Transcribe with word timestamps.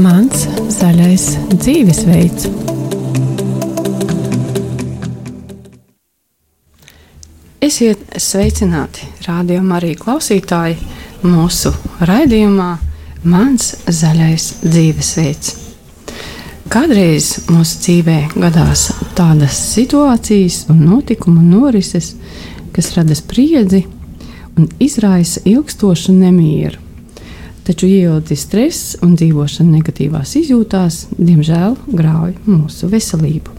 Mans 0.00 0.46
zaļais 0.74 1.24
dzīvesveids. 1.52 2.48
Esiet 7.62 8.02
sveicināti, 8.18 9.06
rādījumā 9.28 9.76
arī 9.78 9.92
klausītāji, 10.00 10.80
mūsu 11.22 11.70
raidījumā 12.10 12.70
Mans 13.30 13.76
zaļais 13.86 14.48
dzīvesveids. 14.64 15.54
Kādreiz 16.70 17.30
mūsu 17.52 17.78
dzīvē 17.84 18.18
gadās 18.34 18.88
tādas 19.14 19.62
situācijas 19.76 20.64
un 20.72 20.82
notikumu 20.88 21.46
norises, 21.46 22.16
kas 22.74 22.94
rada 22.98 23.14
spriedzi 23.14 23.84
un 24.60 24.68
izraisa 24.78 25.40
ilgstošu 25.48 26.12
nemieru. 26.12 26.78
Taču 27.64 27.86
ielūti 27.88 28.36
stress 28.36 28.96
un 29.04 29.14
dzīvošana 29.16 29.76
negatīvās 29.78 30.34
izjūtās, 30.40 31.04
diemžēl, 31.16 31.76
grauj 31.96 32.34
mūsu 32.48 32.88
veselību. 32.92 33.52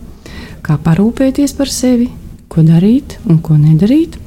Kā 0.66 0.78
parūpēties 0.82 1.54
par 1.58 1.72
sevi, 1.72 2.10
ko 2.52 2.64
darīt 2.66 3.18
un 3.30 3.40
ko 3.42 3.58
nedarīt, 3.58 4.18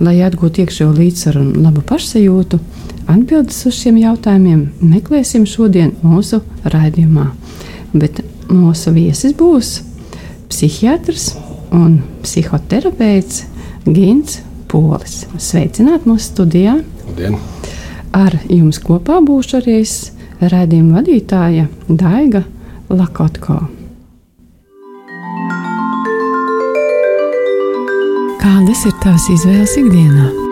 lai 0.00 0.16
atgūtu 0.26 0.64
iekšējo 0.64 0.94
līdzsvaru 0.96 1.42
un 1.44 1.66
labu 1.66 1.84
pašsajūtu, 1.86 2.60
atbildes 3.12 3.60
uz 3.68 3.78
šiem 3.82 4.00
jautājumiem 4.00 4.64
meklēsim 4.80 5.46
šodien 5.48 5.94
mūsu 6.02 6.40
raidījumā. 6.64 7.28
Bet 7.94 8.22
mūsu 8.50 8.94
viesis 8.96 9.36
būs 9.36 9.76
psihiatrs 10.50 11.34
un 11.74 12.00
psihoterapeits 12.24 13.44
Gins 13.86 14.40
Polis. 14.76 15.24
Sveicināt 15.40 16.04
mūsu 16.04 16.34
studijā! 16.34 16.74
Labdien. 17.06 17.38
Ar 18.16 18.36
jums 18.52 18.76
kopā 18.84 19.22
būšu 19.24 19.60
arī 19.62 19.78
raidījuma 20.52 21.00
vadītāja 21.00 21.68
Daiga 21.88 22.44
Lakotko. 22.92 23.62
Kādas 28.42 28.84
ir 28.88 28.98
tavas 29.00 29.30
izvēles 29.32 29.78
ikdienā? 29.80 30.45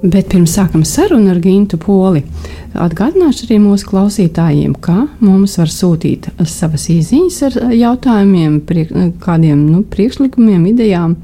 Bet 0.00 0.30
pirms 0.32 0.54
sākam 0.56 0.80
sarunu 0.88 1.28
ar 1.28 1.38
Gintu 1.44 1.76
Poli, 1.76 2.22
atgādināšu 2.72 3.44
arī 3.44 3.58
mūsu 3.60 3.84
klausītājiem, 3.90 4.72
ka 4.80 5.02
mums 5.20 5.58
var 5.60 5.68
sūtīt 5.68 6.30
savas 6.48 6.86
īsiņas 6.88 7.40
ar 7.50 7.58
jautājumiem, 7.76 8.54
priek, 8.64 8.94
kādiem 9.20 9.66
nu, 9.66 9.82
priekšlikumiem, 9.92 10.64
idejām, 10.70 11.18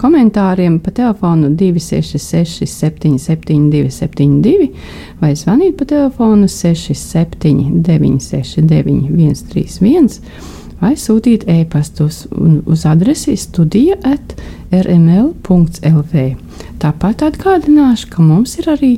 komentāriem 0.00 0.78
pa 0.80 0.94
telefonu 0.96 1.50
266, 1.60 2.64
772, 2.72 3.92
72 4.00 4.70
vai 5.20 5.34
zvanīt 5.36 5.76
pa 5.76 5.90
telefonu 5.92 6.48
67, 6.48 7.82
969, 7.84 9.44
131 9.44 10.61
vai 10.82 10.96
sūtīt 10.98 11.46
e-pastus 11.50 12.24
uz 12.32 12.84
adresi 12.90 13.36
studija 13.38 13.96
at 14.02 14.34
rml.lv. 14.74 16.24
Tāpat 16.82 17.26
atgādināšu, 17.28 18.10
ka 18.10 18.24
mums 18.26 18.56
ir 18.58 18.70
arī 18.72 18.92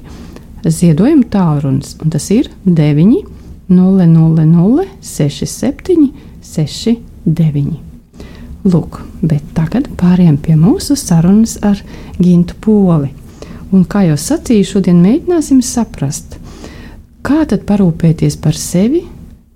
ziedojuma 0.65 1.29
tālrunis, 1.31 1.97
un 2.01 2.15
tas 2.15 2.31
ir 2.33 2.49
9 2.65 3.25
000 3.69 4.87
67 5.01 6.13
69. 6.43 7.75
Lūk, 8.65 9.03
bet 9.21 9.45
tagad 9.57 9.91
pāriem 10.01 10.39
pie 10.41 10.57
mūsu 10.57 10.97
sarunas 10.97 11.59
ar 11.61 11.81
Gintu 12.17 12.57
Poli. 12.65 13.11
Un 13.75 13.85
kā 13.85 14.07
jau 14.07 14.17
sacīju, 14.21 14.71
šodien 14.71 15.03
mēģināsim 15.03 15.61
saprast, 15.65 16.39
kā 17.25 17.43
tad 17.51 17.67
parūpēties 17.69 18.39
par 18.41 18.57
sevi, 18.57 19.03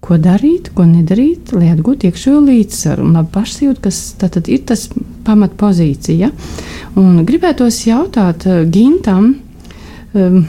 ko 0.04 0.18
darīt, 0.22 0.70
ko 0.76 0.86
nedarīt, 0.88 1.52
lai 1.56 1.72
atgūtu 1.72 2.08
iekšējo 2.08 2.40
līdzsvaru 2.46 3.04
un 3.06 3.18
labi 3.18 3.32
pašsajūtu, 3.34 3.82
kas 3.84 3.98
tad 4.20 4.38
ir 4.46 4.62
tas 4.68 4.86
pamatpozīcija. 5.26 6.30
Un 7.00 7.20
gribētos 7.28 7.80
jautāt 7.88 8.46
uh, 8.48 8.62
Gintam, 8.70 9.32
um, 10.14 10.40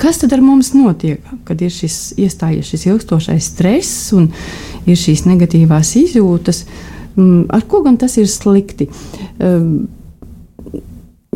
kas 0.00 0.22
tad 0.22 0.36
ar 0.36 0.44
mums 0.44 0.72
notiek, 0.76 1.24
kad 1.48 1.62
ir 1.62 1.74
šis 1.74 2.14
iestājies 2.22 2.70
šis 2.70 2.86
ilgstošais 2.92 3.50
stress 3.52 4.12
un 4.16 4.30
ir 4.86 4.98
šīs 5.00 5.26
negatīvās 5.26 5.96
izjūtas, 6.04 6.64
um, 7.16 7.44
ar 7.50 7.66
ko 7.68 7.82
gan 7.86 7.98
tas 8.00 8.16
ir 8.20 8.30
slikti? 8.30 8.88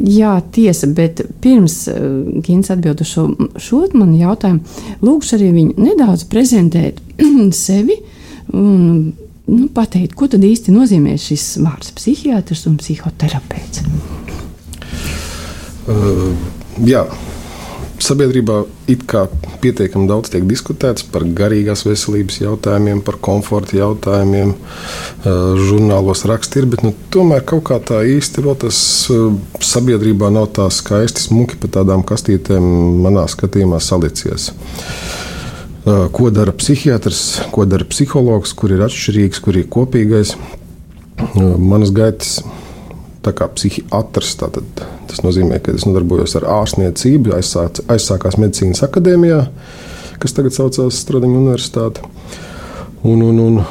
Jā, 0.00 0.36
tiesa, 0.54 0.88
bet 0.96 1.20
pirms 1.42 1.82
uh, 1.90 1.96
Gins 2.44 2.70
atbild 2.72 3.02
uz 3.04 3.10
šo, 3.10 3.26
šo 3.60 3.82
manu 3.92 4.16
jautājumu, 4.20 4.62
lūkšu 5.04 5.36
arī 5.36 5.50
viņu 5.56 5.74
nedaudz 5.82 6.24
prezentēt 6.30 7.00
sevi 7.64 7.98
un 8.56 9.12
nu, 9.50 9.66
pateikt, 9.74 10.14
ko 10.16 10.30
tad 10.30 10.44
īsti 10.46 10.72
nozīmē 10.74 11.16
šis 11.20 11.58
vārds 11.64 11.92
psihiatrs 11.96 12.64
un 12.70 12.78
psihoterapeits. 12.80 13.84
Uh, 15.90 16.30
jā, 16.86 17.04
sabiedrībā 18.04 18.62
it 18.90 19.04
kā 19.08 19.24
pietiekami 19.62 20.08
daudz 20.08 20.32
tiek 20.32 20.44
diskutēts 20.48 21.04
par 21.12 21.24
garīgās 21.24 21.84
veselības 21.86 22.40
jautājumiem, 22.40 23.02
par 23.06 23.18
komforta 23.22 23.76
jautājumiem, 23.78 24.54
žurnālos 25.68 26.24
rakstīt, 26.28 26.68
bet 26.72 26.84
nu, 26.86 26.92
tomēr 27.14 27.44
kaut 27.48 27.66
kā 27.70 27.80
tā 27.92 28.02
īsti 28.08 28.44
vēl 28.46 28.58
tas 28.64 28.78
sabiedrībā 29.70 30.30
nav 30.34 30.50
tā 30.56 30.68
skaisti 30.74 31.26
smuki 31.28 31.60
pa 31.60 31.70
tādām 31.80 32.04
kastītēm 32.06 32.70
manā 33.04 33.26
skatījumā 33.30 33.80
salicies. 33.84 34.50
Ko 35.84 36.28
dara 36.34 36.52
psihiatrs, 36.52 37.24
ko 37.54 37.64
dara 37.68 37.86
psihologs, 37.88 38.52
kur 38.56 38.74
ir 38.74 38.84
atšķirīgs, 38.84 39.40
kur 39.44 39.56
ir 39.56 39.68
kopīgais. 39.72 40.34
Manas 41.36 41.92
gaitas 41.96 42.40
tā 43.24 43.34
kā 43.36 43.48
psihiatrs. 43.52 44.36
Tātad, 44.40 44.84
tas 45.10 45.24
nozīmē, 45.26 45.60
ka 45.64 45.74
es 45.76 45.86
nodarbojos 45.88 46.36
ar 46.40 46.48
ārstniecību, 46.60 47.34
aizsāc, 47.36 47.82
aizsākās 47.90 48.38
medicīnas 48.40 48.84
akadēmijā, 48.86 49.42
kas 50.22 50.36
tagad 50.36 50.56
saucās 50.56 51.02
Stradiņa 51.04 51.44
Universitāte. 51.44 52.08
Un, 53.00 53.22
un, 53.24 53.38
un, 53.40 53.62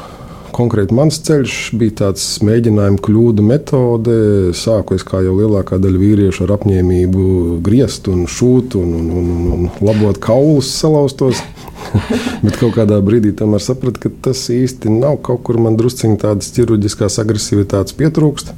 konkrēti 0.59 0.95
mans 0.95 1.19
ceļš 1.23 1.55
bija 1.79 1.95
tāds 2.03 2.25
mēģinājuma 2.45 2.99
kļūdu 3.05 3.45
metode. 3.45 4.15
Sāku 4.57 4.97
es 4.97 5.05
kā 5.07 5.21
jau 5.23 5.35
lielākā 5.37 5.79
daļa 5.81 6.01
vīriešu 6.01 6.45
ar 6.45 6.55
apņēmību 6.57 7.59
griezt 7.65 8.09
un 8.11 8.25
šūt 8.29 8.75
un, 8.79 8.91
un, 8.99 9.07
un, 9.21 9.29
un 9.55 9.69
labot 9.85 10.19
kaulus 10.23 10.71
salauztos. 10.81 11.43
Bet 12.43 12.59
kaut 12.59 12.75
kādā 12.75 12.99
brīdī 13.03 13.31
tomēr 13.37 13.63
sapratu, 13.63 14.03
ka 14.03 14.11
tas 14.29 14.41
īsti 14.53 14.91
nav 14.99 15.21
kaut 15.25 15.45
kur 15.47 15.61
man 15.63 15.79
drusciņā 15.79 16.19
tādas 16.25 16.51
ķirurģiskās 16.57 17.21
agresivitātes 17.23 17.95
pietrūkst. 17.99 18.51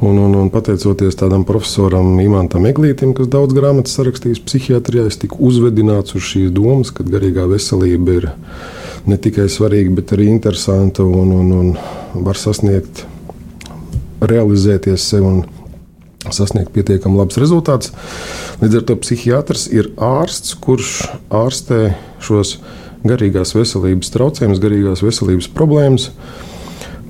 Un, 0.00 0.16
un, 0.16 0.32
un 0.32 0.48
pateicoties 0.48 1.18
tādam 1.20 1.42
profesoram 1.44 2.14
Imantam 2.22 2.64
Eglītam, 2.64 3.10
kas 3.12 3.28
daudz 3.28 3.52
grāmatas 3.52 3.98
sarakstījis 3.98 4.40
psihiatrijā, 4.46 5.04
es 5.10 5.20
tiku 5.20 5.36
uzvedināts 5.50 6.16
uz 6.16 6.24
šīs 6.24 6.54
domas, 6.56 6.88
ka 6.88 7.04
garīgā 7.04 7.44
veselība 7.50 8.14
ir 8.16 8.28
ne 9.04 9.18
tikai 9.20 9.44
svarīga, 9.52 9.92
bet 9.98 10.14
arī 10.16 10.30
interesanta 10.32 11.04
un, 11.04 11.34
un, 11.36 11.52
un 11.52 12.24
var 12.24 12.40
sasniegt, 12.40 13.04
realizēties 14.24 15.04
sev 15.12 15.28
un 15.28 15.42
sasniegt 16.32 16.72
pietiekami 16.72 17.20
labs 17.20 17.36
rezultāts. 17.40 17.92
Līdz 18.64 18.80
ar 18.80 18.88
to 18.88 18.96
psihiatrs 19.04 19.66
ir 19.68 19.92
ārsts, 20.00 20.56
kurš 20.64 20.94
ārstē 21.28 21.90
šos 22.24 22.56
garīgās 23.04 23.52
veselības 23.52 24.16
traucējumus, 24.16 24.64
garīgās 24.64 25.04
veselības 25.04 25.52
problēmas 25.52 26.08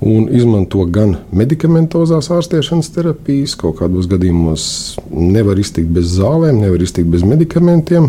un 0.00 0.28
izmanto 0.32 0.84
gan 0.88 1.16
medikamentozās 1.36 2.30
ārstēšanas 2.32 2.88
terapijas, 2.94 3.54
kaut 3.60 3.80
kādos 3.82 4.08
gadījumos 4.10 4.64
nevar 5.12 5.60
iztikt 5.60 5.92
bez 5.92 6.14
zālēm, 6.16 6.62
nevar 6.62 6.80
iztikt 6.80 7.10
bez 7.12 7.24
medikamentiem, 7.26 8.08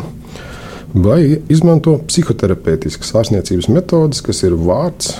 vai 0.94 1.42
izmanto 1.52 1.98
psihoterapeitiskas 2.08 3.12
ārstniecības 3.22 3.68
metodes, 3.72 4.24
kas 4.24 4.44
ir 4.48 4.56
vārds, 4.56 5.16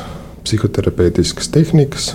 psihoterapeitiskas 0.46 1.52
tehnikas, 1.52 2.14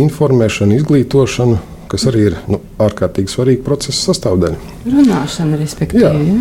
informēšana, 0.00 0.80
izglītošana, 0.80 1.60
kas 1.90 2.06
arī 2.08 2.28
ir 2.30 2.36
nu, 2.50 2.60
ārkārtīgi 2.80 3.32
svarīga 3.32 3.66
procesa 3.66 4.10
sastāvdaļa. 4.10 4.76
Runāšana, 4.86 5.58
respektīvi. 5.60 6.04
Jā, 6.06 6.36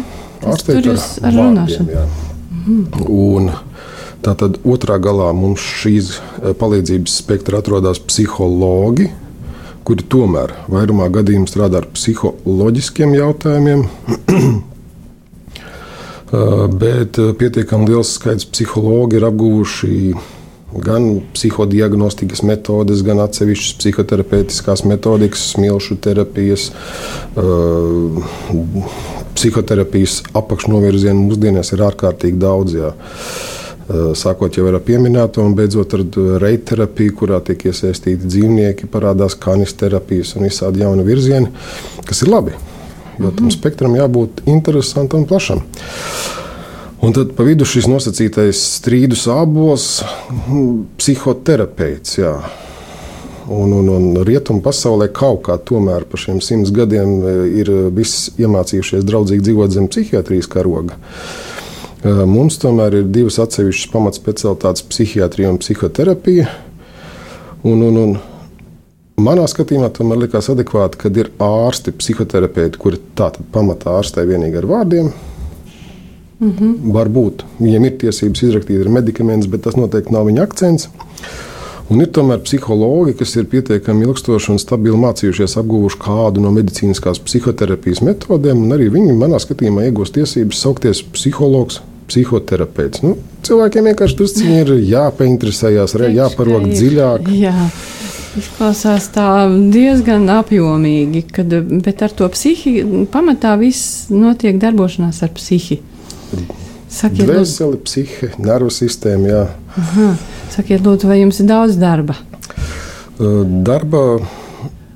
ārstēt 0.53 0.79
ar, 0.79 0.91
ar 0.93 0.99
vārdiem, 1.01 1.39
runāšanu. 1.39 1.95
Jā. 1.95 2.05
Mhm. 2.59 3.09
Un, 3.09 3.51
Tātad 4.25 4.57
otrā 4.68 4.98
galā 5.00 5.30
mums 5.36 5.63
šīs 5.80 6.16
eh, 6.19 6.54
palīdzības 6.60 7.19
spektra 7.21 7.62
atrodas 7.63 8.01
psihologi, 8.04 9.07
kuri 9.88 10.06
tomēr 10.12 10.54
vairumā 10.69 11.07
gadījumā 11.13 11.48
strādā 11.50 11.83
ar 11.83 11.88
psiholoģiskiem 11.95 13.16
jautājumiem. 13.19 13.86
Eh, 16.30 16.68
bet 16.69 17.18
eh, 17.18 17.31
pietiekami 17.33 17.88
liels 17.89 18.12
skaits 18.19 18.45
psihologi 18.45 19.18
ir 19.18 19.24
apguvuši 19.25 20.12
gan 20.77 21.07
psihodiagnostikas 21.33 22.44
metodes, 22.45 23.01
gan 23.01 23.18
atsevišķas 23.24 23.80
psihoterapeitiskās 23.80 24.83
metodikas, 24.86 25.48
smilšu 25.56 25.98
terapijas, 26.06 26.68
uh, 27.33 28.21
psihoterapijas 29.33 30.19
apakšnovirzienu 30.38 31.31
mūsdienās 31.31 31.74
ir 31.74 31.81
ārkārtīgi 31.88 32.38
daudz. 32.45 32.77
Jā. 32.77 32.94
Uh, 33.89 34.12
sākot 34.13 34.53
jau 34.53 34.68
ar 34.69 34.75
pieminēto, 34.86 35.41
un 35.41 35.56
beidzot 35.57 35.95
ar 35.97 36.03
reiterapiju, 36.44 37.13
kurā 37.24 37.39
tiek 37.41 37.63
iesaistīti 37.71 38.27
dzīvnieki, 38.30 38.86
parādās 38.86 39.33
kanis 39.33 39.74
terapijas 39.74 40.36
un 40.38 40.45
visādi 40.45 40.83
jauni 40.83 41.06
virzieni, 41.07 41.50
kas 42.06 42.21
ir 42.21 42.30
labi. 42.30 42.53
Jo 43.18 43.31
tam 43.33 43.47
mhm. 43.47 43.56
spektram 43.56 43.97
jābūt 43.97 44.44
interesantam 44.45 45.24
un 45.24 45.31
plašam. 45.31 45.65
Un 47.01 47.18
tad 47.18 47.33
pa 47.33 47.47
vidu 47.47 47.65
šis 47.65 47.89
nosacītais 47.89 48.62
strīdus 48.75 49.25
abols, 49.33 49.89
hm, 50.30 50.71
psihoterapeits. 51.00 52.19
Jā. 52.19 52.35
Un, 53.50 53.74
un, 53.74 53.89
un 53.89 54.09
rietumu 54.21 54.62
pasaulē 54.62 55.09
kaut 55.09 55.47
kā 55.47 55.57
tomēr 55.57 56.06
par 56.06 56.21
šiem 56.21 56.44
simts 56.45 56.69
gadiem 56.75 57.15
e, 57.24 57.38
ir 57.63 57.71
visi 57.95 58.35
iemācījušies 58.38 59.07
draudzīgi 59.09 59.47
dzīvot 59.47 59.74
zem 59.74 59.89
psihiatrijas 59.89 60.51
karoga. 60.51 61.00
E, 61.00 61.48
mums 62.03 62.57
tomēr 62.61 63.01
ir 63.01 63.07
divas 63.11 63.39
atsevišķas 63.43 63.93
pamatspecialitātes- 63.93 64.85
psihiatrija 64.91 65.49
un 65.51 65.57
psihoterapija. 65.57 66.49
Un, 67.63 67.81
un, 67.81 67.97
un 67.97 68.19
Manā 69.19 69.43
skatījumā 69.51 69.89
tomēr 69.91 70.15
likās 70.21 70.47
adekvāti, 70.47 70.95
kad 70.95 71.17
ir 71.17 71.27
ārsti, 71.43 71.91
psihoterapeiti, 71.91 72.79
kuri 72.79 73.01
tātad 73.19 73.43
pamatā 73.51 73.97
ārstē 73.99 74.23
vienīgi 74.23 74.61
ar 74.61 74.67
vārdiem, 74.69 75.09
Mm 76.39 76.53
-hmm. 76.59 76.93
Varbūt 76.93 77.43
viņiem 77.59 77.85
ir 77.85 77.95
tiesības 77.99 78.43
izrakstīt 78.43 78.87
medikamentus, 78.87 79.49
bet 79.51 79.61
tas 79.61 79.75
noteikti 79.75 80.13
nav 80.13 80.25
viņa 80.25 80.41
akcents. 80.41 80.87
Un 81.89 82.01
ir 82.01 82.07
tomēr 82.07 82.39
psihologi, 82.39 83.13
kas 83.13 83.35
ir 83.35 83.45
pietiekami 83.45 84.05
ilgstoši 84.05 84.51
un 84.51 84.59
stabili 84.59 84.97
mācījušies, 84.97 85.57
apguvuši 85.59 85.97
kādu 85.99 86.41
no 86.41 86.51
medicīniskās 86.51 87.19
psihoterapijas 87.19 88.01
metodēm, 88.01 88.63
un 88.63 88.71
arī 88.71 88.87
viņi 88.93 89.17
manā 89.17 89.39
skatījumā 89.39 89.89
iegūst 89.89 90.13
tiesības 90.13 90.61
saukties 90.61 91.03
psihologs. 91.03 91.81
Psihoterapeits. 92.09 93.03
Nu, 93.06 93.15
cilvēkiem 93.47 93.89
vienkārši 93.91 94.19
druskuļi 94.19 94.59
ir 94.63 94.73
jāpainteresējas, 94.89 95.95
jāparok 96.15 96.69
dziļāk. 96.71 97.29
Jā. 97.38 97.56
Izklausās 98.38 99.07
tā 99.13 99.27
diezgan 99.73 100.27
apjomīgi, 100.29 101.23
kad, 101.33 101.53
bet 101.85 102.03
ar 102.06 102.13
to 102.13 102.27
psihi 102.29 102.83
pamatā 103.09 103.56
viss 103.59 104.09
notiek 104.13 104.59
darbošanās 104.61 105.23
ar 105.25 105.33
psihi. 105.33 105.79
Sakiet, 106.89 107.25
Dvēseli, 107.25 107.79
psihe, 107.85 108.31
nervu 108.41 108.71
sistēma. 108.73 109.29
Jā. 109.29 109.41
Aha. 109.77 110.11
Sakiet, 110.53 110.81
lūdzu, 110.85 111.09
vai 111.09 111.19
jums 111.21 111.41
ir 111.41 111.50
daudz 111.50 111.77
darba? 111.81 112.15
Darba 113.19 114.03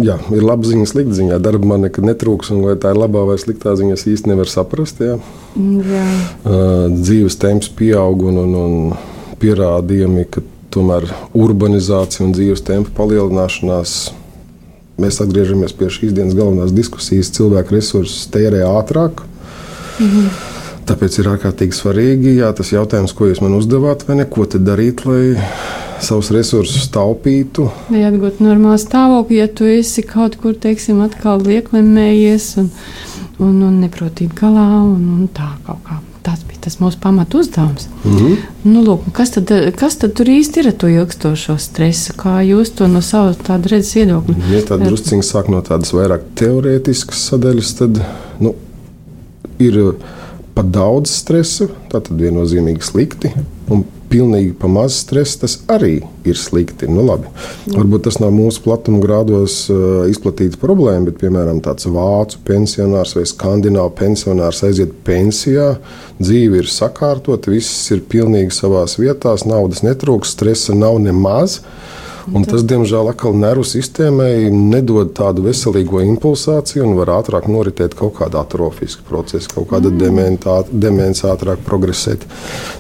jā, 0.01 0.18
ir 0.33 0.45
laba 0.45 0.65
ziņa, 0.65 0.88
slikta 0.89 1.18
ziņa. 1.19 1.42
Darba 1.44 1.74
man 1.74 1.86
nekad 1.86 2.06
netrūks, 2.07 2.54
un 2.54 2.63
vai 2.65 2.77
tā 2.81 2.94
ir 2.94 3.01
labā 3.01 3.25
vai 3.30 3.38
sliktā 3.42 3.75
ziņa, 3.77 3.98
es 3.98 4.07
īsti 4.10 4.31
nevaru 4.31 4.50
saprast. 4.50 5.01
Jā. 5.06 5.19
Jā. 5.55 6.05
Dzīves 6.89 7.38
temps 7.41 7.69
pieaug 7.77 8.25
un, 8.29 8.39
un, 8.41 8.55
un 8.57 9.38
pierādījumi, 9.41 10.25
ka 10.31 10.41
tomēr 10.73 11.05
urbanizācija 11.38 12.25
un 12.25 12.33
dzīves 12.33 12.65
tempa 12.65 12.94
palielināšanās. 12.97 13.97
Mēs 15.01 15.19
atgriežamies 15.23 15.73
pie 15.77 15.89
šīs 15.94 16.13
dienas 16.15 16.38
galvenās 16.38 16.73
diskusijas. 16.73 17.31
Cilvēku 17.33 17.77
resursus 17.77 18.27
tērē 18.33 18.65
ātrāk. 18.69 19.25
Mhm. 20.00 20.50
Tāpēc 20.83 21.15
ir 21.21 21.29
ārkārtīgi 21.31 21.77
svarīgi 21.77 22.33
jā, 22.41 22.50
tas 22.57 22.73
jautājums, 22.73 23.13
ko 23.15 23.29
jūs 23.29 23.39
man 23.39 23.53
uzdevāt, 23.55 24.03
vai 24.07 24.17
ne, 24.19 24.25
ko 24.27 24.44
darīt, 24.44 25.05
lai 25.07 25.38
savus 26.03 26.31
resursus 26.35 26.89
taupītu. 26.91 27.69
Vai 27.88 28.03
atgūt 28.09 28.41
normālu 28.44 28.81
stāvokli, 28.81 29.39
ja 29.39 29.47
tu 29.47 29.69
esi 29.69 30.03
kaut 30.03 30.35
kur, 30.41 30.57
teiksim, 30.59 31.00
atkal 31.05 31.39
lieklemējies 31.45 32.50
un, 32.59 32.67
un, 33.44 33.62
un 33.68 33.78
neprotīgi 33.84 34.34
galā 34.40 34.66
un, 34.86 35.06
un 35.18 35.30
tā. 35.34 35.51
Tas 36.24 36.40
bija 36.48 36.62
tas 36.63 36.78
mūsu 36.80 37.01
pamatu 37.04 37.42
uzdevums. 37.44 37.90
Mm 38.06 38.18
-hmm. 38.18 38.36
nu, 38.63 38.84
lūk, 38.86 39.10
kas, 39.12 39.34
tad, 39.36 39.51
kas 39.75 39.98
tad 40.00 40.13
tur 40.16 40.30
īsti 40.31 40.60
ir 40.60 40.68
ar 40.68 40.78
to 40.80 40.88
ilgstošo 40.88 41.57
stresu? 41.60 42.13
Kā 42.18 42.40
jūs 42.48 42.72
to 42.78 42.88
no 42.88 43.01
savas 43.01 43.38
redzes 43.48 43.95
viedokļa? 43.95 44.36
Ja 44.51 44.62
tā 44.62 44.78
drusciņi 44.86 45.24
sāk 45.24 45.50
no 45.51 45.62
tādas 45.62 45.92
vairāk 45.94 46.22
teorētiskas 46.36 47.28
sadaļas, 47.30 47.74
tad 47.74 48.00
nu, 48.40 48.56
ir 49.60 49.94
par 50.54 50.63
daudz 50.63 51.10
stresa, 51.10 51.68
tas 51.89 52.10
viennozīmīgi 52.10 52.81
slikti. 52.81 53.31
Un 53.69 53.84
pilnīgi 54.13 54.54
pa 54.60 54.69
maz 54.69 55.00
stresa 55.01 55.44
tas 55.44 55.57
arī 55.71 55.98
ir 56.27 56.38
slikti. 56.39 56.88
Nu, 56.92 57.04
labi. 57.07 57.31
Varbūt 57.74 58.06
tas 58.07 58.19
nav 58.21 58.33
mūsu 58.36 58.62
platuma 58.65 59.01
grādos 59.04 59.63
uh, 59.74 60.04
izplatīta 60.12 60.60
problēma, 60.62 61.10
bet, 61.10 61.18
piemēram, 61.24 61.62
tāds 61.65 61.89
vācu 61.89 62.42
pensionārs 62.48 63.15
vai 63.18 63.25
skandināvu 63.30 63.95
pensionārs 63.98 64.63
aiziet 64.68 64.94
pensijā, 65.07 65.74
dzīve 66.21 66.62
ir 66.62 66.69
sakārtota, 66.71 67.51
viss 67.54 67.89
ir 67.95 68.06
pilnīgi 68.10 68.54
savā 68.56 68.86
vietā, 69.00 69.33
naudas 69.50 69.83
netrūks, 69.86 70.36
stresa 70.38 70.75
nav 70.77 71.00
nemaz. 71.01 71.62
Un 72.31 72.46
tas, 72.48 72.64
diemžēl, 72.64 73.10
atkal 73.12 73.36
nervu 73.36 73.66
sistēmai 73.68 74.48
nedod 74.54 75.12
tādu 75.18 75.44
veselīgo 75.48 76.00
impulsāciju 76.06 76.86
un 76.86 76.96
var 76.96 77.12
ātrāk 77.18 77.50
noritēt 77.52 77.98
kaut 78.00 78.16
kāda 78.22 78.46
atrofiska 78.46 79.04
procesa, 79.10 79.52
kaut 79.52 79.68
kāda 79.74 79.92
mm. 79.92 80.72
demence 80.72 81.28
ātrāk 81.28 81.66
progresēt. 81.68 82.24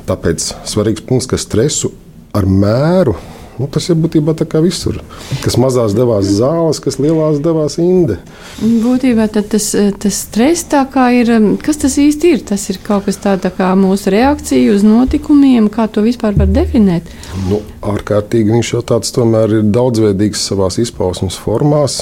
Tāpēc 0.07 0.47
svarīgs 0.69 1.03
punkts, 1.09 1.27
ka 1.27 1.41
stresu 1.41 1.91
ar 2.33 2.47
mēru 2.47 3.17
Nu, 3.59 3.67
tas 3.69 3.85
ir 3.91 3.97
būtībā 4.01 4.33
tā 4.37 4.47
kā 4.49 4.59
visur. 4.63 4.97
Kas 5.43 5.59
mazās 5.61 5.93
devās 5.93 6.25
zāles, 6.39 6.79
kas 6.81 6.97
lielās 6.97 7.37
devās 7.43 7.77
inde. 7.81 8.17
Būtībā 8.61 9.27
tas, 9.29 9.67
tas 10.01 10.21
stress 10.25 10.65
tā 10.71 10.81
kā 10.89 11.11
ir. 11.13 11.29
Kas 11.61 11.77
tas 11.83 11.99
īsti 12.01 12.33
ir? 12.33 12.41
Tas 12.49 12.65
ir 12.73 12.81
kaut 12.85 13.05
kas 13.05 13.21
tāds 13.21 13.45
tā 13.45 13.53
kā 13.53 13.69
mūsu 13.77 14.13
reakcija 14.13 14.73
uz 14.73 14.85
notikumiem, 14.87 15.69
kā 15.73 15.85
to 15.85 16.01
vispār 16.05 16.33
var 16.39 16.49
definēt. 16.49 17.11
Nu, 17.49 17.61
ārkārtīgi 17.93 18.57
viņš 18.57 18.73
jau 18.73 18.85
tāds 18.93 19.13
tomēr 19.13 19.59
ir 19.59 19.67
daudzveidīgs 19.69 20.47
savā 20.49 20.71
izpausmes 20.81 21.37
formās. 21.37 22.01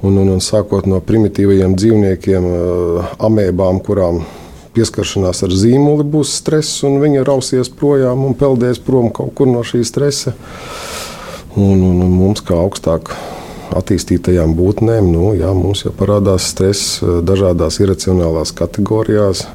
Un, 0.00 0.14
un, 0.16 0.30
un 0.32 0.38
sākot 0.40 0.86
no 0.88 1.00
primitīvajiem 1.04 1.74
dzīvniekiem, 1.76 2.46
amēbām, 3.26 3.82
kurām 3.84 4.22
pieskaršanās 4.74 5.42
ar 5.46 5.54
zīmoli 5.56 6.06
būs 6.06 6.36
stress, 6.40 6.82
un 6.86 7.00
viņa 7.02 7.24
rausies 7.26 7.70
projām 7.72 8.24
un 8.28 8.36
peldēs 8.38 8.80
prom 8.84 9.10
kaut 9.14 9.34
kur 9.38 9.50
no 9.50 9.64
šī 9.66 9.82
stresa. 9.86 10.34
Un, 11.58 11.80
un, 11.82 11.96
un 12.04 12.12
mums, 12.14 12.42
kā 12.46 12.54
augstāk 12.54 13.10
attīstītajām 13.74 14.54
būtnēm, 14.58 15.08
nu, 15.10 15.32
jā, 15.38 15.50
mums 15.54 15.84
jau 15.84 15.92
parādās 15.94 16.46
stress 16.52 17.00
eh, 17.02 17.18
dažādās 17.26 17.80
iracionālās 17.82 18.54
kategorijās. 18.56 19.46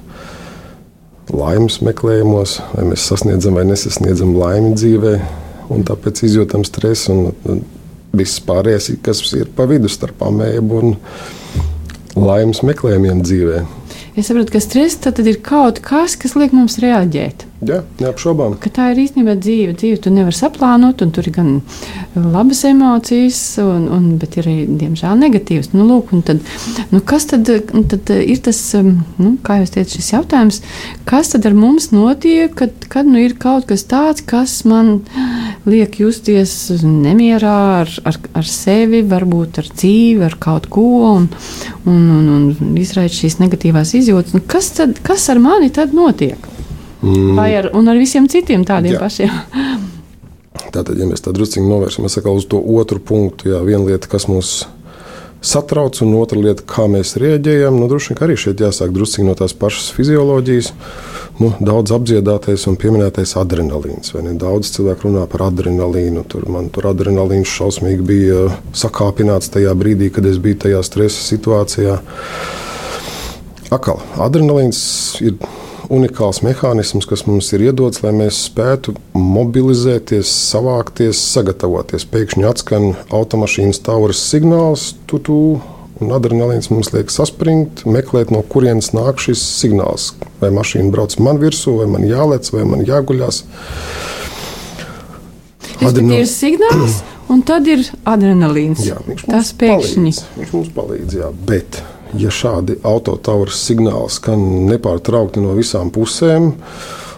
Laimes 1.35 1.79
meklējumos, 1.81 2.59
vai 2.75 2.83
mēs 2.91 3.07
sasniedzam 3.09 3.55
vai 3.57 3.63
nesasniedzam 3.65 4.35
laimi 4.37 4.75
dzīvē, 4.77 5.15
un 5.73 5.87
tāpēc 5.87 6.21
izjūtam 6.27 6.67
stresu. 6.67 7.33
Viss 8.15 8.43
pārējais, 8.45 8.91
kas 9.03 9.23
ir 9.35 9.49
pa 9.55 9.65
vidu 9.67 9.89
starp 9.91 10.21
amēbu 10.23 10.77
un 10.83 10.93
laimes 12.15 12.61
meklējumiem 12.63 13.23
dzīvēm. 13.25 13.84
Es 14.15 14.29
saprotu, 14.29 14.53
ka 14.53 14.61
stress 14.63 14.95
ir 15.27 15.41
kaut 15.43 15.81
kas, 15.83 16.15
kas 16.15 16.37
liek 16.39 16.53
mums 16.55 16.77
reaģēt. 16.79 17.43
Jā, 17.65 17.81
neapšaubām. 17.99 18.53
Ka 18.63 18.69
tā 18.71 18.85
ir 18.93 19.01
īstenībā 19.03 19.33
dzīve. 19.41 19.73
Dzīve 19.75 19.97
tu 20.03 20.11
nevari 20.13 20.35
saplānot, 20.37 21.01
un 21.03 21.11
tur 21.15 21.27
ir 21.27 21.33
gan 21.35 21.49
labas 22.15 22.61
emocijas, 22.67 23.39
un, 23.63 23.89
un, 23.91 24.05
bet 24.21 24.37
ir 24.37 24.47
arī, 24.47 24.55
diemžēl, 24.79 25.17
negatīvas. 25.19 25.71
Nu, 25.75 25.87
lūk, 25.89 26.13
tad, 26.27 26.43
nu, 26.93 27.01
kas 27.03 27.27
tad, 27.31 27.51
tad 27.91 28.13
ir 28.15 28.39
tas, 28.45 28.59
um, 28.79 28.93
nu, 29.19 29.33
kā 29.43 29.59
jau 29.61 29.69
teicu, 29.77 29.97
šis 29.97 30.11
jautājums, 30.13 30.61
kas 31.09 31.33
tad 31.33 31.47
ar 31.49 31.57
mums 31.57 31.89
notiek, 31.95 32.53
kad, 32.55 32.75
kad 32.91 33.09
nu, 33.09 33.19
ir 33.23 33.35
kaut 33.39 33.67
kas 33.71 33.83
tāds, 33.89 34.23
kas 34.23 34.61
man 34.67 34.99
liek 35.65 35.99
justies 35.99 36.53
nemierā 36.83 37.55
ar, 37.81 37.93
ar, 38.07 38.19
ar 38.41 38.49
sevi, 38.49 39.01
varbūt 39.07 39.61
ar 39.61 39.69
dzīvi, 39.71 40.23
ar 40.27 40.37
kaut 40.41 40.69
ko, 40.71 40.85
un, 41.15 41.29
un, 41.87 42.03
un, 42.15 42.29
un 42.51 42.77
izraisa 42.81 43.23
šīs 43.23 43.39
negatīvās 43.41 43.95
izjūtas. 43.97 44.35
Nu, 44.35 44.43
kas, 44.45 44.73
tad, 44.77 44.99
kas 45.05 45.29
ar 45.33 45.41
mani 45.43 45.71
tad 45.73 45.95
notiek? 45.95 46.51
Mm. 47.01 47.33
Vai 47.37 47.51
ar, 47.59 47.69
ar 47.75 47.99
visiem 47.99 48.29
citiem 48.31 48.65
tādiem 48.67 48.95
jā. 48.95 49.01
pašiem? 49.01 49.33
Tātad, 50.75 50.95
ja 50.99 51.07
mēs 51.07 51.23
tā 51.23 51.33
druskuļi 51.35 51.67
novēršamies 51.67 52.17
uz 52.31 52.47
to 52.51 52.59
otru 52.79 52.99
punktu, 53.03 53.51
jā, 53.51 53.59
viena 53.65 53.85
lieta, 53.85 54.09
kas 54.11 54.27
mūs 54.31 54.63
satrauc, 55.45 56.01
un 56.01 56.15
otra 56.19 56.39
lieta, 56.41 56.65
kā 56.67 56.87
mēs 56.91 57.15
rēģējam, 57.21 57.77
nu, 57.79 57.89
droši 57.91 58.13
vien 58.13 58.23
arī 58.25 58.37
šeit 58.39 58.63
jāsāk 58.63 58.93
druskuļi 58.95 59.27
no 59.27 59.35
tās 59.37 59.53
pašas 59.57 59.91
fizioloģijas. 59.95 60.71
Nu, 61.41 61.51
daudz 61.59 61.91
apdziedātais 61.95 62.63
un 62.71 62.77
pieminētais 62.79 63.35
adrenalīns. 63.39 64.13
Daudz 64.39 64.71
cilvēku 64.75 65.09
runā 65.09 65.25
par 65.31 65.49
adrenalīnu. 65.49 66.23
Tur 66.31 66.47
man 66.51 66.69
tur 66.73 66.87
adrenalīns 66.93 67.51
šausmīgi 67.51 68.07
bija 68.07 68.45
sakāpināts 68.77 69.51
tajā 69.51 69.75
brīdī, 69.75 70.09
kad 70.15 70.25
es 70.29 70.39
biju 70.41 70.61
tajā 70.65 70.79
stresa 70.87 71.25
situācijā. 71.27 71.99
Akal, 73.75 73.99
adrenalīns 74.23 74.79
ir 75.25 75.35
unikāls 75.93 76.41
mehānisms, 76.45 77.07
kas 77.09 77.25
mums 77.27 77.51
ir 77.55 77.67
iedots, 77.67 78.01
lai 78.03 78.13
mēs 78.15 78.45
spētu 78.47 78.95
mobilizēties, 79.15 80.31
savākties, 80.51 81.21
sagatavoties. 81.33 82.07
Pēkšņi 82.11 82.47
atskan 82.49 82.91
automašīnas 83.13 83.81
tauras 83.85 84.21
signāls, 84.31 84.93
tu, 85.09 85.19
tu, 85.19 85.39
un 86.01 86.13
adrenalīns 86.15 86.69
mums 86.73 86.91
liek 86.95 87.13
saspringt, 87.13 87.85
meklēt, 87.89 88.33
no 88.33 88.43
kurienes 88.43 88.91
nāk 88.95 89.21
šis 89.23 89.41
signāls. 89.61 90.11
Vai 90.41 90.51
mašīna 90.55 90.91
brauc 90.93 91.17
man 91.23 91.41
virsū, 91.41 91.77
vai 91.81 91.89
man 91.91 92.07
jālec, 92.07 92.51
vai 92.55 92.67
man 92.69 92.85
jāguļās. 92.87 93.43
Adrenal... 95.85 96.21
Ir 96.21 96.29
signāls, 96.31 97.01
un 97.31 97.43
tad 97.45 97.67
ir 97.69 97.83
adrenalīns. 98.07 98.85
Jā, 98.87 99.01
Tas 99.27 99.51
pēkšņi. 99.59 100.15
Palīdz, 100.15 100.23
viņš 100.39 100.55
mums 100.55 100.71
palīdz, 100.77 101.19
jā, 101.19 101.29
bet 101.49 101.83
ja 102.13 102.31
šādi 102.31 102.77
autotauras 102.85 103.57
signāli 103.65 104.11
skan 104.13 104.43
nepārtraukti 104.69 105.41
no 105.43 105.55
visām 105.57 105.91
pusēm, 105.93 106.51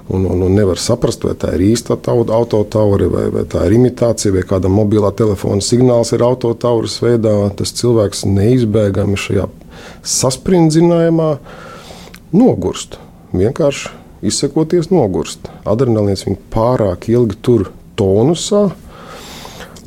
un, 0.07 0.25
un, 0.25 0.43
un 0.47 0.55
nevar 0.55 0.79
saprast, 0.79 1.25
vai 1.27 1.35
tā 1.39 1.53
ir 1.57 1.65
īsta 1.73 1.97
autotauri, 1.97 3.09
vai, 3.11 3.25
vai 3.33 3.43
tā 3.49 3.65
ir 3.67 3.77
imitācija, 3.77 4.33
vai 4.35 4.45
kāda 4.47 4.71
mobilā 4.71 5.11
telefona 5.17 5.63
signāls 5.63 6.13
ir 6.15 6.23
autotauras 6.25 6.99
veidā, 7.03 7.35
tas 7.59 7.75
cilvēks 7.75 8.25
neizbēgami 8.29 9.19
šajā 9.19 9.49
saspringzinājumā 10.07 11.31
nogurst. 12.35 12.97
Vienkārši 13.35 13.91
izsakoties, 14.27 14.89
nogurst. 14.93 15.51
Adrenalīns 15.67 16.25
viņu 16.25 16.39
pārāk 16.53 17.09
ilgi 17.11 17.37
tur 17.43 17.69
tonusā. 17.99 18.69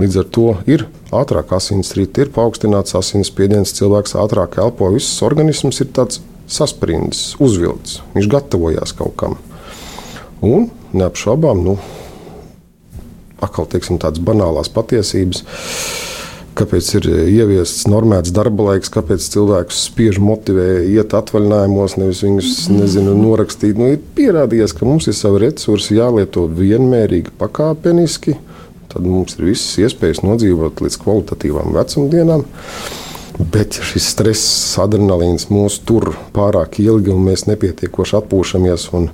Līdz 0.00 0.21
ar 0.23 0.28
to 0.33 0.49
ir 0.71 0.87
ātrāk 1.17 1.55
asinsrite, 1.57 2.25
ir 2.25 2.35
paaugstināts 2.35 2.97
asinsspiediens, 2.99 3.75
cilvēks 3.76 4.17
ātrāk 4.21 4.59
elpo, 4.62 4.90
viss 4.95 5.23
organisms 5.26 5.83
ir 5.83 5.90
tāds 5.97 6.21
sasprindzis, 6.50 7.37
uzvilkts, 7.43 8.00
viņš 8.14 8.29
gatavojās 8.31 8.95
kaut 8.99 9.17
kam. 9.21 9.38
Un 10.47 10.71
neapšaubām, 10.97 11.64
nu, 11.67 11.76
atkal 13.45 13.69
teiksim, 13.71 14.00
tādas 14.00 14.23
banālās 14.25 14.71
patiesības. 14.73 15.45
Kāpēc 16.61 16.88
ir 16.99 17.07
ieviests 17.31 17.87
normēts 17.88 18.33
darba 18.37 18.73
laiks, 18.73 18.90
kāpēc 18.93 19.25
cilvēkus 19.33 19.85
spiež 19.87 20.19
motivē 20.21 20.83
iet 20.90 21.14
atvaļinājumos, 21.17 21.95
nevis 21.97 22.25
viņus 22.26 22.50
nezinu, 22.75 23.14
norakstīt. 23.17 23.79
Nu, 23.81 23.93
ir 23.95 24.02
pierādījies, 24.19 24.75
ka 24.76 24.88
mums 24.88 25.07
ir 25.09 25.17
savi 25.17 25.45
resursi 25.47 25.97
jālieto 25.97 26.45
vienmērīgi, 26.59 27.33
pakāpeniski, 27.40 28.35
tad 28.90 29.06
mums 29.06 29.38
ir 29.38 29.50
visas 29.50 29.78
iespējas 29.85 30.25
nodzīvot 30.26 30.82
līdz 30.85 30.99
kvalitatīvām 31.04 31.75
vecumdienām. 31.76 32.44
Bet 33.40 33.78
ja 33.78 33.85
šis 33.87 34.11
stress, 34.12 34.49
adrenalīns 34.82 35.47
mūs 35.49 35.78
tur 35.88 36.11
pārāk 36.35 36.76
ilgi, 36.82 37.12
un 37.14 37.23
mēs 37.25 37.47
nepietiekoši 37.49 38.18
atpūšamies 38.18 38.88
un 38.99 39.06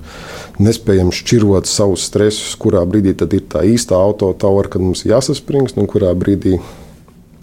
nespējam 0.59 1.13
šķirot 1.15 1.69
savus 1.69 2.09
stresus, 2.09 2.57
kurā 2.59 2.81
brīdī 2.89 3.13
tad 3.15 3.35
ir 3.37 3.45
tā 3.47 3.63
īstā 3.69 3.95
autotaura, 3.95 4.67
kad 4.73 4.83
mums 4.83 5.05
jāsaspringst, 5.07 5.79
un 5.79 5.87
kurā 5.87 6.11
brīdī 6.17 6.57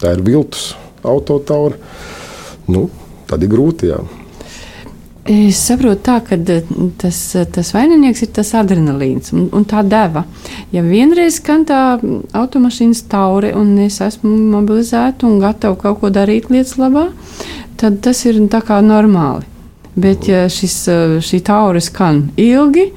tā 0.01 0.13
ir 0.13 0.21
viltus 0.27 0.75
autotaura, 1.01 1.79
nu, 2.69 2.89
tad 3.29 3.41
ir 3.47 3.53
grūti. 3.55 3.89
Jā. 3.89 4.03
Es 5.25 5.57
saprotu, 5.57 6.03
tā, 6.05 6.19
ka 6.21 6.37
eh, 6.37 6.67
tas, 7.01 7.17
eh, 7.33 7.47
tas 7.49 7.71
vaininieks 7.73 8.21
ir 8.21 8.29
tas 8.35 8.51
adrenalīns 8.59 9.31
un, 9.33 9.47
un 9.57 9.63
tā 9.65 9.81
deva. 9.81 10.21
Ja 10.69 10.83
vienreiz 10.85 11.39
skan 11.39 11.63
tā 11.65 11.97
automašīnas 12.37 13.01
taure, 13.09 13.49
un 13.57 13.71
es 13.81 13.97
esmu 14.05 14.35
mobilizēta 14.53 15.25
un 15.25 15.41
gatava 15.41 15.79
kaut 15.81 16.03
ko 16.03 16.13
darīt 16.13 16.51
lietas 16.53 16.75
labā, 16.77 17.07
tad 17.81 18.03
tas 18.05 18.21
ir 18.29 18.37
tā 18.53 18.61
kā 18.61 18.77
normāli. 18.85 19.49
Bet 19.97 20.29
ja 20.29 20.45
šis, 20.45 20.77
eh, 20.93 21.17
šī 21.25 21.41
taure 21.49 21.81
skan 21.81 22.27
ilgi, 22.37 22.91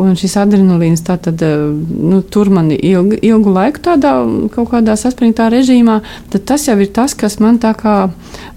un 0.00 0.16
šis 0.16 0.40
adrenalīns 0.40 1.04
tātad, 1.04 1.44
nu, 1.44 2.22
tur 2.24 2.48
mani 2.56 2.80
ilgu, 2.88 3.20
ilgu 3.20 3.52
laiku 3.52 3.84
tādā 3.84 4.16
kaut 4.54 4.72
kādā 4.72 4.96
saspringtā 4.96 5.52
režīmā, 5.52 6.00
tad 6.32 6.48
tas 6.48 6.70
jau 6.70 6.80
ir 6.80 6.88
tas, 6.88 7.12
kas 7.12 7.36
man 7.36 7.60
tā 7.60 7.76
kā 7.76 8.06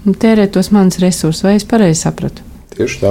tērē 0.08 0.48
tos 0.48 0.72
manas 0.72 1.04
resursus, 1.04 1.44
vai 1.44 1.58
es 1.60 1.68
pareizi 1.68 2.08
sapratu? 2.08 2.48
Tieši 2.80 3.00
tā. 3.02 3.10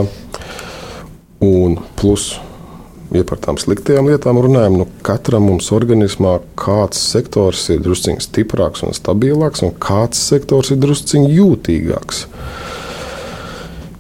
Un 1.46 1.76
plus, 2.00 2.40
ja 3.14 3.22
par 3.22 3.38
tām 3.38 3.60
sliktajām 3.62 4.08
lietām 4.10 4.40
runājam, 4.42 4.80
nu 4.82 4.88
katram 5.06 5.46
mums 5.46 5.68
organismā 5.78 6.40
kāds 6.58 6.98
sektors 7.12 7.68
ir 7.70 7.84
drusciņš 7.86 8.26
stiprāks 8.26 8.82
un 8.88 8.98
stabilāks, 8.98 9.62
un 9.68 9.76
kāds 9.78 10.24
sektors 10.32 10.74
ir 10.74 10.80
drusciņš 10.82 11.36
jūtīgāks. 11.36 12.24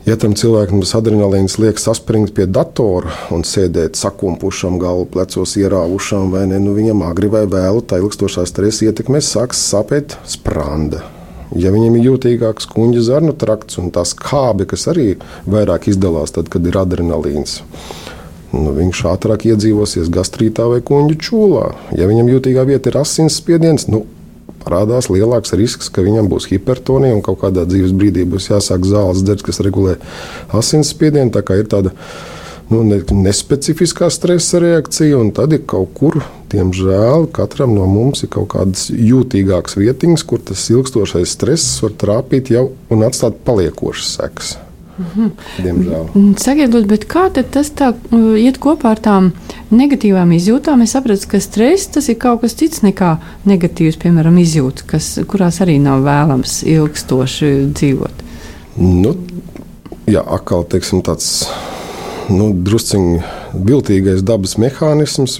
Ja 0.09 0.17
tam 0.17 0.33
cilvēkam 0.33 0.81
tas 0.81 0.95
adrenalīns 0.97 1.59
liek 1.61 1.77
saspringt 1.77 2.33
pie 2.33 2.49
datora 2.49 3.13
un 3.29 3.45
sēdēt 3.45 3.99
sakumpušam, 3.99 4.81
galvu 4.81 5.05
plecos 5.13 5.53
ierāvušam, 5.61 6.33
vai 6.33 6.47
ne, 6.49 6.57
nu 6.65 6.73
viņam 6.73 7.05
agri 7.11 7.29
vai 7.29 7.45
vēlu, 7.45 7.85
tā 7.85 8.01
ilgstošā 8.01 8.49
stresa 8.49 8.89
ietekmē 8.89 9.21
sāks 9.21 9.61
sāpēt 9.69 10.17
spranda. 10.25 11.05
Ja 11.57 11.71
viņam 11.73 11.97
ir 11.97 12.11
jūtīgāks 12.11 12.69
kuģa 12.69 13.01
zarnu 13.07 13.33
trakts 13.33 13.79
un 13.81 13.89
tās 13.93 14.13
kābi, 14.17 14.67
kas 14.69 14.85
arī 14.91 15.15
vairāk 15.49 15.89
izdalās 15.89 16.35
tad, 16.35 16.51
kad 16.53 16.65
ir 16.69 16.77
adrenalīns, 16.77 17.63
nu, 18.53 18.69
viņš 18.77 19.01
ātrāk 19.09 19.47
iedzīvosies 19.49 20.11
gastrītā 20.13 20.67
vai 20.69 20.83
kuģa 20.85 21.17
čūlā. 21.25 21.65
Ja 21.97 22.09
viņam 22.11 22.29
jūtīgā 22.35 22.67
vieta 22.69 22.93
ir 22.93 22.99
asinsspiediens, 23.01 23.87
nu, 23.89 24.05
parādās 24.61 25.09
lielāks 25.09 25.55
risks, 25.57 25.89
ka 25.89 26.03
viņam 26.05 26.29
būs 26.29 26.49
hipertonija 26.51 27.17
un 27.17 27.23
kaut 27.25 27.41
kādā 27.43 27.65
dzīves 27.69 27.95
brīdī 27.97 28.25
būs 28.29 28.51
jāsāk 28.51 28.85
zāles 28.85 29.23
dzert, 29.25 29.45
kas 29.45 29.61
regulē 29.65 29.97
asinsspiedienu. 30.55 31.33
Tā 31.33 31.43
kā 31.45 31.57
ir 31.61 31.69
tāda 31.71 31.95
nu, 32.69 32.83
ne, 32.85 32.99
nespecifiskā 33.01 34.09
stresa 34.13 34.61
reakcija, 34.61 35.17
un 35.17 35.33
tad 35.35 35.53
ir 35.57 35.65
kaut 35.69 35.91
kur, 35.97 36.21
diemžēl, 36.53 37.27
katram 37.35 37.75
no 37.77 37.87
mums 37.89 38.23
ir 38.25 38.31
kaut 38.33 38.51
kādas 38.53 38.87
jūtīgākas 38.93 39.77
vietiņas, 39.79 40.25
kur 40.29 40.41
tas 40.45 40.69
ilgstošais 40.73 41.35
stress 41.37 41.83
var 41.85 41.97
trāpīt 41.99 42.53
jau 42.53 42.69
un 42.93 43.05
atstāt 43.07 43.41
paliekošas 43.47 44.17
sekas. 44.19 44.57
Mhm. 44.99 45.27
Diemžēl. 45.63 46.07
Sakiet, 46.43 46.73
bet 46.89 47.05
kā 47.07 47.29
tas 47.31 47.69
tā 47.71 47.93
uh, 47.93 48.35
iet 48.35 48.59
kopā 48.59 48.91
ar 48.91 48.99
tām 48.99 49.29
negatīvām 49.71 50.33
izjūtām? 50.35 50.83
Es 50.83 50.91
sapratu, 50.97 51.29
ka 51.31 51.39
stress 51.39 51.87
tas 51.93 52.09
ir 52.11 52.17
kaut 52.19 52.43
kas 52.43 52.57
cits 52.59 52.83
nekā 52.83 53.13
negatīvs, 53.47 53.95
piemēram, 54.01 54.41
izjūtas, 54.43 54.87
kas, 54.89 55.09
kurās 55.29 55.61
arī 55.63 55.77
nav 55.79 56.03
vēlams 56.03 56.59
ilgstoši 56.67 57.53
dzīvot. 57.71 58.25
Nu, 58.79 59.15
jā, 60.11 60.19
atkal 60.19 60.67
teiksim, 60.67 60.99
tāds 61.07 61.47
nu, 62.29 62.49
drusciņš 62.53 63.53
viltīgais 63.65 64.21
dabas 64.25 64.55
mehānisms, 64.61 65.37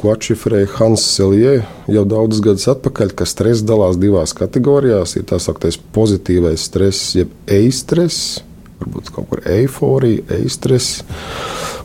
ko 0.00 0.12
atšifrēja 0.14 0.70
Hans 0.78 1.04
Selje 1.14 1.60
jau 1.90 2.04
daudzus 2.08 2.42
gadus 2.44 2.66
atpakaļ, 2.72 3.14
ka 3.14 3.26
stress 3.28 3.64
dalās 3.66 3.98
divās 4.00 4.34
kategorijās. 4.36 5.16
Ir 5.16 5.26
tā 5.30 5.38
sauktais 5.42 5.78
pozitīvais 5.94 6.66
stress, 6.70 7.14
jeb 7.18 7.32
eistress, 7.50 8.40
varbūt 8.80 9.12
kaut 9.14 9.30
kur 9.30 9.44
eiforija, 9.48 10.26
eistress, 10.40 11.02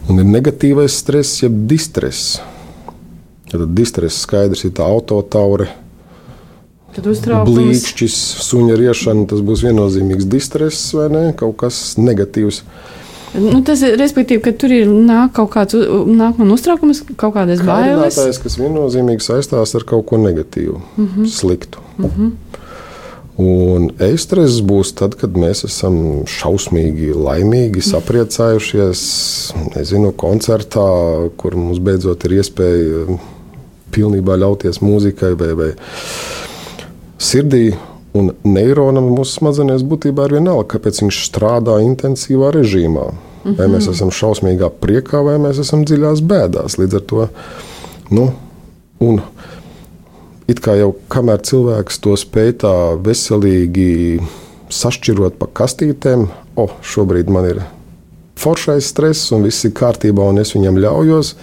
un 0.09 0.21
ir 0.23 0.29
negatīvais 0.29 0.99
stress, 1.03 1.43
jeb 1.43 1.65
distress. 1.69 2.39
Tad 3.51 3.67
distress 3.77 4.25
skaidrs 4.25 4.65
ir 4.65 4.73
tā 4.75 4.85
autotaure. 4.89 5.69
Blīkšķis, 6.95 8.15
suņa 8.47 8.75
riešana, 8.79 9.25
tas 9.27 9.41
būs 9.43 9.65
viennozīmīgs 9.65 10.27
distress 10.31 10.93
vai 10.95 11.09
ne? 11.11 11.23
Kaut 11.35 11.57
kas 11.59 11.97
negatīvs. 11.99 12.61
Nu, 13.33 13.59
tas 13.65 13.81
ir 13.83 13.97
respektīvi, 13.99 14.41
ka 14.45 14.53
tur 14.55 14.71
ir 14.71 14.87
nāk 14.87 15.33
kaut 15.35 15.51
kāds 15.55 15.75
nāk 15.75 16.37
man 16.39 16.53
uztraukums, 16.55 17.01
kaut 17.19 17.35
kādas 17.35 17.63
bailes. 17.65 18.15
Tas 18.15 18.39
kas 18.39 18.57
viennozīmīgi 18.61 19.25
saistās 19.25 19.75
ar 19.75 19.83
kaut 19.87 20.05
ko 20.11 20.19
negatīvu, 20.21 20.79
mm 20.95 21.07
-hmm. 21.07 21.25
sliktu. 21.27 21.79
Mm 21.97 22.05
-hmm. 22.05 22.31
Un 23.35 23.89
e-stress 23.99 24.61
būs 24.63 24.93
tad, 24.95 25.17
kad 25.19 25.35
mēs 25.35 25.65
esam 25.67 26.23
šausmīgi 26.23 27.11
laimīgi, 27.11 27.81
sapriecājušies, 27.83 29.01
nezinu, 29.75 30.13
koncertā, 30.15 31.29
kur 31.35 31.55
mums 31.55 31.79
beidzot 31.83 32.23
ir 32.23 32.37
iespēja 32.37 33.17
pilnībā 33.91 34.37
ļauties 34.39 34.79
mūzikai 34.79 35.33
vai, 35.35 35.51
vai 35.53 35.69
sirdī 37.19 37.75
Un 38.15 38.31
neironam 38.47 39.09
mūsu 39.11 39.41
smadzenēs 39.41 39.83
būtībā 39.83 40.29
ir 40.29 40.37
vienalga, 40.37 40.75
kāpēc 40.75 41.01
viņš 41.03 41.19
strādā 41.27 41.81
intensīvā 41.83 42.53
režīmā. 42.55 43.09
Mm 43.11 43.51
-hmm. 43.51 43.57
Vai 43.57 43.67
mēs 43.67 43.85
mhm. 43.85 43.91
esam 43.91 44.11
šausmīgā 44.11 44.69
priekā, 44.81 45.23
vai 45.23 45.37
mēs 45.37 45.59
esam 45.59 45.85
dziļās 45.85 46.21
bēdās. 46.21 46.77
Līdz 46.79 46.95
ar 46.95 47.01
to, 47.01 47.27
nu, 48.09 48.31
un 48.99 49.21
it 50.47 50.61
kā 50.61 50.77
jau 50.79 50.95
kamēr 51.09 51.41
cilvēks 51.41 51.99
to 51.99 52.15
spēj 52.17 52.51
tā 52.63 52.73
veselīgi 53.01 54.21
sašķirot 54.69 55.37
pa 55.39 55.47
kastītēm, 55.53 56.27
o, 56.55 56.63
oh, 56.63 56.71
šobrīd 56.81 57.29
man 57.29 57.45
ir 57.49 57.61
foršais 58.39 58.87
stress, 58.91 59.31
un 59.31 59.45
viss 59.47 59.65
ir 59.65 59.73
kārtībā, 59.77 60.29
un 60.29 60.41
es 60.43 60.53
viņam 60.55 60.79
ļaujos. 60.83 61.35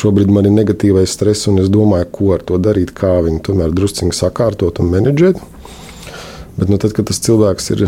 Šobrīd 0.00 0.30
man 0.30 0.46
ir 0.46 0.54
negatīvais 0.54 1.10
stress, 1.16 1.48
un 1.50 1.58
es 1.58 1.70
domāju, 1.72 2.06
ko 2.14 2.34
ar 2.36 2.44
to 2.46 2.58
darīt, 2.62 2.92
kā 2.94 3.16
viņu 3.26 3.42
tomēr 3.48 3.74
druskuļi 3.74 4.14
sakārtot 4.14 4.78
un 4.82 4.92
menedžēt. 4.92 5.40
Bet 6.60 6.68
nu, 6.68 6.78
tad, 6.80 6.92
kad 6.96 7.08
tas 7.08 7.22
cilvēks 7.24 7.70
ir 7.74 7.86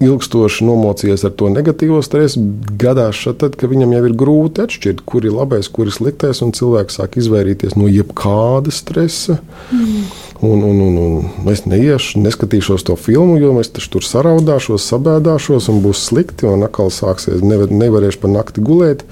ilgstoši 0.00 0.64
nomocījies 0.64 1.26
ar 1.28 1.34
to 1.36 1.50
negatīvo 1.52 2.00
stresu, 2.04 2.40
gadās 2.80 3.20
tad, 3.38 3.56
ka 3.60 3.68
viņam 3.68 3.92
jau 3.94 4.00
ir 4.08 4.16
grūti 4.22 4.64
atšķirt, 4.64 5.02
kur 5.08 5.26
ir 5.28 5.36
labais, 5.36 5.68
kur 5.68 5.90
ir 5.90 5.94
sliktais, 5.94 6.40
un 6.44 6.54
cilvēks 6.56 6.96
sāk 6.98 7.18
izvairīties 7.20 7.76
no 7.76 7.88
jebkāda 7.90 8.72
stresa. 8.72 9.38
Mm. 9.70 10.08
Un, 10.40 10.64
un, 10.64 10.80
un, 10.86 10.98
un 11.04 11.52
es 11.52 11.66
neiešu, 11.68 12.22
neskatīšos 12.24 12.86
to 12.88 12.96
filmu, 12.96 13.36
jo 13.42 13.52
es 13.60 13.68
tur 13.76 14.06
saraudāšos, 14.06 14.88
sabēdāšos, 14.88 15.68
un 15.68 15.82
būs 15.84 16.06
slikti, 16.08 16.48
un 16.48 16.64
atkal 16.64 16.88
sāksies, 16.88 17.44
nevar, 17.44 17.68
nevarēšu 17.68 18.22
pa 18.22 18.32
nakti 18.32 18.64
gulēt. 18.64 19.04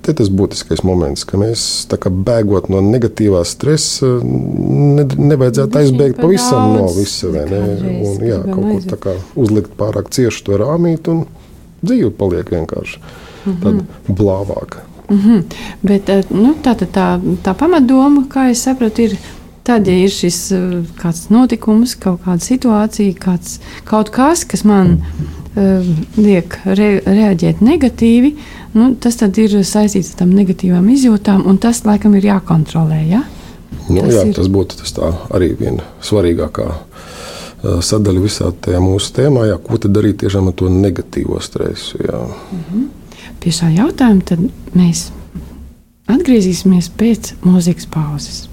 Te 0.00 0.14
tas 0.16 0.30
būtiskais 0.32 0.80
moments, 0.86 1.26
ka 1.28 1.36
mēs 1.40 1.62
kā, 1.92 2.08
bēgot 2.08 2.70
no 2.72 2.80
negatīvā 2.84 3.42
stresa, 3.44 4.08
ne, 4.24 5.04
nevajadzētu 5.04 5.80
aizbēgt 5.82 6.20
pavisam 6.22 6.76
no 6.78 6.86
visa. 6.96 7.28
Un, 7.28 8.22
jā, 8.24 8.38
kaut 8.48 8.86
kur 8.88 9.00
kā, 9.04 9.16
uzlikt 9.36 9.74
pārāk 9.80 10.08
cieši 10.14 10.46
to 10.46 10.60
rāmīt, 10.62 11.10
un 11.12 11.26
dzīve 11.84 12.14
paliek 12.16 12.48
vienkārši 12.54 12.96
mm 13.00 13.52
-hmm. 13.52 13.60
tāda 13.62 14.14
blāvāka. 14.22 14.86
Mm 15.10 15.18
-hmm. 15.18 15.42
Bet 15.82 16.08
eh, 16.08 16.24
nu, 16.30 16.54
tā, 16.64 16.74
tā, 16.74 16.86
tā, 16.86 17.20
tā 17.44 17.54
pamatdoma, 17.54 18.24
kā 18.28 18.50
es 18.50 18.62
sapratu, 18.62 19.02
ir 19.02 19.18
Tad, 19.62 19.86
ja 19.86 19.92
ir 19.92 20.08
šis 20.08 20.52
eh, 20.52 20.60
kāds 21.02 21.28
notikums, 21.28 21.94
kaut 21.94 22.20
kāda 22.24 22.40
situācija, 22.40 23.14
kāds, 23.14 23.60
kaut 23.84 24.08
kas, 24.08 24.44
kas 24.44 24.64
man 24.64 24.92
uh, 24.92 25.39
liek 25.54 26.56
re, 26.64 26.90
reaģēt 27.06 27.62
negatīvi, 27.64 28.34
nu, 28.78 28.92
tas 29.02 29.18
ir 29.42 29.56
saistīts 29.66 30.12
ar 30.12 30.22
tām 30.22 30.34
negatīvām 30.36 30.86
izjūtām, 30.94 31.42
un 31.50 31.58
tas 31.58 31.82
laikam 31.84 32.14
ir 32.14 32.28
jākontrolē. 32.30 33.00
Ja? 33.08 33.24
Nu, 33.88 34.00
tas, 34.00 34.14
jā, 34.14 34.26
ir... 34.28 34.34
tas 34.36 34.50
būtu 34.52 34.78
tas 34.78 34.94
arī 35.34 35.50
viena 35.58 35.86
svarīgākā 36.06 36.68
uh, 36.70 37.80
sadaļa 37.82 38.22
visā 38.22 38.52
tajā 38.62 38.82
mūsu 38.84 39.14
tēmā, 39.18 39.48
jā, 39.50 39.58
ko 39.64 39.80
tad 39.82 39.96
darīt 39.96 40.20
tiešām 40.22 40.52
ar 40.52 40.56
to 40.58 40.70
negatīvo 40.70 41.40
stresu. 41.42 41.98
Jā. 42.04 42.22
Mm 42.52 42.64
-hmm. 42.70 42.86
Pie 43.40 43.50
šā 43.50 43.72
jautājuma 43.74 44.50
mēs 44.74 45.10
atgriezīsimies 46.06 46.90
pēc 46.96 47.34
mūzikas 47.42 47.86
pauzes. 47.90 48.49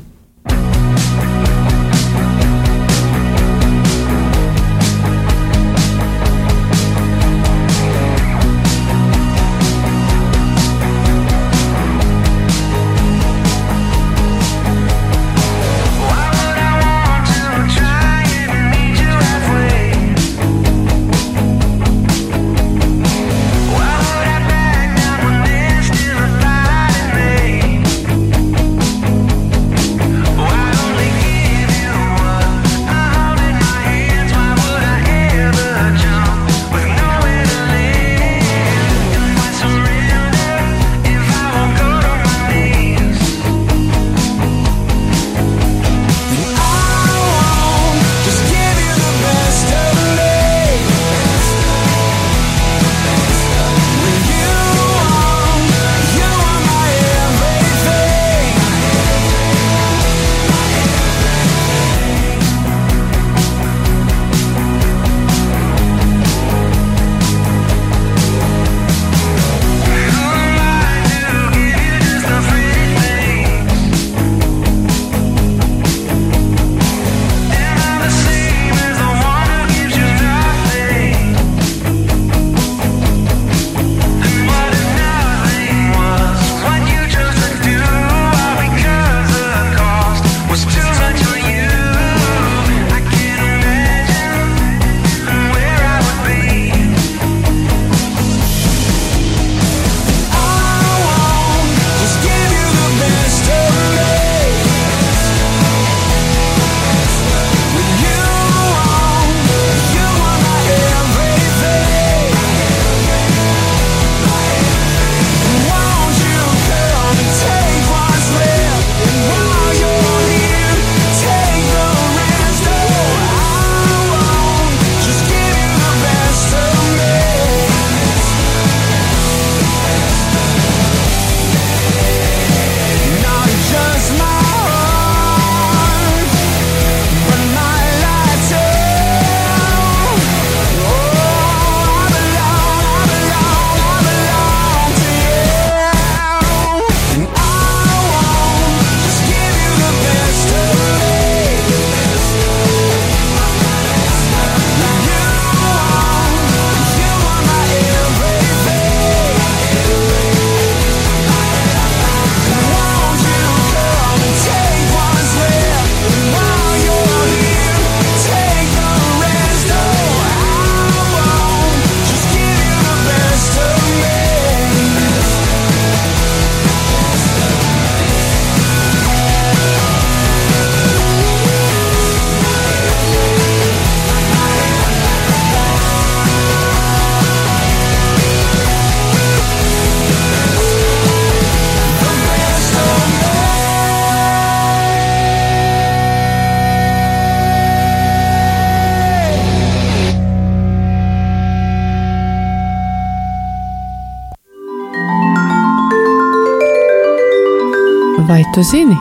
Tu 208.58 208.64
zini, 208.66 208.96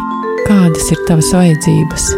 kādas 0.44 0.90
ir 0.92 0.98
tavas 1.08 1.30
vajadzības? 1.32 2.10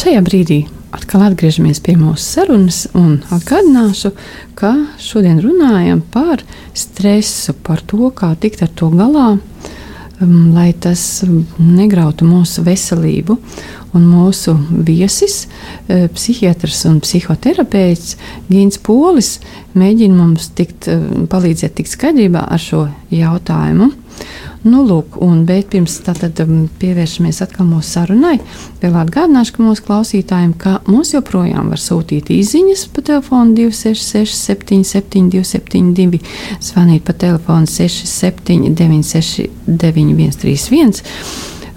Šajā 0.00 0.22
brīdī 0.26 0.56
atkal 0.90 1.22
atgriežamies 1.28 1.78
pie 1.84 1.94
mūsu 1.94 2.24
sarunas 2.24 2.80
un 2.98 3.20
atgādināšu, 3.30 4.10
ka 4.58 4.72
šodien 4.98 5.38
runājam 5.44 6.02
par 6.02 6.42
stresu, 6.74 7.54
par 7.54 7.84
to, 7.86 8.10
kā 8.10 8.32
tikt 8.42 8.66
ar 8.66 8.74
to 8.74 8.90
galā. 8.98 9.28
Um, 10.22 10.52
lai 10.54 10.70
tas 10.72 11.02
negrautu 11.58 12.26
mūsu 12.28 12.64
veselību. 12.66 13.38
Un 13.92 14.06
mūsu 14.08 14.54
viesis, 14.86 15.42
uh, 15.44 16.06
psihiatrs 16.14 16.86
un 16.88 17.00
psihoterapeits 17.04 18.16
Gins 18.48 18.80
Polis 18.80 19.34
mēģina 19.76 20.16
mums 20.16 20.48
tikt, 20.56 20.88
uh, 20.88 21.26
palīdzēt 21.32 21.76
tikt 21.80 21.92
skaidrībā 21.92 22.46
ar 22.48 22.62
šo 22.62 22.86
jautājumu. 23.12 23.92
Nu, 24.62 24.84
lūk, 24.86 25.16
un, 25.24 25.40
bet 25.46 25.72
pirms 25.72 25.96
tam 26.06 26.18
um, 26.44 26.58
pievēršamies 26.78 27.40
atkal 27.42 27.66
mūsu 27.66 27.96
sarunai, 27.96 28.36
vēl 28.78 28.94
atgādināšu 29.00 29.58
mūsu 29.58 29.82
klausītājiem, 29.88 30.52
ka 30.54 30.76
mums 30.86 31.10
joprojām 31.16 31.72
var 31.74 31.80
sūtīt 31.82 32.30
īsiņas 32.30 32.84
pa 32.94 33.02
telefonu 33.08 33.56
266, 33.58 34.38
77, 34.38 35.32
272, 35.34 36.22
zvanīt 36.62 37.02
pa 37.08 37.16
telefonu 37.24 37.66
67, 37.66 38.70
96, 38.78 39.50
9131 39.66 41.02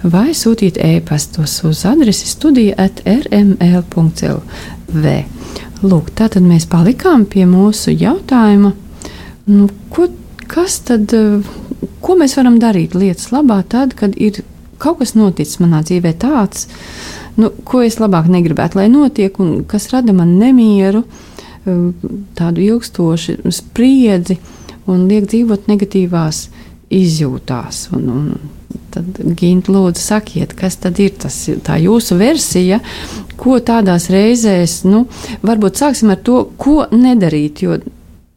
vai 0.06 0.30
sūtīt 0.36 0.78
e-pastos 0.78 1.58
uz 1.66 1.82
adresi 1.88 2.28
studija 2.30 2.76
at 2.86 3.02
rml.lv. 3.06 5.16
Lūk, 5.82 6.12
tātad 6.16 6.44
mēs 6.46 6.68
palikām 6.70 7.26
pie 7.28 7.44
mūsu 7.48 7.92
jautājuma. 7.92 8.72
Nu, 9.50 9.66
ko, 9.90 10.06
kas 10.50 10.78
tad 10.86 11.12
ko 12.06 12.14
mēs 12.18 12.36
varam 12.38 12.60
darīt 12.62 12.94
lietas 12.94 13.32
labā, 13.34 13.62
tad, 13.68 13.96
kad 13.98 14.14
ir 14.14 14.42
kaut 14.82 15.00
kas 15.00 15.16
noticis 15.16 15.60
manā 15.62 15.82
dzīvē 15.86 16.12
tāds, 16.20 16.66
nu, 17.40 17.50
ko 17.66 17.82
es 17.84 17.98
labāk 18.00 18.28
negribētu, 18.32 18.80
lai 18.80 18.88
notiek, 18.92 19.40
un 19.42 19.64
kas 19.68 19.88
rada 19.92 20.14
man 20.16 20.36
nemieru, 20.40 21.02
um, 21.66 21.88
tādu 22.38 22.64
ilgstošu 22.66 23.40
spriedzi 23.54 24.38
un 24.86 25.08
liek 25.10 25.26
dzīvot 25.30 25.66
negatīvās 25.70 26.46
izjūtās. 26.94 27.88
Un, 27.96 28.06
un 28.12 28.78
tad, 28.94 29.18
Gint, 29.38 29.70
lūdzu, 29.72 30.02
sakiet, 30.02 30.54
kas 30.58 30.78
tad 30.82 31.00
ir 31.02 31.16
tas, 31.20 31.40
tā 31.66 31.80
jūsu 31.82 32.18
versija, 32.20 32.80
ko 33.40 33.58
tādās 33.58 34.08
reizēs, 34.12 34.82
nu, 34.88 35.06
varbūt 35.46 35.82
sāksim 35.82 36.14
ar 36.14 36.22
to, 36.24 36.44
ko 36.60 36.84
nedarīt, 36.94 37.64
jo 37.66 37.80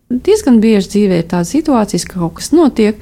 diezgan 0.09 0.57
bieži 0.63 0.95
dzīvē 0.95 1.21
ir 1.21 1.27
tādas 1.29 1.53
situācijas, 1.53 2.07
ka 2.09 2.23
kaut 2.23 2.39
kas 2.39 2.51
notiek, 2.55 2.97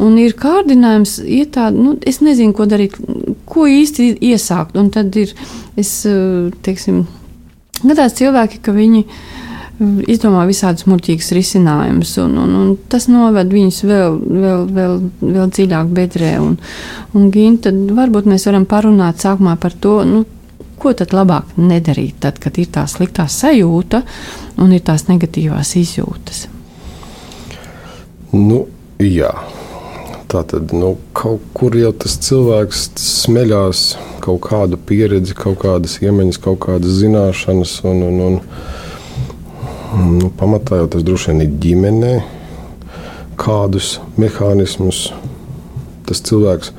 un 0.00 0.16
ir 0.20 0.36
kārdinājums, 0.38 1.18
iet 1.24 1.54
tā, 1.56 1.68
nu, 1.74 1.96
es 2.06 2.20
nezinu, 2.24 2.54
ko 2.56 2.66
darīt, 2.70 2.96
ko 3.48 3.66
īsti 3.68 4.12
iesākt. 4.30 4.78
Un 4.80 4.90
tad 4.94 5.14
ir, 5.20 5.34
es, 5.80 5.92
eh, 6.08 6.50
teiksim, 6.64 7.04
gadās 7.82 8.16
cilvēki, 8.20 8.60
ka 8.64 8.74
viņi 8.76 9.04
eh, 9.04 10.02
izdomā 10.12 10.46
visādus 10.48 10.88
muļķīgus 10.90 11.30
risinājumus, 11.36 12.16
un, 12.24 12.36
un, 12.44 12.56
un 12.62 12.74
tas 12.92 13.08
noved 13.12 13.52
viņus 13.52 13.80
vēl, 13.90 14.18
vēl, 14.44 14.66
vēl, 14.80 14.98
vēl 15.20 15.54
dziļāk 15.56 15.94
bedrē. 16.00 16.34
Un, 16.42 16.58
un 17.14 17.30
Ginta, 17.34 17.72
varbūt 17.72 18.28
mēs 18.30 18.48
varam 18.48 18.68
parunāt 18.68 19.24
sākumā 19.24 19.56
par 19.60 19.76
to, 19.76 20.00
nu, 20.08 20.24
ko 20.80 20.94
tad 20.96 21.12
labāk 21.12 21.58
nedarīt, 21.60 22.22
tad, 22.24 22.40
kad 22.40 22.56
ir 22.56 22.70
tā 22.72 22.86
sliktā 22.88 23.26
sajūta 23.28 24.00
un 24.64 24.72
ir 24.72 24.80
tās 24.84 25.10
negatīvās 25.10 25.74
izjūtas? 25.76 26.46
Nu, 28.32 28.62
jā. 29.02 29.32
Tā 30.30 30.44
tad 30.46 30.70
nu, 30.76 30.92
kaut 31.16 31.42
kur 31.56 31.74
jau 31.74 31.90
tas 31.96 32.14
cilvēks 32.22 32.84
smeļās 33.02 33.84
kaut 34.22 34.40
kādu 34.46 34.78
pieredzi, 34.86 35.34
kaut 35.34 35.58
kādas 35.64 35.98
iemaņas, 36.04 36.38
kaut 36.44 36.60
kādas 36.68 37.00
zināšanas. 37.00 37.74
Un, 37.90 38.04
un, 38.06 38.20
un, 38.28 38.40
nu, 40.20 40.30
pamatā 40.38 40.78
jau 40.82 40.88
tas 40.94 41.06
droši 41.06 41.32
vien 41.32 41.44
ir 41.46 41.58
ģimenē, 41.66 42.14
kādus 43.40 43.96
mehānismus 44.20 45.08
tas 46.06 46.22
cilvēks 46.26 46.74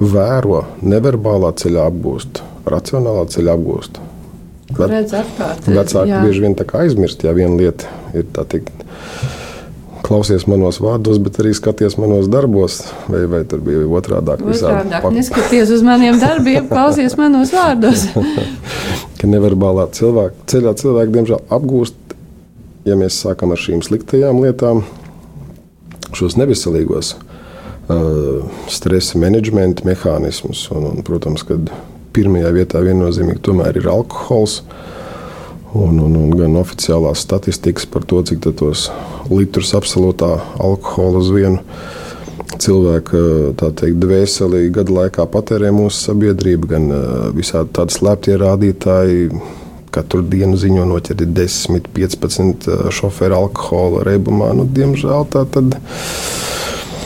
vēro, 0.00 0.64
neverbālā 0.80 1.52
ceļā 1.60 1.88
apgūst 1.92 2.44
racionālā 2.72 3.26
ceļa 3.32 3.56
apgūst. 3.56 4.00
Vecāki 4.78 6.20
bieži 6.24 6.44
vien 6.44 6.56
aizmirst, 6.82 7.24
ja 7.24 7.34
viena 7.36 7.56
lieta 7.56 7.88
ir 8.16 8.28
tā 8.34 8.44
teikt. 8.48 8.84
Klausies 10.08 10.46
manos 10.48 10.78
vārdos, 10.80 11.18
bet 11.20 11.36
arī 11.42 11.52
skaties 11.52 11.98
manos 12.00 12.30
darbos, 12.32 12.80
vai, 13.12 13.26
vai 13.28 13.42
tur 13.48 13.60
bija 13.64 13.84
otrādi. 13.84 14.38
Otrādāk, 14.40 15.04
neskaties 15.12 15.72
uz 15.76 15.84
maniem 15.84 16.16
darbiem, 16.22 16.64
klausies 16.70 17.16
manos 17.20 17.52
vārdos. 17.52 18.06
ka 19.20 19.28
neverbālā 19.28 19.88
cilvēka, 19.94 20.46
ceļā 20.50 20.74
cilvēki, 20.80 21.14
diemžēl, 21.16 21.42
apgūst, 21.54 22.16
ja 22.88 22.96
mēs 22.98 23.18
sākam 23.24 23.52
ar 23.52 23.60
šīm 23.60 23.82
sliktajām 23.84 24.40
lietām, 24.44 24.84
šos 26.16 26.38
neveselīgos 26.40 27.14
uh, 27.18 28.46
stresa 28.72 29.20
menedžmenta 29.20 29.86
mehānismus. 29.88 30.64
Un, 30.74 30.88
un, 30.92 31.02
protams, 31.06 31.44
kad 31.48 31.72
pirmajā 32.16 32.52
vietā 32.56 32.82
viennozīmīgi 32.84 33.42
tomēr 33.44 33.80
ir 33.80 33.90
alkohols. 33.92 34.62
Un, 35.76 35.98
un, 36.00 36.14
un 36.16 36.30
gan 36.32 36.56
oficiālās 36.56 37.20
statistikas 37.26 37.84
par 37.92 38.06
to, 38.08 38.22
cik 38.24 38.46
tos 38.56 38.86
litrus 39.28 39.74
absolūtā 39.76 40.30
alkohola 40.64 41.20
uz 41.20 41.28
vienu 41.34 41.60
cilvēku 42.58 43.20
teikt, 43.60 43.98
dvēseli 44.00 44.70
gadu 44.72 44.96
laikā 44.96 45.26
patērē 45.28 45.68
mūsu 45.74 46.08
sabiedrība, 46.08 46.70
gan 46.72 46.88
visādi 47.36 47.74
tādi 47.76 47.98
slēptie 47.98 48.38
rādītāji. 48.40 49.30
Katru 49.88 50.20
dienu 50.20 50.56
ziņo 50.60 50.82
noķerti 50.84 51.26
10, 51.32 51.86
15 51.96 52.66
šoferi 52.92 53.34
alkohola 53.34 54.02
reibumā. 54.04 54.50
Nu, 54.56 54.66
diemžēl 54.68 55.24
tā 55.32 55.46
tad 55.48 55.72
ir 55.72 55.78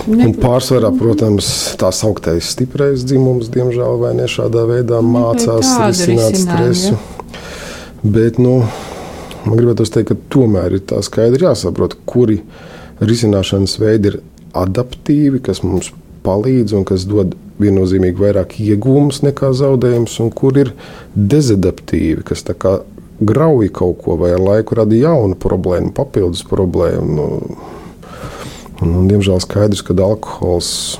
Un 0.03 0.33
pārsvarā, 0.35 0.91
protams, 0.99 1.47
tā 1.79 1.93
sauktais 1.95 2.49
stiprais 2.57 3.05
dzimums, 3.07 3.47
diemžēl, 3.55 4.01
vai 4.03 4.11
ne 4.19 4.27
šādā 4.31 4.65
veidā 4.67 4.99
mācās 5.07 5.69
risināt 5.79 6.41
stresu. 6.41 6.99
Bet, 8.03 8.39
nu, 8.43 8.61
man 9.47 9.59
gribētu 9.59 9.87
teikt, 9.87 10.11
ka 10.11 10.19
tomēr 10.35 10.79
ir 10.79 10.85
tā 10.91 11.01
skaidri 11.07 11.47
jāsaprot, 11.47 11.97
kuri 12.07 12.41
risināšanas 13.03 13.79
veidi 13.83 14.13
ir 14.13 14.21
adaptīvi, 14.59 15.43
kas 15.43 15.63
mums 15.67 15.93
palīdz 16.27 16.75
un 16.79 16.87
kas 16.87 17.07
dod 17.09 17.37
viennozīmīgi 17.63 18.19
vairāk 18.19 18.57
iegūmus 18.63 19.23
nekā 19.27 19.53
zaudējumus, 19.59 20.19
un 20.23 20.33
kur 20.35 20.59
ir 20.59 20.73
dezadaptīvi, 21.15 22.25
kas 22.27 22.45
grauj 23.23 23.69
kaut 23.71 24.01
ko 24.03 24.17
vai 24.19 24.33
ar 24.35 24.43
laiku 24.43 24.81
rada 24.81 24.99
jaunu 24.99 25.39
problēmu, 25.39 25.95
papildus 25.95 26.43
problēmu. 26.49 27.15
Nu, 27.15 27.29
Un, 28.83 28.97
un, 28.99 29.07
diemžēl 29.07 29.39
skaidrs, 29.43 29.83
ka 29.87 29.95
alkohols 30.03 30.99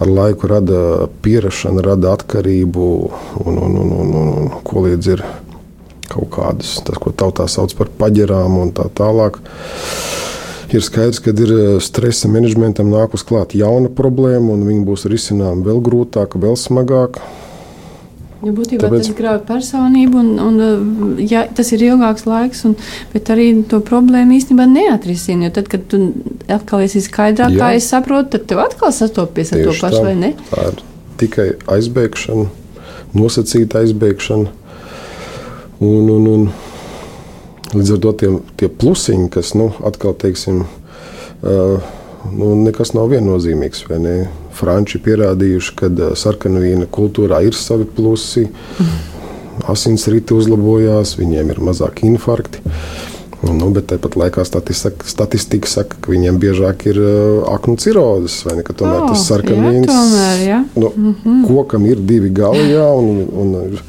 ar 0.00 0.08
laiku 0.08 0.48
rada 0.48 1.08
pierašanu, 1.24 1.82
rada 1.84 2.14
atkarību 2.16 2.86
un, 3.44 3.58
un, 3.58 3.74
un, 3.82 3.90
un, 3.92 4.14
un, 4.20 4.30
un 4.40 4.54
ko 4.64 4.86
līdz 4.86 5.10
ir 5.12 5.24
kaut 6.12 6.30
kādas, 6.36 6.76
tas, 6.84 6.98
ko 7.00 7.12
tautā 7.12 7.48
sauc 7.50 7.74
par 7.78 7.92
paģerām 8.00 8.58
un 8.62 8.74
tā 8.76 8.88
tālāk. 8.92 9.40
Ir 10.72 10.80
skaidrs, 10.84 11.20
ka 11.20 11.34
ir 11.36 11.52
eh, 11.52 11.76
stresa 11.84 12.30
menedžmentam 12.32 12.88
nākus 12.92 13.24
klāt 13.28 13.56
jauna 13.56 13.92
problēma, 13.92 14.54
un 14.54 14.64
viņi 14.68 14.84
būs 14.88 15.08
risināma 15.12 15.66
vēl 15.66 15.82
grūtāk, 15.84 16.38
vēl 16.40 16.56
smagāk. 16.56 17.20
Ja 18.42 18.50
būtībā 18.50 18.88
Tāpēc... 18.88 19.06
tas 19.06 19.14
grauj 19.14 19.40
personību, 19.46 20.18
un, 20.18 20.30
un 20.42 21.18
ja, 21.22 21.44
tas 21.54 21.68
ir 21.76 21.84
ilgāks 21.86 22.24
laiks, 22.26 22.64
un, 22.66 22.74
bet 23.12 23.30
arī 23.30 23.50
to 23.70 23.78
problēmu 23.86 24.34
īstenībā 24.34 24.66
neatrisina. 24.66 25.46
Jo 25.46 25.52
tad, 25.60 25.68
kad 25.70 25.84
tu 25.92 26.00
atkal 26.50 26.82
esi 26.82 27.04
skaidrāk, 27.04 27.54
kā 27.60 27.70
es 27.76 27.86
saprotu, 27.92 28.32
tad 28.34 28.48
tev 28.50 28.64
atkal 28.64 28.90
sastopies 28.96 29.54
ar 29.54 29.62
to 29.68 29.76
pašu, 29.78 30.02
vai 30.08 30.16
ne? 30.18 30.32
Tā 30.50 30.72
ir 30.72 30.82
tikai 31.22 31.46
aizbēgšana, 31.70 32.48
nosacīta 33.14 33.84
aizbēgšana. 33.84 34.61
Un, 35.82 36.10
un, 36.14 36.26
un, 36.30 36.42
līdz 37.74 37.96
ar 37.96 38.00
to 38.04 38.12
tie, 38.20 38.28
tie 38.60 38.68
plusiņi, 38.70 39.26
kas 39.34 39.50
nu, 39.58 39.72
atkal 39.82 40.14
teiksim, 40.14 40.60
uh, 40.62 41.88
nu, 42.30 42.52
nekas 42.62 42.94
nav 42.94 43.10
viennozīmīgs. 43.10 43.88
Ne? 43.98 44.16
Franči 44.54 45.00
pierādījuši, 45.02 45.74
ka 45.80 45.90
sarkanvīna 46.18 46.86
kultūrā 46.92 47.42
ir 47.48 47.58
savi 47.58 47.88
plusi. 47.88 48.46
Asinsrite 49.68 50.36
uzlabojās, 50.38 51.16
viņiem 51.18 51.50
ir 51.52 51.58
mazāk 51.66 52.04
infarkti. 52.06 52.62
Nu, 53.42 53.72
bet 53.74 53.88
tāpat 53.90 54.14
laikā 54.20 54.44
statistika, 54.46 55.06
statistika 55.10 55.66
saka, 55.66 55.98
ka 55.98 56.12
viņiem 56.12 56.38
biežāk 56.38 56.86
ir 56.92 57.00
aknu 57.50 57.74
cirozes, 57.82 58.38
vai 58.46 58.60
ne? 58.60 58.62
Tomēr 58.62 59.00
oh, 59.02 59.08
tas 59.10 59.24
sarkanvīns 59.26 59.88
tomēr, 59.90 60.42
jā. 60.46 60.60
nu, 60.78 60.92
mm 60.94 61.14
-hmm. 61.24 61.40
kokam 61.48 61.88
ir 61.90 61.98
divi 62.06 62.30
gali, 62.30 62.68
jā, 62.70 62.86
un, 62.94 63.26
un, 63.26 63.54
un, 63.64 63.80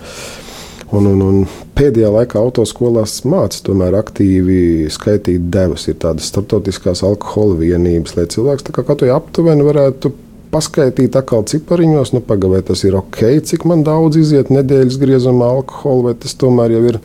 un, 0.94 1.22
un 1.26 1.40
pēdējā 1.78 2.10
laikā 2.14 2.42
autoskolās 2.42 3.20
mācās 3.30 3.64
tomēr 3.66 3.98
aktīvi 3.98 4.90
skaitīt 4.94 5.50
devas. 5.54 5.88
Ir 5.90 5.98
tādas 6.04 6.30
starptautiskās 6.32 7.04
alkohola 7.06 7.58
vienības, 7.62 8.18
lai 8.18 8.28
cilvēks 8.32 8.70
kā 8.74 8.86
katru 8.86 9.12
aptuveni 9.16 9.66
varētu 9.66 10.14
paskaidīt 10.54 11.16
atkal 11.18 11.46
cipariņos, 11.50 12.14
nu, 12.14 12.22
pagaidi, 12.26 12.54
vai 12.54 12.62
tas 12.68 12.84
ir 12.86 12.98
ok, 13.00 13.24
cik 13.48 13.66
man 13.70 13.82
daudz 13.86 14.20
iziet 14.22 14.52
nedēļas 14.54 15.00
griezumā 15.02 15.50
alkohola, 15.58 16.12
vai 16.12 16.14
tas 16.20 16.38
tomēr 16.38 16.76
jau 16.76 16.84
ir 16.92 17.00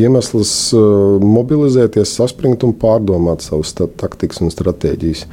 iemesls 0.00 0.52
uh, 0.76 1.16
mobilizēties, 1.24 2.12
saspringt 2.20 2.64
un 2.66 2.76
pārdomāt 2.76 3.44
savas 3.46 3.72
taktikas 3.74 4.42
un 4.44 4.52
stratēģijas. 4.52 5.24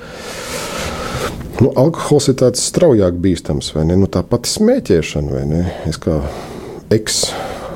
Nu, 1.58 1.72
alkohols 1.74 2.30
ir 2.30 2.38
tāds 2.40 2.64
straujāk 2.70 3.18
bīstams, 3.22 3.74
vai 3.76 3.88
ne? 3.90 3.98
Nu, 4.00 4.10
tā 4.12 4.22
pati 4.26 4.52
smēķēšana, 4.52 5.34
vai 5.34 5.46
ne? 5.50 5.62
Es 5.90 5.98
kā 6.02 6.20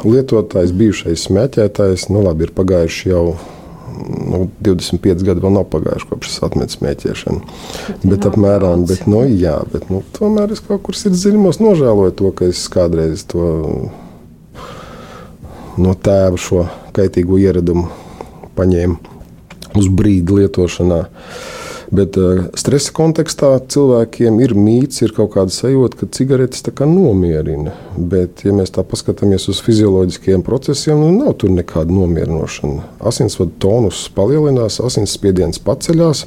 eks-lietotājs, 0.01 0.73
bijušais 0.73 1.27
smēķētājs, 1.29 2.09
nu 2.09 2.23
labi, 2.25 2.47
ir 2.47 2.53
pagājuši 2.57 3.09
jau 3.11 3.35
nu, 4.31 4.47
25 4.63 5.21
gadi 5.25 5.43
vēl 5.43 5.53
nav 5.53 5.67
pagājuši 5.69 6.07
kopš 6.09 6.29
es 6.31 6.39
atmetu 6.47 6.77
smēķēšanu. 6.79 7.41
Bet, 8.03 8.25
apmēram, 8.25 8.85
bet, 8.89 9.05
nu, 9.05 9.23
jā, 9.29 9.59
bet 9.71 9.89
nu, 9.93 10.01
tomēr 10.17 10.53
es 10.55 10.63
kaut 10.65 10.81
kur 10.87 10.97
sirdsdziļumos 10.97 11.61
nožēloju 11.61 12.15
to, 12.17 12.31
ka 12.33 12.49
es 12.49 12.63
kādreiz 12.71 13.25
to 13.29 13.45
no 15.77 15.93
tēva 15.93 16.39
šo 16.41 16.65
kaitīgo 16.95 17.37
ieradumu 17.41 17.87
paņēmu 18.57 18.97
uz 19.77 19.87
brīdi 19.87 20.41
lietošanā. 20.41 21.03
Bet 21.91 22.15
uh, 22.15 22.45
stresa 22.55 22.93
kontekstā 22.95 23.49
cilvēkiem 23.73 24.37
ir 24.45 24.53
mīts, 24.55 25.01
ir 25.03 25.11
kaut 25.15 25.33
kāda 25.33 25.51
sajūta, 25.51 25.97
ka 25.99 26.07
cigaretes 26.15 26.63
nomierina. 26.87 27.73
Bet, 27.97 28.45
ja 28.47 28.53
mēs 28.55 28.71
tā 28.71 28.85
paskatāmies 28.87 29.49
uz 29.51 29.59
fizioloģiskiem 29.65 30.43
procesiem, 30.47 31.01
nu, 31.03 31.11
nav 31.11 31.35
tur 31.41 31.51
nekāda 31.51 31.91
nomierinošana. 31.91 32.85
Asinsvadu 33.11 33.57
tonus 33.59 34.05
palielinās, 34.15 34.79
asinsspiediens 34.79 35.59
paceļās. 35.59 36.23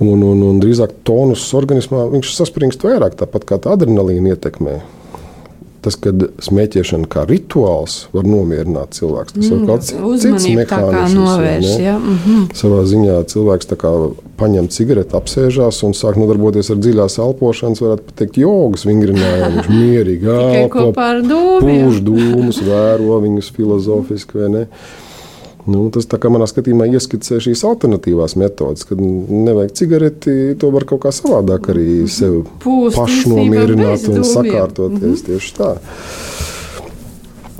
Un, 0.00 0.22
un, 0.24 0.40
un 0.46 0.62
drīzāk 0.62 1.02
tonus 1.04 1.44
organismā 1.52 2.06
saspringst 2.24 2.80
vairāk, 2.86 3.20
tāpat 3.20 3.44
kā 3.44 3.60
tā 3.60 3.76
adrenalīna 3.76 4.32
ietekmē 4.32 4.78
tas, 5.84 5.96
kad 6.00 6.26
smēķēšana 6.44 7.08
kā 7.10 7.24
rituāls 7.28 8.04
var 8.14 8.28
nomierināt 8.28 8.96
cilvēku. 8.98 9.36
Tas 9.36 9.48
ir 9.48 9.56
mm, 9.56 9.66
kaut 9.68 9.80
kāds 9.80 9.92
mehānisms. 10.58 11.16
Novērš, 11.16 11.70
ja? 11.80 11.96
mm 11.98 12.18
-hmm. 12.24 12.46
Savā 12.60 12.84
ziņā 12.90 13.18
cilvēks 13.32 13.70
paņem 14.40 14.68
cigareti, 14.72 15.16
apsēžās 15.16 15.82
un 15.86 15.96
sāk 15.96 16.16
nodarboties 16.20 16.70
ar 16.70 16.80
dziļās 16.80 17.18
elpošanas, 17.18 17.82
varētu 17.84 18.16
teikt, 18.16 18.40
jogas 18.40 18.86
vingrinājumu. 18.88 19.52
Viņš 19.56 19.70
mierīgi 19.80 20.32
elpo, 20.62 20.92
pūž 21.64 22.02
dūmus, 22.06 22.62
vēro 22.64 23.20
viņus 23.26 23.52
filozofiski 23.56 24.38
vai 24.38 24.48
ne. 24.48 24.66
Nu, 25.68 25.90
tas 25.92 26.06
manā 26.32 26.46
skatījumā 26.48 26.86
ieskicē 26.94 27.40
šīs 27.44 27.62
alternatīvās 27.68 28.36
metodes, 28.40 28.86
kad 28.88 29.00
nevajag 29.00 29.74
cigareti, 29.76 30.36
to 30.60 30.70
var 30.72 30.86
kaut 30.88 31.02
kā 31.04 31.12
savādāk 31.12 31.68
arī 31.74 32.06
sev 32.08 32.46
pašnomierināt 32.64 34.08
un 34.08 34.24
sakārtoties 34.24 35.00
mm 35.00 35.14
-hmm. 35.14 35.26
tieši 35.26 35.54
tā. 35.58 35.74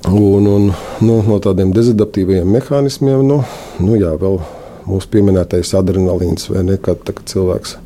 Un, 0.08 0.46
un, 0.46 0.72
nu, 1.00 1.22
no 1.28 1.36
tādiem 1.38 1.74
dezadaptīviem 1.76 2.48
mehānismiem, 2.48 3.20
nu, 3.26 3.42
nu 3.78 3.96
jā, 4.00 4.14
vēl 4.16 4.40
mūsu 4.88 5.10
pieminētais 5.12 5.74
adrenalīns 5.76 6.48
vai 6.50 6.64
ne, 6.64 6.76
kad, 6.76 7.04
kad 7.04 7.20
cilvēks 7.26 7.76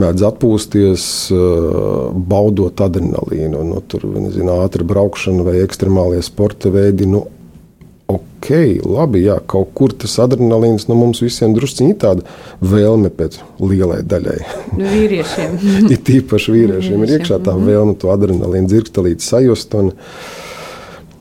mēdz 0.00 0.24
atpūsties, 0.26 1.04
baudot 2.30 2.80
adrenalīnu. 2.86 3.62
Nu, 3.68 3.82
tur 3.86 4.06
ir 4.08 4.50
ātri 4.56 4.86
braukšana 4.90 5.46
vai 5.46 5.60
ekstremālie 5.62 6.22
sporta 6.26 6.72
veidi. 6.74 7.06
Nu, 7.06 7.26
ok, 8.44 8.82
labi, 8.84 9.24
jā, 9.24 9.38
kaut 9.48 9.72
kur 9.74 9.92
tas 9.96 10.18
adrenalīns 10.20 10.84
no 10.90 10.96
mums 10.98 11.22
visiem 11.24 11.54
drusciņi 11.56 11.94
ir 11.94 11.98
tāda 12.02 12.24
vēlme 12.60 13.08
pēc 13.08 13.38
lielai 13.62 14.02
daļai. 14.04 14.38
Nu, 14.76 14.84
vīriešiem. 14.84 15.58
ir 15.92 16.00
tīpaši 16.04 16.54
vīriešiem, 16.54 17.04
ir 17.04 17.14
iekšā 17.18 17.40
tā 17.40 17.54
mhm. 17.56 17.68
vēlme 17.70 17.94
to 18.00 18.12
adrenalīnu 18.12 18.70
dzirkstelīt 18.70 19.24
sajust. 19.24 19.78
Un, 19.80 19.94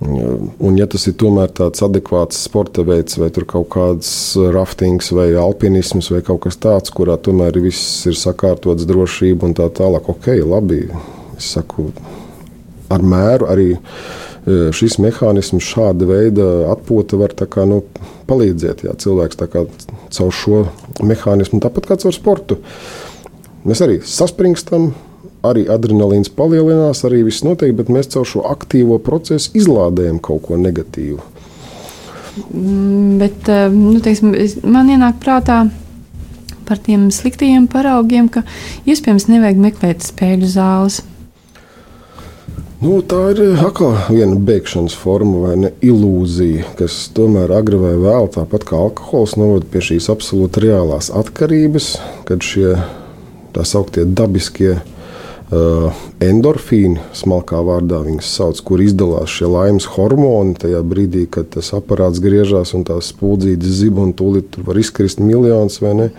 Un, 0.03 0.73
ja 0.75 0.83
tas 0.89 1.05
ir 1.07 1.13
tomēr 1.15 1.53
tāds 1.55 1.79
adekvāts 1.86 2.41
sporta 2.49 2.83
veids, 2.83 3.15
vai 3.21 3.29
kaut 3.31 3.69
kāds 3.71 4.09
raftings, 4.51 5.13
vai 5.15 5.29
alpinisms, 5.39 6.09
vai 6.12 6.19
kaut 6.27 6.41
kas 6.43 6.59
tāds, 6.59 6.91
kurā 6.91 7.15
tomēr 7.15 7.55
viss 7.63 8.01
ir 8.09 8.17
sakārtots, 8.19 8.83
drošība 8.89 9.47
un 9.47 9.55
tā 9.55 9.69
tālāk, 9.71 10.09
ok, 10.12 10.27
labi. 10.43 10.81
Es 11.38 11.53
saku, 11.55 11.88
ar 12.91 13.05
mēru 13.13 13.47
arī 13.53 13.69
šis 14.45 14.97
mehānisms, 14.99 15.63
šāda 15.63 16.08
veida 16.10 16.47
atpūta 16.73 17.19
var 17.19 17.36
kā, 17.38 17.63
nu, 17.69 17.82
palīdzēt. 18.27 18.84
Jā, 18.88 18.95
cilvēks 18.99 19.39
kā, 19.39 19.65
caur 20.17 20.36
šo 20.36 20.65
mehānismu, 21.03 21.62
tāpat 21.63 21.88
kā 21.89 21.99
caur 22.03 22.15
sportu. 22.15 22.60
Mēs 23.63 23.84
arī 23.86 24.01
saspringstam, 24.03 24.91
arī 25.47 25.63
adrenalīns 25.71 26.32
palielinās, 26.36 27.06
arī 27.08 27.21
viss 27.27 27.45
notiek, 27.47 27.71
bet 27.77 27.91
mēs 27.91 28.12
caur 28.12 28.27
šo 28.27 28.43
aktīvo 28.51 28.99
procesu 29.03 29.53
izlādējam 29.60 30.19
kaut 30.23 30.43
ko 30.47 30.60
negatīvu. 30.60 31.21
Mm, 32.49 33.21
bet, 33.21 33.47
nu, 33.71 33.95
teiksim, 34.03 34.34
man 34.67 34.91
ienāk 34.91 35.19
prātā 35.23 35.63
par 36.67 36.79
tiem 36.84 37.10
sliktajiem 37.13 37.67
paraugiem, 37.71 38.29
ka 38.32 38.43
iespējams 38.89 39.27
nevajag 39.29 39.60
meklēt 39.67 40.06
spēļu 40.08 40.49
zāles 40.49 41.01
Nu, 42.83 42.97
tā 42.99 43.29
ir 43.31 43.37
eh, 43.39 43.61
atkal 43.63 43.93
viena 44.11 44.35
bēgšanas 44.35 44.95
forma 44.99 45.39
vai 45.45 45.53
ne, 45.61 45.69
ilūzija, 45.87 46.73
kas 46.75 46.97
tomēr 47.15 47.53
agri 47.55 47.77
vai 47.79 47.93
vēl, 47.95 48.27
tāpat 48.33 48.65
kā 48.67 48.75
alkohols, 48.75 49.37
novada 49.39 49.69
pie 49.71 49.79
šīs 49.87 50.09
absolūti 50.11 50.65
reālās 50.65 51.07
atkarības, 51.15 51.93
kad 52.27 52.43
šie 52.43 52.73
tā 53.55 53.63
sauktie 53.69 54.03
dabiskie 54.03 54.73
uh, 54.73 56.03
endorfīni, 56.27 56.99
smalkā 57.15 57.63
vārdā 57.63 58.01
viņas 58.03 58.33
sauc, 58.35 58.59
kur 58.67 58.83
izdalās 58.83 59.31
šie 59.31 59.47
laimes 59.53 59.87
hormoni 59.95 60.57
tajā 60.59 60.83
brīdī, 60.83 61.23
kad 61.31 61.53
tas 61.55 61.71
aparāts 61.79 62.19
griežās 62.19 62.75
un 62.75 62.83
tās 62.89 63.13
spuldzītas 63.15 63.79
zib 63.79 64.03
un 64.03 64.11
tūlīt 64.11 64.51
tur 64.57 64.67
var 64.67 64.83
izkrist 64.83 65.23
miljonus 65.23 65.79
vai 65.85 65.95
ne. 66.01 66.11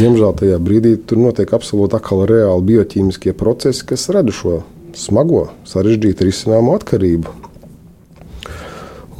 Diemžēl 0.00 0.38
tajā 0.42 0.58
brīdī 0.58 0.96
tur 1.06 1.22
notiek 1.22 1.54
absolūti 1.54 2.00
atkal 2.00 2.26
reāli 2.26 2.72
bioķīmiskie 2.72 3.38
procesi, 3.38 3.86
kas 3.92 4.10
rada 4.10 4.34
šo 4.34 4.64
smago, 4.98 5.46
sarežģītu 5.68 6.28
risinājumu 6.28 6.74
atkarību. 6.78 7.38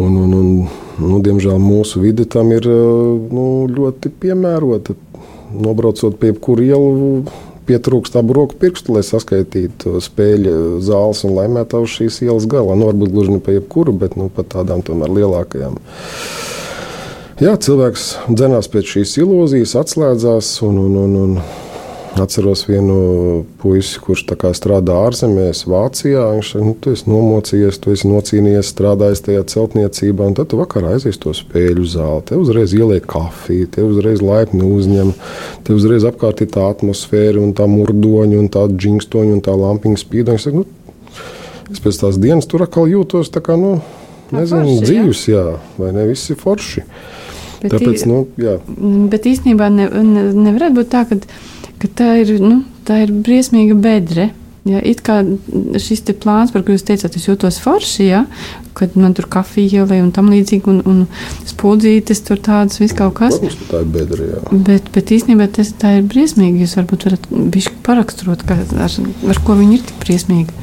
Un, 0.03 0.17
un, 0.17 0.35
un, 0.35 0.51
nu, 0.99 1.21
diemžēl 1.23 1.61
mūsu 1.63 2.03
vide 2.03 2.27
tam 2.27 2.51
ir 2.55 2.67
nu, 2.67 3.47
ļoti 3.71 4.13
piemērota. 4.23 4.97
Nobraucot 5.53 6.17
pie 6.17 6.31
jebkura 6.33 6.65
ielu, 6.65 7.09
pietrūkst 7.69 8.17
abu 8.19 8.37
roku 8.37 8.57
pirkstu, 8.61 8.97
lai 8.97 9.03
saskaitītu 9.07 10.01
spēļu 10.03 10.81
zāles 10.85 11.23
un 11.29 11.37
laimētu 11.37 11.83
uz 11.85 11.99
šīs 11.99 12.23
ielas 12.27 12.49
galā. 12.51 12.77
Nu, 12.79 12.89
varbūt 12.91 13.13
gluži 13.13 13.37
ne 13.37 13.43
pa 13.45 13.55
jebkuru, 13.55 13.95
bet 14.01 14.17
nu, 14.19 14.31
pa 14.33 14.47
tādām 14.57 14.83
tomēr 14.87 15.13
lielākajām. 15.21 15.77
Jā, 17.43 17.57
cilvēks 17.59 18.09
dzenās 18.31 18.69
pēc 18.71 18.97
šīs 18.97 19.17
ilūzijas, 19.23 19.77
atslēdzās 19.81 20.55
un, 20.67 20.79
un, 20.79 20.99
un, 21.05 21.17
un 21.23 21.39
Atceros 22.21 22.67
vienu 22.69 22.97
puisi, 23.63 23.97
kurš 24.05 24.27
strādā 24.53 24.99
ārzemēs, 25.07 25.63
Vācijā. 25.65 26.27
Viņš 26.37 26.51
nu, 26.61 26.75
tu 26.77 26.93
esi 26.93 27.09
nomocījies, 27.09 27.79
tu 27.81 27.95
esi 27.95 28.11
nocīnījies, 28.11 28.69
strādājis 28.69 29.25
tajā 29.25 29.45
celtniecībā, 29.49 30.27
tad 30.37 30.51
tu 30.53 30.59
vakarā 30.61 30.93
aizies 30.99 31.17
to 31.23 31.33
spēļu 31.33 31.87
zāli. 31.89 32.27
Te 32.29 32.37
uzreiz 32.37 32.75
ieliek 32.77 33.07
kafiju, 33.09 33.71
te 33.73 33.87
uzreiz 33.87 34.21
laipni 34.21 34.69
uzņem, 34.69 35.15
te 35.65 35.77
uzreiz 35.77 36.05
apkārt 36.09 36.45
ir 36.45 36.51
tā 36.53 36.67
atmosfēra, 36.75 37.41
un 37.41 37.55
tā 37.57 37.69
murdoņa, 37.71 38.43
un 38.43 38.53
tā 38.53 38.67
džingstoņa, 38.69 39.39
un 39.39 39.43
tā 39.49 39.57
lampiņa 39.57 40.03
spīdoņa. 40.05 40.53
Nu, 40.59 40.67
es 41.73 41.81
pēc 41.81 42.03
tās 42.05 42.21
dienas 42.21 42.51
tur 42.51 42.67
atkal 42.67 42.93
jūtos 42.93 43.33
tā 43.33 43.41
kā, 43.45 43.57
nu, 43.57 43.79
nezinu, 44.37 44.69
forši, 44.69 44.85
dzīves, 44.85 45.25
jā. 45.33 45.47
jā, 45.49 45.59
vai 45.81 45.95
ne, 45.97 46.05
viss 46.13 46.29
ir 46.29 46.41
forši. 46.45 46.85
Bet, 47.63 47.77
Tāpēc, 47.77 48.05
nu, 48.11 48.25
jā. 48.43 48.57
bet 49.09 49.27
īstenībā 49.31 49.69
ne, 49.71 49.87
ne, 50.03 50.29
nevarētu 50.35 50.81
būt 50.81 50.89
tā, 50.91 51.05
ka 51.07 51.21
ka 51.83 51.91
tā 52.03 52.13
ir, 52.23 52.37
nu, 52.43 52.63
tā 52.87 53.03
ir 53.07 53.13
briesmīga 53.25 53.77
bedre. 53.79 54.31
Ja, 54.63 54.79
it 54.79 55.01
kā 55.03 55.17
šis 55.83 56.05
plāns, 56.23 56.53
par 56.55 56.63
kuru 56.63 56.77
jūs 56.77 56.85
teicāt, 56.87 57.17
es 57.19 57.25
jūtos 57.27 57.57
forši, 57.59 58.05
ja, 58.07 58.21
kad 58.79 58.95
man 58.95 59.17
tur 59.19 59.27
kafija 59.27 59.83
ielēja 59.83 60.05
un 60.05 60.13
tam 60.15 60.31
līdzīgi, 60.31 60.71
un, 60.71 60.79
un 60.87 61.49
spuldzītes 61.51 62.23
tur 62.29 62.39
tādas 62.39 62.79
vis 62.79 62.95
kaut 62.95 63.17
kas. 63.19 63.41
Protams, 63.43 63.67
tā 63.73 63.83
ir 63.83 63.91
bedra, 63.97 64.29
jā. 64.29 64.43
Bet, 64.69 64.87
bet 64.95 65.11
īstenībā 65.19 65.51
tas 65.59 65.75
tā 65.83 65.97
ir 65.99 66.07
briesmīgi. 66.07 66.63
Jūs 66.63 66.77
varbūt 66.79 67.09
varat 67.09 67.29
bišķi 67.57 67.83
paraksturot, 67.89 68.47
ka, 68.47 68.61
ar, 68.87 68.97
ar 69.35 69.43
ko 69.43 69.59
viņi 69.59 69.81
ir 69.81 69.87
tik 69.91 69.99
briesmīgi. 70.07 70.59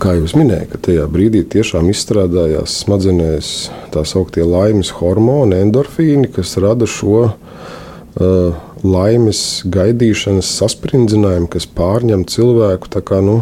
Kā 0.00 0.16
jau 0.16 0.24
minēju, 0.40 0.70
ka 0.72 0.80
tajā 0.88 1.04
brīdī 1.12 1.44
tiešām 1.52 1.92
izstrādājās 1.92 2.80
smadzenēs 2.86 3.50
tā 3.92 4.08
sauktie 4.08 4.46
laimes 4.48 4.94
hormoni, 5.02 5.60
endorfīni, 5.60 6.32
kas 6.32 6.56
rada 6.64 6.88
šo 6.88 7.26
uh, 7.28 8.63
laimes 8.84 9.64
gaidīšanas 9.72 10.48
sasprindzinājumu, 10.60 11.48
kas 11.52 11.66
pārņem 11.66 12.26
cilvēku 12.28 13.00
kā, 13.00 13.20
nu, 13.24 13.40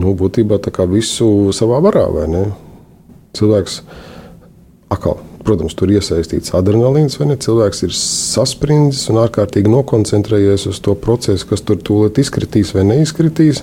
nu, 0.00 0.14
būtībā 0.16 0.58
kā 0.64 0.88
visu 0.88 1.52
savā 1.56 1.82
varā. 1.84 2.08
Cilvēks 3.36 3.82
atkal, 4.92 5.20
protams, 5.44 5.76
tur 5.76 5.92
iesaistīts 5.92 6.54
adrenalīns, 6.56 7.18
vai 7.20 7.30
ne? 7.30 7.36
Cilvēks 7.36 7.84
ir 7.84 7.94
sasprindzis 7.96 9.10
un 9.12 9.20
ārkārtīgi 9.26 9.70
nokoncentrējies 9.70 10.66
uz 10.72 10.80
to 10.80 10.96
procesu, 10.96 11.50
kas 11.52 11.64
tur 11.66 11.76
tūlīt 11.76 12.22
izkritīs 12.24 12.72
vai 12.76 12.86
neizkritīs. 12.88 13.62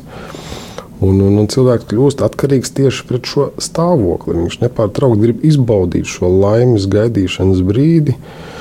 Un, 1.04 1.18
un, 1.20 1.36
un 1.42 1.50
cilvēks 1.52 1.90
kļūst 1.90 2.22
atkarīgs 2.24 2.72
tieši 2.78 3.04
pret 3.10 3.28
šo 3.28 3.50
stāvokli. 3.60 4.38
Viņš 4.46 4.62
nepārtraukti 4.62 5.26
grib 5.26 5.42
izbaudīt 5.44 6.08
šo 6.08 6.30
laimes 6.32 6.86
gaidīšanas 6.88 7.64
brīdi. 7.66 8.14
Uh, 8.14 8.53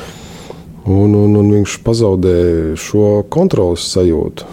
Un, 0.82 1.12
un, 1.14 1.36
un 1.38 1.50
viņš 1.54 1.76
pazaudē 1.86 2.36
šo 2.80 3.22
kontrolas 3.30 3.86
sajūtu. 3.92 4.48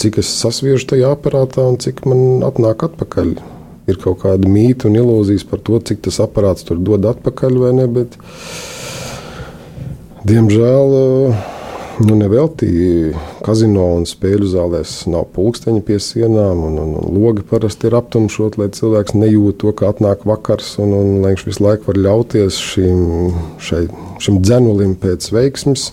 cik 0.00 0.16
es 0.22 0.30
sasviežu 0.32 0.86
tajā 0.94 1.10
aparātā 1.12 1.66
un 1.68 1.76
cik 1.76 2.06
man 2.08 2.40
atnāk 2.46 2.86
atpakaļ. 2.86 3.34
Ir 3.90 3.98
kaut 4.00 4.22
kāda 4.22 4.48
mīta 4.48 4.88
un 4.88 4.96
ilūzijas 4.96 5.44
par 5.44 5.60
to, 5.60 5.76
cik 5.76 6.00
tas 6.06 6.20
aparāts 6.24 6.64
tur 6.64 6.80
dod 6.80 7.04
atpakaļ 7.10 7.58
vai 7.60 7.72
ne. 7.76 7.86
Bet, 7.90 8.16
diemžēl 10.24 10.96
nu, 12.00 12.16
nevelti. 12.16 12.68
Kazino 13.44 13.86
un 13.98 14.06
spēļu 14.08 14.48
zālēs 14.50 14.94
nav 15.10 15.28
pulksteņi 15.34 15.82
pie 15.86 15.98
sienām, 16.02 16.64
un, 16.68 16.78
un, 16.82 16.94
un 17.00 17.16
logi 17.20 17.44
parasti 17.46 17.88
ir 17.88 17.96
aptumšot, 17.98 18.58
lai 18.60 18.70
cilvēks 18.74 19.16
nejūt 19.18 19.60
to, 19.62 19.72
ka 19.76 19.92
atnāk 19.92 20.26
vakars, 20.28 20.74
un, 20.82 20.94
un 20.96 21.12
lai 21.24 21.34
viņš 21.34 21.46
visu 21.48 21.64
laiku 21.66 21.90
var 21.90 22.00
ļauties 22.08 22.60
šim, 22.72 23.02
šai, 23.62 23.86
šim 24.22 24.40
dzenulim 24.44 24.96
pēc 25.00 25.30
veiksmes 25.34 25.90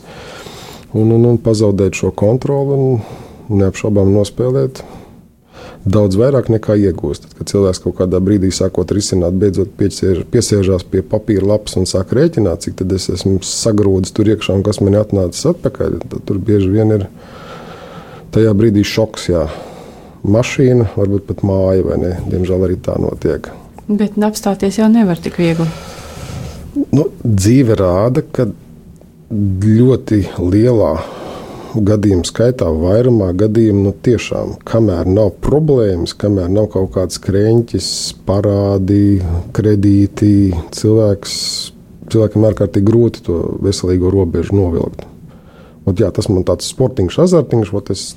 un, 0.93 1.11
un, 1.11 1.31
un 1.33 1.41
pazaudēt 1.43 1.99
šo 1.99 2.13
kontroli 2.15 2.77
un 2.77 3.59
neapšaubām 3.61 4.11
nospēlēt 4.15 4.83
daudz 5.93 6.17
vairāk 6.19 6.49
nekā 6.51 6.75
iegūst. 6.87 7.25
Tad, 7.25 7.35
kad 7.37 7.51
cilvēks 7.51 7.81
kaut 7.83 7.97
kādā 7.99 8.19
brīdī 8.23 8.49
sākot 8.53 8.91
risināt, 8.95 9.37
beidzot 9.39 9.73
piesiež, 9.79 10.23
piesiežās 10.31 10.85
pie 10.87 11.03
papīra 11.05 11.53
lapas 11.53 11.77
un 11.79 11.87
sāk 11.89 12.13
rēķināt, 12.17 12.65
cik 12.65 12.77
tad 12.81 12.95
es 12.97 13.09
esmu 13.13 13.39
sagrūdis 13.45 14.15
tur 14.15 14.31
iekšā 14.33 14.57
un 14.57 14.65
kas 14.67 14.81
man 14.83 14.97
ir 14.97 15.03
atnācis 15.05 15.47
atpakaļ, 15.53 15.99
tad 16.05 16.25
tur 16.27 16.41
bieži 16.43 16.71
vien 16.73 16.95
ir 16.97 17.07
tajā 18.35 18.53
brīdī 18.57 18.85
šoks. 18.87 19.29
Jā. 19.33 19.47
Mašīna, 20.27 20.89
varbūt 20.97 21.27
pat 21.29 21.43
māja, 21.47 21.85
vai 21.87 21.99
ne? 22.01 22.15
Diemžēl 22.27 22.65
arī 22.67 22.79
tā 22.83 22.97
notiek. 22.99 23.47
Bet 23.87 24.17
apstāties 24.19 24.81
jau 24.81 24.89
nevar 24.91 25.21
tik 25.23 25.37
viegli. 25.39 25.67
Nu, 26.91 27.07
dzīve 27.23 27.77
rāda, 27.79 28.21
ka 28.21 28.49
ļoti 29.31 30.25
lielā 30.39 30.91
gadījumu 31.75 32.25
skaitā, 32.27 32.67
vairumā 32.71 33.31
gadījumu, 33.37 33.83
nu, 33.87 33.93
tiešām, 34.05 34.55
kamēr 34.67 35.09
nav 35.09 35.33
problēmas, 35.43 36.15
kamēr 36.17 36.49
nav 36.53 36.69
kaut 36.73 36.93
kāds 36.95 37.19
krēķis, 37.23 37.89
parādi, 38.27 39.19
kredīti, 39.55 40.31
cilvēks, 40.77 41.35
cilvēkam 42.13 42.47
ārkārtīgi 42.51 42.87
grūti 42.87 43.23
to 43.27 43.39
veselīgo 43.63 44.11
robežu 44.13 44.57
novilkt. 44.57 45.05
Ot, 45.87 45.95
jā, 45.99 46.09
tas 46.11 46.27
man 46.31 46.43
tāds 46.47 46.67
sportiņš, 46.73 47.19
azartiņš, 47.27 47.73
ot, 47.79 47.93
es 47.95 48.09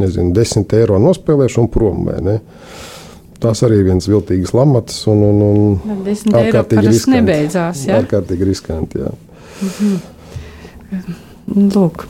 nezinu, 0.00 0.34
10 0.36 0.76
eiro 0.78 1.00
nospēlēšu 1.02 1.64
un 1.64 1.70
prom. 1.72 2.06
Tās 3.40 3.64
arī 3.64 3.80
ir 3.80 3.88
viens 3.88 4.06
viltīgs 4.06 4.52
lamats 4.52 5.02
un, 5.10 5.24
un, 5.24 5.42
un 5.80 6.00
10 6.06 6.38
eiro 6.42 6.62
parasti 6.68 7.14
nebeidzās. 7.16 7.86
Jā, 7.88 7.98
ārkārtīgi 8.02 8.48
riskanti. 8.50 9.02
Jā. 9.02 9.12
Mhm. 9.64 9.98
Lūk, 11.50 12.04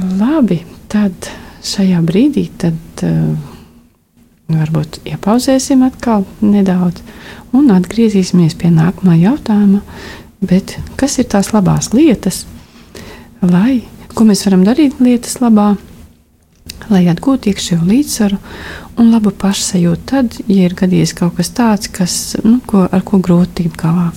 Labi, 0.00 0.62
tad 0.90 1.28
šajā 1.66 2.00
brīdī 2.06 2.46
tad, 2.60 2.78
uh, 3.04 3.50
varbūt 4.50 5.00
iepauzēsim 5.08 5.84
atkal 5.86 6.24
nedaudz 6.42 7.02
un 7.56 7.70
atgriezīsimies 7.74 8.56
pie 8.58 8.72
nākamā 8.74 9.18
jautājuma. 9.20 9.82
Bet 10.40 10.78
kas 11.00 11.18
ir 11.20 11.28
tās 11.28 11.52
labās 11.52 11.90
lietas, 11.92 12.44
lai, 13.44 13.82
ko 14.14 14.24
mēs 14.28 14.46
varam 14.46 14.64
darīt 14.64 14.96
lietas 15.04 15.36
labā, 15.44 15.74
lai 16.88 17.04
atgūtu 17.12 17.52
iekšējo 17.52 17.84
līdzsvaru 17.84 18.40
un 19.00 19.12
labu 19.12 19.34
pašsajūtu 19.36 20.08
tad, 20.08 20.40
ja 20.48 20.64
ir 20.68 20.76
gadījies 20.78 21.14
kaut 21.18 21.36
kas 21.38 21.52
tāds, 21.56 21.92
kas, 21.92 22.16
nu, 22.44 22.58
ko, 22.66 22.86
ar 22.88 23.04
ko 23.04 23.20
grūti 23.20 23.64
tikt 23.64 23.80
galā? 23.84 24.10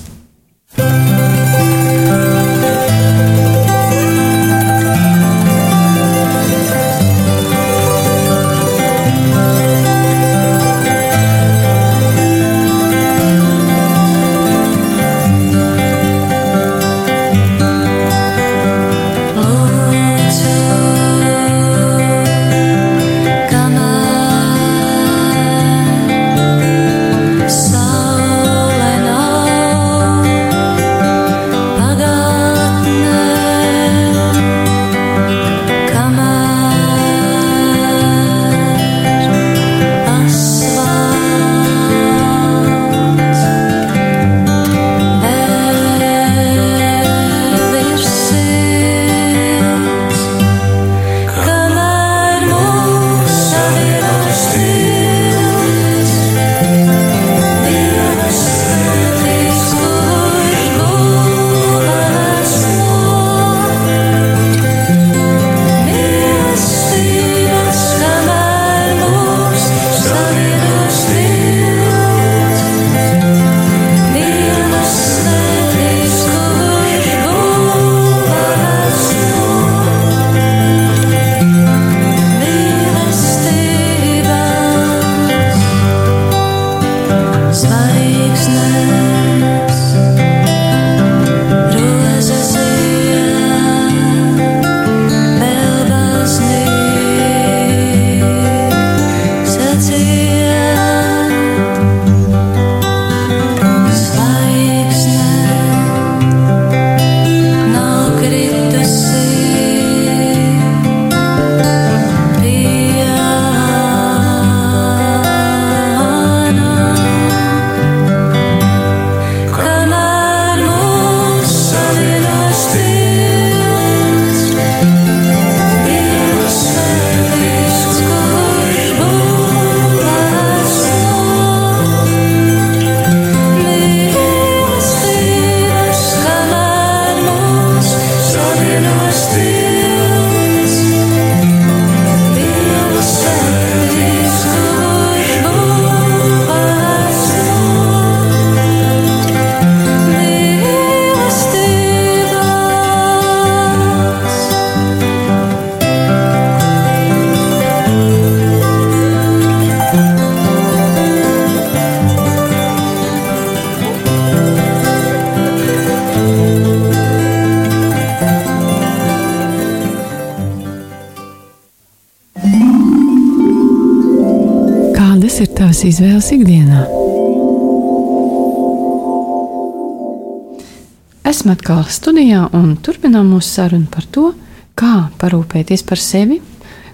Studijā 181.94 182.48
un 182.58 182.74
turpinām 182.82 183.36
mūsu 183.36 183.60
sarunu 183.60 183.88
par 183.92 184.08
to, 184.12 184.32
kā 184.80 184.96
parūpēties 185.22 185.86
par 185.88 186.02
sevi, 186.02 186.42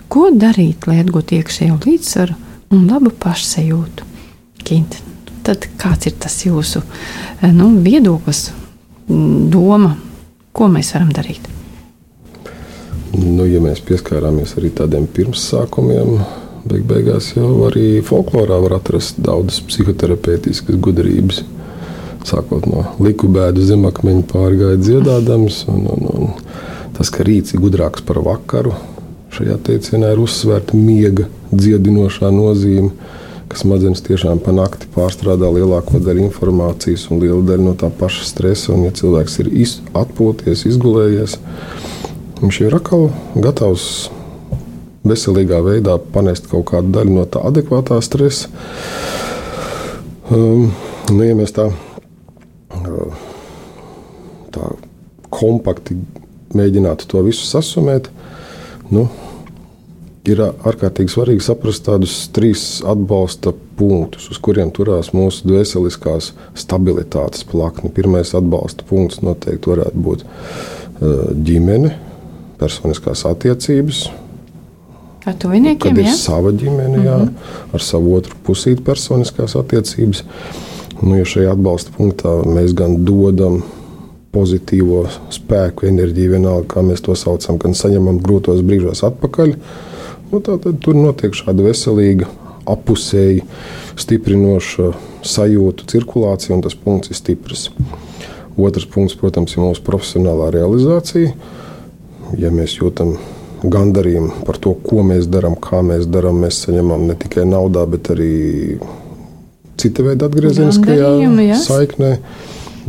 Ko 0.09 0.31
darīt, 0.33 0.87
lai 0.89 1.03
atgūtu 1.03 1.35
iekšējo 1.37 1.75
līdzsvaru 1.83 2.33
un 2.73 2.87
labu 2.89 3.11
pašsajūtu? 3.13 4.07
Kint, 4.65 4.95
tad 5.45 5.67
kāds 5.77 6.09
ir 6.09 6.15
tas 6.17 6.33
jūsu 6.47 6.81
eh, 6.81 7.51
nu, 7.53 7.67
viedoklis, 7.85 8.47
doma, 9.53 9.91
ko 10.49 10.69
mēs 10.73 10.95
varam 10.95 11.11
darīt? 11.13 11.45
Nu, 13.13 13.45
ja 13.45 13.61
mēs 13.61 13.83
pieskārāmies 13.85 14.55
arī 14.57 14.73
tādiem 14.81 15.05
pirmsākumiem, 15.13 16.17
beig 16.65 16.89
beigās 16.89 17.29
jau 17.35 17.51
arī 17.69 18.01
folklorā 18.05 18.57
var 18.65 18.79
atrast 18.79 19.21
daudzas 19.21 19.61
psihoterapeitiskas 19.69 20.81
gudrības. 20.89 21.43
Sākot 22.27 22.65
no 22.67 22.83
likubēdu 22.99 23.63
zemakmeņa 23.63 24.25
pārgāja 24.29 24.79
dziedādams, 24.81 25.63
un, 25.71 25.85
un, 25.93 26.07
un 26.13 26.31
tas, 26.97 27.11
ka 27.13 27.23
rīts 27.23 27.55
ir 27.55 27.63
gudrāks 27.63 28.03
par 28.05 28.19
vakaru, 28.25 28.75
Šajā 29.29 29.59
teicienā 29.61 30.09
ir 30.15 30.21
uzsvērta 30.23 30.77
miega 30.77 31.27
dziedinošā 31.53 32.31
nozīme, 32.33 32.89
ka 33.49 33.57
smadzenes 33.61 34.01
tiešām 34.05 34.41
pa 34.41 34.53
nakti 34.53 34.89
pārstrādā 34.93 35.51
lielāko 35.53 36.01
daļu 36.01 36.23
informācijas 36.25 37.05
un 37.13 37.21
lielu 37.21 37.43
daļu 37.45 37.67
no 37.67 37.75
tā 37.77 37.91
paša 37.93 38.25
stresa. 38.25 38.71
Un, 38.73 38.87
ja 38.87 38.93
cilvēks 38.95 39.39
ir 39.43 39.51
iz, 39.53 39.75
atpūties, 39.97 40.65
izgulējies, 40.69 41.37
viņš 42.41 42.61
ir 42.65 42.77
atkal 42.79 43.09
gatavs 43.37 44.09
veselīgā 45.05 45.61
veidā 45.65 45.99
panest 46.13 46.49
kaut 46.49 46.67
kādu 46.73 46.93
daļu 46.97 47.19
no 47.21 47.27
tā 47.29 47.45
adekvātā 47.49 48.01
stresa. 48.05 48.49
Um, 50.29 50.71
nu, 51.13 51.21
ja 51.25 51.37
mēs 51.37 51.53
tā, 51.53 51.69
tā 54.55 54.71
kompakti 55.29 55.97
mēģinātu 56.57 57.07
to 57.09 57.21
visu 57.27 57.45
sasumēt, 57.45 58.09
Nu, 58.89 59.05
ir 60.29 60.41
ārkārtīgi 60.41 61.13
svarīgi 61.13 61.45
saprast 61.45 61.85
tādus 61.85 62.15
trīs 62.33 62.81
atbalsta 62.87 63.53
punktus, 63.77 64.27
uz 64.33 64.39
kuriem 64.41 64.71
turās 64.73 65.11
mūsu 65.13 65.45
dvēseliskās 65.49 66.31
stabilitātes 66.57 67.45
plakni. 67.49 67.91
Pirmais 67.93 68.33
atbalsta 68.37 68.85
punkts 68.89 69.21
noteikti 69.25 69.71
varētu 69.71 70.05
būt 70.07 70.25
ģimene, 71.45 71.93
personiskās 72.59 73.23
attiecības. 73.29 74.07
Ar 75.29 75.37
tuviniekiem? 75.37 75.83
Kad 75.83 76.01
ir 76.01 76.09
ja? 76.09 76.17
sava 76.17 76.51
ģimene, 76.55 76.97
mm 76.97 77.05
-hmm. 77.05 77.31
ar 77.77 77.83
savu 77.83 78.15
otru 78.17 78.35
pusīti 78.45 78.83
personiskās 78.83 79.55
attiecības. 79.59 80.23
Nu, 80.99 81.15
ja 81.15 81.27
šajā 81.27 81.53
atbalsta 81.55 81.93
punktā 81.95 82.33
mēs 82.43 82.73
gan 82.75 82.97
dodam 83.07 83.61
pozitīvo 84.35 85.05
spēku, 85.33 85.87
enerģiju, 85.89 86.33
vienalga, 86.35 86.67
kā 86.75 86.83
mēs 86.85 87.01
to 87.05 87.15
saucam, 87.17 87.57
gan 87.61 87.73
saņemam 87.77 88.19
grūtos 88.23 88.61
brīžos 88.65 89.01
atpakaļ. 89.07 89.55
Nu, 90.29 90.41
tad 90.45 90.67
tur 90.83 90.99
notiek 90.99 91.33
šāda 91.37 91.65
veselīga, 91.65 92.27
apusēji 92.69 93.45
stiprinoša 93.99 94.91
sajūtu 95.25 95.87
cirkulācija, 95.89 96.53
un 96.57 96.63
tas 96.67 96.75
punkts 96.77 97.13
ir 97.13 97.17
stiprs. 97.17 97.69
Otrs 98.59 98.85
punkts, 98.91 99.15
protams, 99.17 99.55
ir 99.55 99.63
mūsu 99.63 99.83
profesionālā 99.87 100.51
realizācija. 100.53 101.31
Ja 102.37 102.51
mēs 102.53 102.75
jūtam 102.77 103.15
gandarījumu 103.63 104.43
par 104.47 104.59
to, 104.61 104.75
ko 104.83 105.03
mēs 105.07 105.27
darām, 105.31 105.55
kā 105.59 105.81
mēs 105.85 106.05
darām, 106.11 106.43
mēs 106.43 106.61
saņemam 106.67 107.07
ne 107.09 107.15
tikai 107.19 107.47
naudā, 107.47 107.85
bet 107.89 108.11
arī 108.13 108.33
cita 109.79 110.05
veida 110.05 110.29
atgriezeniskajā 110.29 111.57
saiknē. 111.63 112.13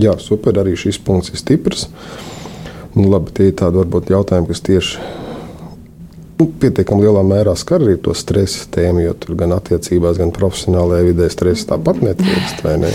Jā, 0.01 0.15
super, 0.23 0.57
arī 0.63 0.77
šis 0.79 1.01
punkts 1.05 1.33
ir 1.33 1.41
stiprs. 1.41 1.89
Nu, 2.95 3.07
labi, 3.11 3.33
tie 3.37 3.51
ir 3.51 3.59
tādi 3.59 3.79
varbūt 3.81 4.11
jautājumi, 4.11 4.49
kas 4.51 4.63
tieši 4.67 5.03
nu, 6.41 6.49
pietiekami 6.63 7.05
lielā 7.05 7.23
mērā 7.27 7.55
skar 7.59 7.85
arī 7.85 7.99
to 8.03 8.15
stresa 8.17 8.67
tēmu, 8.75 9.05
jo 9.05 9.15
tur 9.21 9.37
gan 9.39 9.55
attiecībās, 9.55 10.19
gan 10.21 10.33
profesionālajā 10.35 11.11
vidē 11.11 11.29
stresa 11.33 11.75
tāpat 11.75 12.03
netrūkst. 12.07 12.65
Ne? 12.81 12.93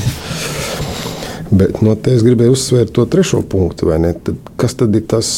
Bet 1.56 1.82
no 1.86 1.94
te 1.96 2.16
es 2.18 2.26
gribēju 2.26 2.56
uzsvērt 2.56 2.96
to 2.96 3.06
trešo 3.06 3.44
punktu, 3.48 3.92
tad, 3.94 4.36
kas 4.60 4.76
tad 4.80 4.96
ir 4.98 5.06
tas, 5.08 5.30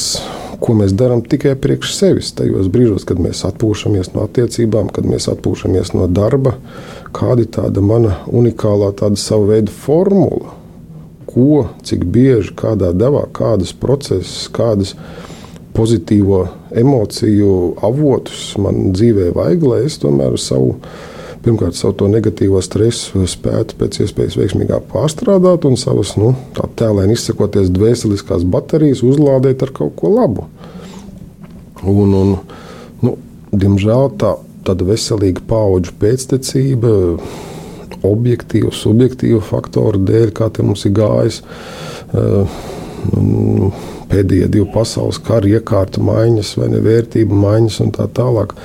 ko 0.63 0.73
mēs 0.77 0.95
darām 0.97 1.21
tikai 1.21 1.53
priekš 1.59 1.93
sevis. 1.93 2.31
Tajos 2.37 2.71
brīžos, 2.73 3.05
kad 3.07 3.19
mēs 3.21 3.43
atpūšamies 3.49 4.13
no 4.15 4.23
attiecībām, 4.25 4.89
kad 4.93 5.05
mēs 5.09 5.27
atpūšamies 5.33 5.93
no 5.97 6.07
darba, 6.07 6.55
kāda 7.17 7.43
ir 7.43 7.51
tāda 7.57 7.81
mana 7.81 8.21
unikālā, 8.29 8.93
tāda 8.97 9.19
sava 9.19 9.55
veida 9.55 9.73
formula 9.73 10.57
ko, 11.27 11.67
cik 11.85 12.05
bieži, 12.13 12.55
kādā 12.57 12.93
devā, 12.95 13.25
kādas 13.35 13.73
procesus, 13.77 14.47
kādas 14.53 14.95
pozitīvo 15.77 16.47
emociju 16.77 17.51
avotus 17.85 18.55
man 18.61 18.93
dzīvē 18.95 19.29
vajag, 19.35 19.67
lai 19.67 19.83
es 19.85 19.99
tomēr 20.01 20.37
savu, 20.41 20.77
pirmkārt, 21.45 21.77
savu 21.77 22.09
negatīvo 22.09 22.61
stresu 22.65 23.27
spētu 23.29 23.77
pēc 23.77 24.01
iespējas 24.05 24.39
veiksmīgāk 24.39 24.87
pārstrādāt 24.93 25.67
un 25.69 25.77
savas, 25.79 26.15
nu, 26.17 26.33
tā 26.57 26.65
tēlēni 26.79 27.17
izsakoties, 27.17 27.69
dvēseliskās 27.75 28.47
baterijas 28.47 29.05
uzlādēt 29.05 29.67
ar 29.67 29.75
kaut 29.75 29.93
ko 29.99 30.15
labu. 30.15 30.47
Un, 31.87 32.15
un, 32.17 32.35
nu, 33.05 33.13
diemžēl 33.53 34.09
tā, 34.17 34.33
tāda 34.67 34.87
veselīga 34.87 35.43
paudžu 35.49 35.95
pēctecība 36.01 36.93
objektīvu, 38.07 38.71
subjektīvu 38.75 39.41
faktoru 39.43 40.01
dēļ, 40.07 40.33
kā 40.37 40.49
te 40.53 40.65
mums 40.65 40.85
ir 40.87 40.95
gājis. 40.97 41.41
Uh, 42.13 42.59
pēdējie 44.07 44.47
divi 44.51 44.67
pasaules 44.73 45.19
kari, 45.23 45.55
iekārta 45.57 46.01
maiņas, 46.03 46.53
vai 46.59 46.69
ne 46.73 46.81
vērtību 46.83 47.41
maiņas 47.43 47.79
un 47.85 47.93
tā 47.95 48.07
tālāk. 48.19 48.55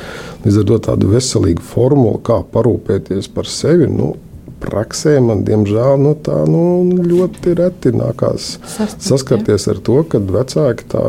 Līdz 0.45 0.61
ar 0.63 0.69
to 0.71 0.79
tādu 0.89 1.11
veselīgu 1.13 1.65
formulu, 1.67 2.19
kā 2.25 2.41
parūpēties 2.55 3.31
par 3.35 3.51
sevi. 3.51 3.89
Nu, 3.91 4.15
Praksē 4.63 5.17
man, 5.25 5.43
diemžēl, 5.47 5.97
nu, 6.01 6.15
tā 6.15 6.43
nu, 6.49 6.63
ļoti 7.03 7.57
reti 7.59 7.93
nākās 7.97 8.57
Sastāv, 8.63 9.03
saskarties 9.09 9.67
ja? 9.67 9.75
ar 9.75 9.83
to, 9.89 9.99
ka 10.09 10.21
vecāki 10.23 10.89
tā 10.93 11.05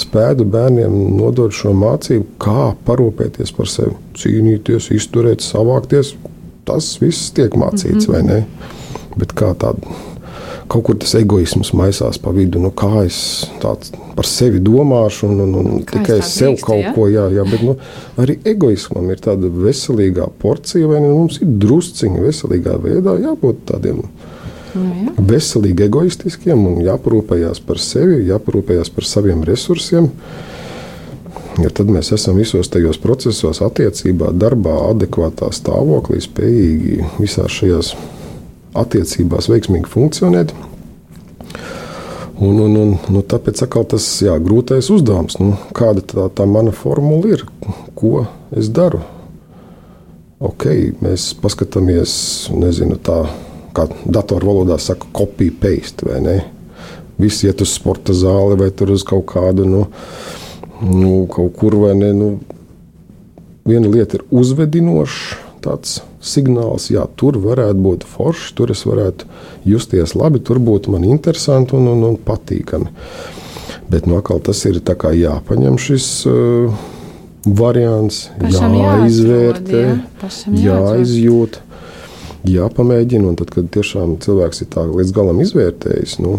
spētu 0.00 0.46
bērniem 0.50 0.94
nodot 1.16 1.54
šo 1.54 1.72
mācību, 1.78 2.26
kā 2.42 2.72
parūpēties 2.86 3.54
par 3.56 3.70
sevi, 3.70 3.94
cīnīties, 4.18 4.90
izturēt, 4.94 5.44
savākties, 5.44 6.14
tas 6.68 6.94
viss 7.00 7.32
tiek 7.36 7.54
mācīts, 7.58 8.08
mm 8.08 8.12
-hmm. 8.12 8.12
vai 8.12 8.22
ne? 8.22 8.44
Bet 9.16 9.34
kā 9.38 9.52
tāda 9.54 9.94
kaut 10.74 10.84
kur 10.88 10.96
tas 10.98 11.14
egoisms 11.18 11.70
maisās 11.76 12.18
pa 12.18 12.32
vidu. 12.34 12.58
Nu, 12.62 12.72
kā 12.74 13.04
es 13.04 13.18
par 13.62 14.26
sevi 14.26 14.60
domāšu, 14.62 15.28
un, 15.30 15.42
un, 15.44 15.54
un 15.60 15.82
kā 15.86 16.00
tikai 16.00 16.18
es 16.22 16.32
sev 16.34 16.54
drīkst, 16.54 16.66
kaut 16.66 16.82
ja? 16.82 16.92
ko 16.96 17.06
jā, 17.12 17.28
jā, 17.34 17.44
bet 17.50 17.62
nu, 17.66 17.76
arī 18.20 18.38
egoismam 18.50 19.10
ir 19.14 19.22
tāda 19.22 19.50
veselīga 19.50 20.26
porcija, 20.42 20.88
vai 20.90 21.02
ne? 21.04 21.12
Mums 21.14 21.38
ir 21.44 21.52
drusciņi 21.62 22.24
veselīgā 22.24 22.78
veidā 22.82 23.14
jābūt 23.22 23.62
tādiem. 23.70 24.02
Nu, 24.74 24.88
jā. 24.90 25.14
Veselīgi 25.34 25.86
egoistiskiem 25.86 26.66
un 26.72 26.82
jāparūpējas 26.82 27.62
par 27.66 27.78
sevi, 27.82 28.24
jāparūpējas 28.32 28.90
par 28.94 29.06
saviem 29.06 29.46
resursiem. 29.46 30.10
Ja 31.62 31.70
tad 31.70 31.86
mēs 31.94 32.10
esam 32.16 32.40
visos 32.40 32.66
tajos 32.66 32.98
procesos, 32.98 33.60
attiecībā, 33.62 34.32
darbā, 34.34 34.74
adekvātā 34.90 35.52
stāvoklī, 35.54 36.18
spējīgi 36.24 36.96
visās 37.20 37.54
šajās 37.60 37.92
attiecībās 38.74 39.48
veiksmīgi 39.50 39.90
funkcionēt. 39.90 40.54
Un, 42.34 42.58
un, 42.58 42.76
un, 42.76 42.94
nu, 43.14 43.22
tāpēc 43.22 43.62
tas 43.70 44.06
ir 44.22 44.40
grūtais 44.42 44.90
uzdevums. 44.90 45.38
Nu, 45.38 45.54
kāda 45.76 46.02
tā, 46.02 46.26
tā 46.34 46.46
mana 46.50 46.74
formula 46.74 47.36
ir? 47.36 47.44
Ko 47.94 48.26
es 48.50 48.68
daru? 48.74 49.04
Ok, 50.42 50.66
mēs 51.00 51.30
paskatāmies, 51.40 52.14
nezinu, 52.52 52.98
tā 52.98 53.22
kā 53.74 53.86
datorvalodā 54.04 54.80
saka, 54.82 55.06
copy 55.14 55.52
paste 55.54 56.08
vai 56.08 56.18
ne. 56.24 56.34
Visi 57.22 57.46
iet 57.46 57.62
uz 57.62 57.70
sporta 57.78 58.12
zāli 58.12 58.58
vai 58.58 58.72
tur 58.74 58.90
uz 58.96 59.06
kaut 59.06 59.28
kādu. 59.30 59.64
Nu, 59.70 59.84
nu, 60.82 61.12
kaut 61.30 61.54
kur 61.56 61.78
vai 61.86 61.94
ne. 61.94 62.10
Nu, 62.18 62.32
viena 63.64 63.88
lieta 63.88 64.18
ir 64.18 64.26
uzvedinošs 64.34 65.20
tāds 65.64 66.00
signāls, 66.24 66.88
jā, 66.92 67.04
tur 67.20 67.38
varētu 67.42 67.84
būt 67.84 68.06
forši, 68.08 68.54
tur 68.58 68.72
es 68.74 68.84
varētu 68.88 69.28
justies 69.68 70.16
labi, 70.18 70.40
tur 70.44 70.60
būtu 70.62 70.94
man 70.94 71.04
interesanti 71.08 71.76
un, 71.76 71.88
un, 71.92 72.04
un 72.08 72.18
patīkami. 72.20 72.90
Bet 73.92 74.08
nu, 74.08 74.16
tas 74.44 74.64
ir 74.68 74.80
jāpaņem 74.80 75.76
šis 75.80 76.08
uh, 76.30 76.84
variants, 77.44 78.24
jāizvērtē, 78.40 79.82
ja? 79.84 80.64
jāizjūt, 80.64 81.60
jāpamēģina. 82.48 83.28
Un 83.28 83.38
tad, 83.40 83.52
kad 83.54 83.68
tiešām 83.76 84.16
cilvēks 84.24 84.64
ir 84.64 84.70
tā 84.72 84.86
līdz 84.88 85.12
galam 85.16 85.42
izvērtējis, 85.44 86.18
nu, 86.24 86.38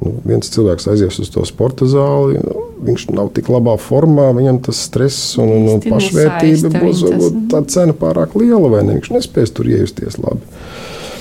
nu, 0.00 0.14
viens 0.24 0.50
cilvēks 0.54 0.88
aizies 0.92 1.18
uz 1.22 1.30
to 1.34 1.44
sporta 1.48 1.88
zāli. 1.90 2.40
Nu, 2.44 2.64
viņš 2.84 3.06
nav 3.14 3.30
tik 3.36 3.48
labā 3.52 3.76
formā, 3.80 4.30
viņam 4.36 4.62
tas 4.66 4.82
stress 4.88 5.38
un, 5.40 5.52
un, 5.54 5.68
un 5.76 5.84
pašvērtība 5.84 6.72
būs 6.78 7.04
tā 7.52 7.62
cena 7.72 7.96
pārāk 7.96 8.36
liela, 8.38 8.68
vai 8.72 8.82
ne? 8.86 8.98
Viņš 8.98 9.12
nespēs 9.14 9.54
tur 9.54 9.70
iejusties 9.70 10.18
labi. 10.22 10.42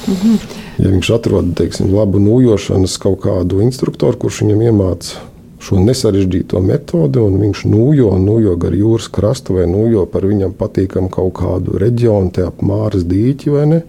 Mm 0.07 0.15
-hmm. 0.15 0.39
Ja 0.83 0.89
viņš 0.89 1.13
atrod 1.15 1.53
teiksim, 1.55 1.93
labu 1.93 2.19
nūjošanas 2.19 2.97
kaut 2.99 3.21
kādu 3.23 3.61
instruktoru, 3.61 4.17
kurš 4.17 4.41
viņam 4.41 4.65
iemācīja 4.71 5.29
šo 5.63 5.79
nesarežģīto 5.79 6.59
metodi, 6.63 7.21
un 7.23 7.39
viņš 7.41 7.63
nūjo, 7.71 8.11
nūjo 8.19 8.57
gar 8.59 8.75
jūras 8.75 9.09
krastu 9.13 9.57
vai 9.59 9.67
nūjo 9.69 10.05
par 10.11 10.27
viņam 10.27 10.55
patīkamu 10.59 11.11
kaut 11.13 11.33
kādu 11.39 11.79
reģionu, 11.79 12.31
te 12.35 12.45
ap 12.47 12.63
Māras 12.65 13.05
dīķi 13.07 13.53
vai 13.53 13.65
ne. 13.71 13.81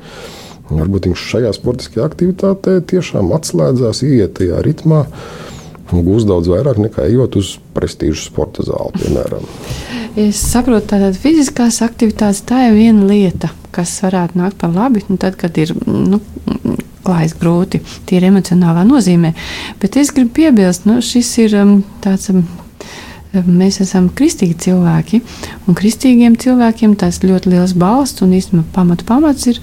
Varbūt 0.71 1.11
viņš 1.11 1.25
šajā 1.31 1.51
sportiskajā 1.57 2.07
aktivitātē 2.09 2.79
tiešām 2.89 3.35
atslēdzās, 3.37 4.01
iet 4.07 4.39
tajā 4.39 4.63
ritmā 4.65 5.05
un 5.93 6.05
gūs 6.07 6.25
daudz 6.29 6.49
vairāk 6.51 6.81
nekā 6.81 7.05
ejot 7.11 7.37
uz 7.39 7.55
prestižu 7.77 8.23
sporta 8.25 8.65
zāli, 8.67 8.95
piemēram. 9.03 9.45
Es 10.19 10.41
saprotu, 10.41 10.95
ka 10.95 11.13
fiziskās 11.19 11.83
aktivitātes 11.85 12.45
tā 12.49 12.69
ir 12.71 12.79
viena 12.79 13.07
lieta, 13.11 13.51
kas 13.75 13.93
varētu 14.05 14.41
nākt 14.41 14.59
par 14.61 14.73
labi, 14.75 15.05
nu, 15.11 15.19
tad, 15.21 15.37
kad 15.39 15.59
ir 15.61 15.75
nu, 15.85 16.21
klājas 17.05 17.37
grūti, 17.39 17.83
tīri 18.09 18.31
emocionālā 18.31 18.87
nozīmē. 18.89 19.35
Bet 19.83 19.99
es 20.01 20.13
gribu 20.15 20.33
piebilst, 20.41 20.87
ka 20.87 20.95
nu, 20.95 21.01
šis 21.05 21.33
ir 21.45 21.59
um, 21.61 21.81
tāds. 22.05 22.31
Mēs 23.43 23.81
esam 23.83 24.09
kristīgi 24.15 24.55
cilvēki, 24.67 25.21
un 25.67 25.79
kristīgiem 25.79 26.37
cilvēkiem 26.41 26.95
tas 27.01 27.19
ļoti 27.25 27.51
liels 27.55 27.75
balsts 27.79 28.23
un 28.23 28.35
īstenībā 28.37 28.69
pamatu 28.77 29.07
pamats 29.09 29.49
ir, 29.51 29.61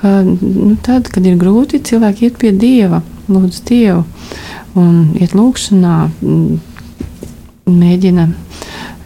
ka 0.00 0.18
nu, 0.26 0.74
tad, 0.84 1.08
kad 1.12 1.26
ir 1.26 1.38
grūti, 1.40 1.80
cilvēki 1.80 2.28
iet 2.28 2.40
pie 2.42 2.52
Dieva, 2.52 3.00
lūdz 3.32 3.62
Dievu 3.68 4.04
un 4.76 5.16
iet 5.16 5.32
lūgšanā, 5.36 5.96
mēģina 7.66 8.28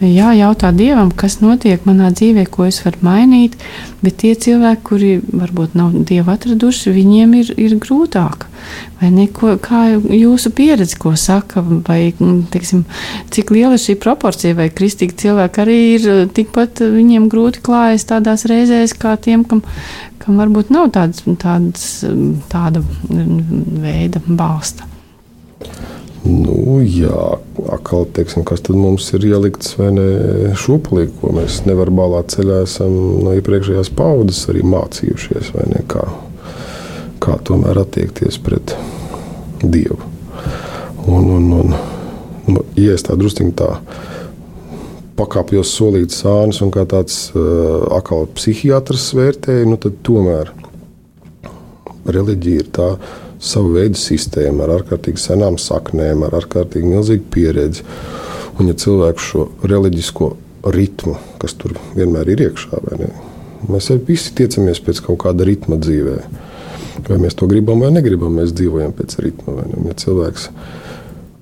jā, 0.09 0.31
jautā 0.33 0.71
Dievam, 0.73 1.11
kas 1.13 1.39
notiek 1.43 1.83
manā 1.85 2.09
dzīvē, 2.13 2.47
ko 2.49 2.65
es 2.65 2.79
varu 2.85 3.01
mainīt. 3.05 3.57
Bet 4.01 4.17
tie 4.23 4.31
cilvēki, 4.33 4.81
kuri 4.87 5.11
varbūt 5.21 5.75
nav 5.77 5.93
Dievu 6.09 6.33
atraduši, 6.33 6.93
viņiem 6.95 7.35
ir, 7.37 7.51
ir 7.61 7.75
grūtāk. 7.81 8.47
Vai 9.01 9.11
neko, 9.13 9.55
kā 9.61 9.83
jūsu 9.93 10.51
pieredze, 10.57 10.97
ko 11.01 11.13
saka, 11.17 11.61
vai 11.61 12.13
teiksim, 12.53 12.83
cik 13.33 13.53
liela 13.53 13.77
ir 13.77 13.83
šī 13.83 13.97
proporcija, 14.01 14.57
vai 14.57 14.69
kristīgi 14.73 15.17
cilvēki 15.25 15.63
arī 15.65 15.79
ir 15.95 16.09
tikpat 16.33 16.81
viņiem 16.81 17.29
grūti 17.31 17.61
klājas 17.65 18.07
tādās 18.09 18.47
reizēs, 18.49 18.97
kā 18.97 19.15
tiem, 19.21 19.45
kam, 19.45 19.63
kam 20.21 20.41
varbūt 20.41 20.73
nav 20.73 20.89
tāds, 20.97 21.25
tāds, 21.41 21.87
tāda 22.49 22.81
veida 23.09 24.23
balsta. 24.25 24.89
Nu, 26.21 26.77
jā, 26.85 27.39
atkal, 27.73 28.05
teiksim, 28.13 28.43
kas 28.45 28.61
tad 28.61 28.77
mums 28.77 29.07
ir 29.17 29.23
ielikts 29.25 29.73
šūpulī, 30.61 31.07
ko 31.17 31.31
mēs 31.33 31.63
neverbālā 31.65 32.21
ceļā 32.29 32.59
esam 32.67 32.93
no 33.25 33.33
iepriekšējās 33.39 33.89
paudzes 33.97 34.43
arī 34.53 34.61
mācījušies, 34.69 35.49
vai 35.55 35.65
ne, 35.71 35.81
kā, 35.89 36.05
kā 37.25 37.39
tomēr 37.47 37.81
attiekties 37.81 38.37
pret 38.45 38.75
Dievu. 39.61 39.97
Un, 41.09 41.25
un, 41.25 41.49
un, 41.57 41.75
nu, 42.53 42.65
ja 42.77 42.93
es 42.93 43.05
tā 43.07 43.17
drusciņi 43.17 43.57
tā 43.57 43.71
pakāpjos 45.17 45.73
solīt 45.73 46.13
sānis 46.13 46.61
un 46.61 46.69
kā 46.73 46.85
tāds 46.89 47.31
uh, 47.33 47.89
akal 47.97 48.27
psihiatrs 48.37 49.09
vērtēju, 49.17 49.69
nu 49.73 49.81
tad 49.81 49.97
tomēr 50.05 50.53
reliģija 52.05 52.61
ir 52.61 52.69
tā, 52.73 52.91
savu 53.41 53.73
veidu 53.75 53.97
sistēma 53.97 54.65
ar 54.67 54.75
ārkārtīgi 54.77 55.21
senām 55.21 55.57
saknēm, 55.61 56.25
ar 56.27 56.37
ārkārtīgi 56.41 56.93
milzīgu 56.93 57.27
pieredzi. 57.33 57.85
Un, 58.59 58.69
ja 58.69 58.77
cilvēks 58.77 59.31
šo 59.31 59.47
reliģisko 59.65 60.29
ritmu, 60.75 61.15
kas 61.41 61.55
tur 61.57 61.73
vienmēr 61.95 62.29
ir 62.35 62.45
iekšā, 62.49 62.81
ne, 62.99 63.09
mēs 63.71 63.89
visi 64.05 64.35
tiecamies 64.37 64.81
pēc 64.85 65.01
kaut 65.07 65.23
kāda 65.25 65.47
ritma 65.47 65.79
dzīvē. 65.81 66.17
Vai 67.07 67.17
mēs 67.23 67.33
to 67.39 67.47
gribam 67.49 67.81
vai 67.81 67.89
negribam, 67.95 68.35
mēs 68.37 68.53
dzīvojam 68.53 68.93
pēc 68.93 69.17
ritma. 69.23 69.63
Ja 69.87 69.95
cilvēks 69.97 70.49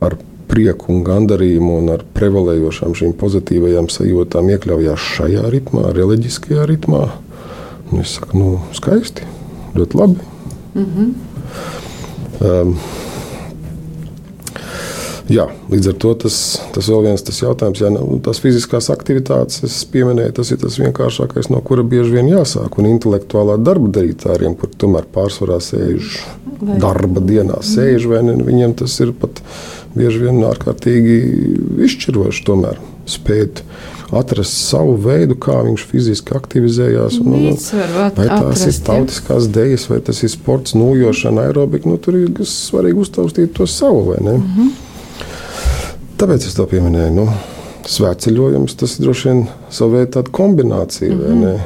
ar 0.05 0.15
prieku 0.49 0.93
un 0.93 1.01
gandarījumu 1.05 1.75
un 1.81 1.91
ar 1.93 2.05
prevalējošām 2.15 2.95
šīm 2.97 3.15
pozitīvajām 3.19 3.89
sajūtām 3.91 4.53
iekļaujās 4.55 5.09
šajā 5.17 5.49
ritmā, 5.53 5.89
reliģiskajā 5.97 6.65
ritmā, 6.69 7.03
es 7.99 8.15
saku, 8.17 8.39
nu, 8.39 8.53
skaisti, 8.77 9.27
ļoti 9.75 9.99
labi. 9.99 10.29
Mm 10.73 10.85
-hmm. 10.85 11.88
Um, 12.39 12.75
Jā, 15.29 15.43
līdz 15.69 15.91
ar 15.91 15.97
to 16.01 16.11
tas, 16.23 16.35
tas 16.73 16.87
vēl 16.89 17.03
viens 17.05 17.21
tas 17.21 17.37
jautājums, 17.37 17.81
ja 17.83 17.91
nu, 17.93 18.17
tās 18.25 18.39
fiziskās 18.41 18.87
aktivitātes, 18.89 19.59
es 19.67 19.75
pieminēju, 19.93 20.33
tas 20.39 20.49
ir 20.49 20.57
tas 20.63 20.79
vienkāršākais, 20.81 21.51
no 21.53 21.61
kura 21.65 21.83
bieži 21.85 22.15
vien 22.15 22.31
jāsāk. 22.31 22.79
Un 22.81 22.87
intelektuālā 22.89 23.59
darba 23.61 23.91
darītājiem, 23.99 24.55
kur 24.57 24.73
tomēr 24.81 25.05
pārsvarā 25.13 25.59
sēž 25.61 26.15
vai. 26.57 26.79
darba 26.81 27.21
dienā, 27.21 27.61
sēž 27.61 28.09
vai 28.09 28.23
ne, 28.25 28.39
viņiem 28.47 28.73
tas 28.81 28.97
ir 29.05 29.13
pat 29.21 29.43
bieži 29.93 30.25
vien 30.25 30.41
ārkārtīgi 30.49 31.19
izšķiroši 31.85 32.45
tomēr 32.49 32.81
spēt 33.09 33.61
atrast 34.15 34.55
savu 34.69 34.95
veidu, 35.03 35.35
kā 35.37 35.59
viņš 35.65 35.85
fiziski 35.89 36.35
aktivizējās. 36.37 37.19
Un, 37.21 37.35
un, 37.35 37.57
vai 38.17 38.27
tās 38.27 38.65
ir 38.65 38.79
tautiskās 38.85 39.49
dejas, 39.53 39.87
vai 39.91 39.99
tas 40.05 40.21
ir 40.25 40.31
sports, 40.33 40.75
nūjošana, 40.77 41.47
aerobika. 41.49 41.89
Nu, 41.89 41.99
tur 42.01 42.17
ir 42.19 42.33
svarīgi 42.47 43.03
uztaustīt 43.05 43.53
to 43.57 43.67
savu. 43.67 44.15
Mm 44.19 44.43
-hmm. 44.43 44.69
Tāpēc 46.19 46.47
es 46.47 46.53
to 46.53 46.65
pieminēju. 46.65 47.15
Nu, 47.15 47.29
Svētceļojums 47.89 48.75
tas 48.75 48.97
droši 48.99 49.29
vien 49.29 49.45
savu 49.69 49.91
veidu 49.91 50.11
tāda 50.11 50.31
kombinācija. 50.31 51.15
Mm 51.15 51.43
-hmm. 51.43 51.59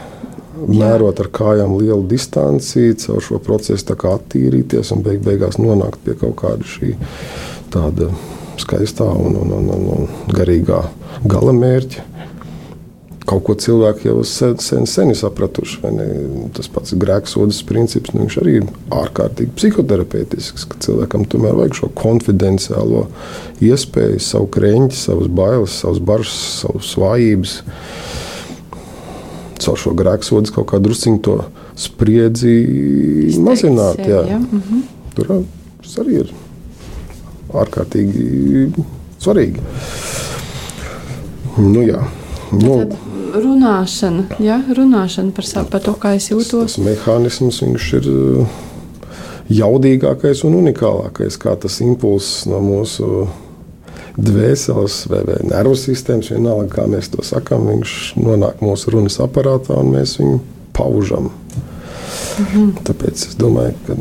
Mērot 0.68 1.20
ar 1.20 1.28
kājām 1.28 1.78
lielu 1.80 2.04
distanci, 2.08 2.94
caur 2.96 3.22
šo 3.22 3.40
procesu 3.40 3.86
attīrīties 3.94 4.94
un 4.94 5.02
beig 5.02 5.20
beigās 5.20 5.58
nonākt 5.58 5.98
pie 6.06 6.14
kaut 6.14 6.36
kāda 6.36 6.64
šī 6.64 6.96
tāda 7.72 8.08
skaistā 8.58 9.04
un, 9.04 9.36
un, 9.36 9.52
un, 9.52 9.70
un, 9.70 9.86
un 9.98 10.08
garīgā 10.34 10.84
gala 11.26 11.52
mērķa 11.52 12.13
kaut 13.28 13.44
ko 13.48 13.56
cilvēki 13.60 14.10
jau 14.10 14.18
sen, 14.28 14.58
sen, 14.60 14.88
sen 14.90 15.14
ir 15.14 15.18
sapratuši. 15.20 15.80
Tas 16.56 16.70
pats 16.72 16.96
grēksodas 17.00 17.62
princips, 17.68 18.14
nu, 18.16 18.28
arī 18.42 18.58
ir 18.60 18.70
ārkārtīgi 18.94 19.56
psihoterapeitisks. 19.58 20.68
Cilvēkam 20.84 21.26
tomēr 21.32 21.56
vajag 21.60 21.80
šo 21.80 21.92
konfidenciālo 21.98 23.06
iespēju, 23.64 24.22
savu 24.24 24.50
krēķi, 24.54 24.98
savas 25.00 25.32
bailes, 25.32 25.80
savas 25.84 26.02
bažas, 26.04 26.40
savas 26.64 26.94
vājības. 27.00 27.58
Caur 29.64 29.80
šo 29.80 29.94
grēksodu 29.96 30.52
kaut 30.58 30.72
kā 30.74 30.82
drusciņu 30.84 31.22
to 31.24 31.38
spriedzi 31.80 32.56
Izteikt 33.30 33.46
mazināt. 33.46 34.02
Jā. 34.04 34.26
Ja? 34.28 34.40
Mm 34.40 34.64
-hmm. 34.68 34.82
Tur 35.16 35.30
tas 35.82 35.96
arī 36.02 36.20
ir 36.24 36.34
ārkārtīgi 37.54 38.72
svarīgi. 39.22 39.62
Nu, 41.58 41.82
jā. 41.86 42.02
Nu, 42.52 42.78
tad 42.78 43.13
runāšana, 43.34 44.28
ja? 44.44 44.60
runāšana 44.78 45.34
par, 45.36 45.48
savu, 45.48 45.70
par 45.74 45.84
to, 45.86 45.96
kā 46.00 46.16
es 46.18 46.30
jūtos. 46.32 46.76
Tas, 46.76 46.78
tas 46.78 46.86
mehānisms 46.86 47.62
ir 47.98 48.10
uh, 48.12 48.60
jaudīgākais 49.54 50.44
un 50.48 50.60
unikālākais, 50.62 51.40
kā 51.42 51.56
tas 51.60 51.80
impulss 51.86 52.46
no 52.50 52.62
mūsu 52.64 53.28
dvēseles 54.18 54.98
vai, 55.10 55.22
vai 55.26 55.40
nervu 55.50 55.76
sistēmas, 55.80 56.32
vienalga 56.34 56.70
kā 56.76 56.88
mēs 56.90 57.10
to 57.14 57.26
sakām, 57.26 57.66
viņš 57.72 57.96
nonāk 58.22 58.62
mūsu 58.62 58.94
runas 58.94 59.18
aparātā 59.24 59.80
un 59.82 59.94
mēs 59.96 60.20
viņu 60.22 60.42
paužam. 60.78 61.32
Mhm. 62.40 62.70
Tāpēc 62.86 63.28
es 63.30 63.40
domāju, 63.40 63.74
ka 63.88 63.98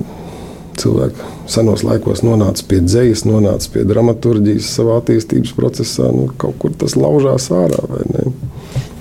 cilvēki 0.83 1.31
senos 1.53 1.85
laikos 1.85 2.23
nonāca 2.25 2.65
pie 2.69 2.81
dzīslas, 2.85 3.27
nonāca 3.29 3.73
pie 3.75 3.85
dramaturgijas 3.89 4.71
savā 4.77 4.99
attīstības 5.01 5.53
procesā, 5.57 6.09
nu, 6.15 6.29
kaut 6.41 6.59
kur 6.63 6.77
tas 6.77 6.97
laužās 6.97 7.51
ārā. 7.55 7.83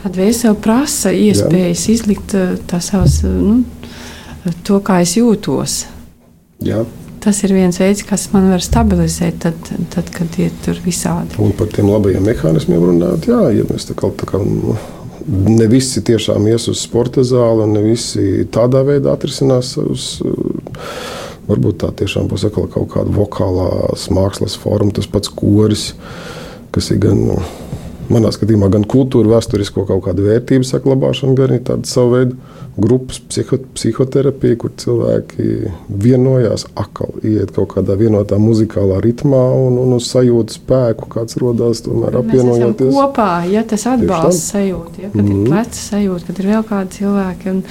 Tad 0.02 0.18
vēseli 0.18 0.58
prasa 0.62 1.12
iespējas 1.14 1.86
Jā. 1.86 1.94
izlikt 1.94 2.34
eh, 2.38 2.56
savas, 2.80 3.20
eh, 3.28 3.30
nu, 3.30 4.54
to, 4.66 4.80
kā 4.86 5.02
es 5.06 5.14
jūtos. 5.20 5.84
Jā. 6.66 6.82
Tas 7.22 7.44
ir 7.46 7.54
viens 7.54 7.78
veids, 7.78 8.02
kas 8.06 8.32
man 8.34 8.48
var 8.50 8.64
stabilizēt, 8.66 9.44
tad, 9.44 9.68
tad 9.94 10.10
kad 10.14 10.40
ir 10.42 10.50
tur 10.66 10.80
visādi. 10.82 11.38
Un 11.42 11.54
par 11.58 11.70
tiem 11.70 11.92
labajiem 11.92 12.26
mehānismiem 12.26 12.82
runāt, 12.82 13.30
jā, 13.30 13.44
ja 13.54 13.66
mēs 13.70 13.86
tā 13.92 13.98
kā, 13.98 14.10
tā 14.18 14.26
kā 14.30 14.42
nu, 14.42 14.74
ne 15.30 15.68
visi 15.70 16.02
tiešām 16.02 16.50
ies 16.50 16.66
uz 16.72 16.82
sporta 16.82 17.22
zāli, 17.22 17.68
un 17.68 17.78
ne 17.78 17.86
visi 17.86 18.48
tādā 18.50 18.82
veidā 18.88 19.14
atrisinās 19.14 19.76
savus. 19.76 20.08
Varbūt 21.46 21.82
tā 21.84 21.92
tiešām 22.02 22.30
būs 22.32 22.48
kaut 22.54 22.74
kāda 22.74 23.14
vokālās 23.14 24.10
mākslas 24.14 24.58
forma, 24.58 24.94
tas 24.96 25.10
pats 25.10 25.30
koris, 25.30 25.92
kas 26.74 26.90
ir 26.94 27.02
gan. 27.06 27.22
Nu, 27.28 27.38
manā 28.12 28.32
skatījumā 28.34 28.70
gan 28.74 28.86
kultūra, 28.90 29.38
vēsturisko 29.38 29.86
kaut 29.90 30.04
kādu 30.08 30.26
vērtību 30.28 30.68
saglabāšana, 30.68 31.36
gan 31.38 31.50
arī 31.50 31.62
tāda 31.68 31.90
savu 31.90 32.18
veidu 32.18 32.38
grupas 32.82 33.20
psiho, 33.28 33.60
psihoterapija, 33.76 34.58
kur 34.62 34.74
cilvēki 34.80 35.48
vienojās, 36.02 36.68
akal 36.80 37.18
iet 37.28 37.52
kaut 37.56 37.74
kādā 37.76 37.98
vienotā 38.00 38.40
muzikālā 38.42 39.02
ritmā 39.04 39.42
un, 39.60 39.80
un 39.82 39.96
uz 39.98 40.08
sajūtu 40.12 40.60
spēku, 40.62 41.10
kāds 41.12 41.40
radās 41.42 41.84
tomēr 41.88 42.22
apvienojoties. 42.22 42.94
Kopā, 42.96 43.32
ja 43.52 43.66
tas 43.68 43.88
atbalsts 43.92 44.54
sajūta, 44.54 45.08
ja, 45.08 45.10
kad 45.12 45.24
mm. 45.24 45.32
ir 45.32 45.40
mhm. 45.42 45.50
pleca 45.50 45.82
sajūta, 45.88 46.30
kad 46.30 46.44
ir 46.44 46.54
vēl 46.54 46.70
kādi 46.72 47.02
cilvēki. 47.02 47.56
Un, 47.56 47.66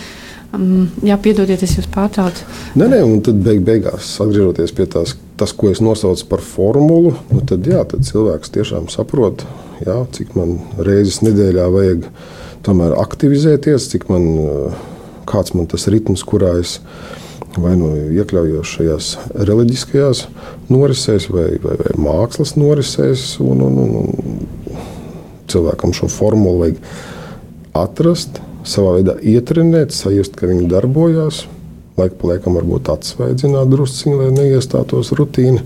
Um, 0.50 0.88
jā, 1.06 1.14
piedodiet, 1.22 1.60
es 1.62 1.76
jūs 1.76 1.86
pārtraucu. 1.94 2.42
Nē, 2.74 2.88
nē, 2.90 2.96
un 3.06 3.20
tad 3.22 3.38
beig, 3.44 3.60
beigās, 3.62 4.16
atgriežoties 4.18 4.72
pie 4.74 4.88
tās 4.90 5.12
tas, 5.40 5.54
ko 5.56 5.70
es 5.72 5.80
nosaucu 5.84 6.26
par 6.28 6.44
formulu, 6.44 7.14
nu 7.32 7.40
tad, 7.48 7.64
jā, 7.66 7.80
tad 7.88 8.04
cilvēks 8.06 8.52
tiešām 8.52 8.90
saprot, 8.92 9.46
jā, 9.86 10.02
cik 10.16 10.36
man 10.36 10.58
reizes 10.78 11.22
nedēļā 11.24 11.66
vajag 11.72 12.06
tomēr 12.66 12.98
aktivizēties, 13.00 13.88
cik 13.94 14.10
man, 14.12 14.28
kāds 15.30 15.56
man 15.56 15.70
tas 15.70 15.88
ritms, 15.92 16.26
kurā 16.28 16.58
es 16.60 16.78
vai 17.58 17.72
nu 17.78 17.90
iekļaujos 18.14 18.74
šajās 18.76 19.06
reliģiskajās 19.48 20.24
norisēs, 20.70 21.26
vai, 21.34 21.48
vai, 21.62 21.76
vai 21.80 21.94
mākslas 21.98 22.54
norisēs. 22.58 23.24
Un, 23.42 23.64
un, 23.66 23.78
un, 23.82 23.96
un 23.96 24.84
cilvēkam 25.50 25.94
šo 25.96 26.10
formulu 26.12 26.62
vajag 26.64 26.78
atrast, 27.80 28.38
savā 28.66 28.98
veidā 28.98 29.16
ietrenēt, 29.18 29.94
sajust, 29.96 30.36
ka 30.38 30.50
viņi 30.50 30.68
darbojas. 30.70 31.44
Laika 31.98 32.16
pa 32.20 32.32
laikam 32.32 32.56
varbūt 32.58 32.90
atsvaidzināt 32.92 33.70
drusciņi, 33.72 34.16
lai 34.20 34.28
neiestātos 34.34 35.12
rutīna. 35.18 35.64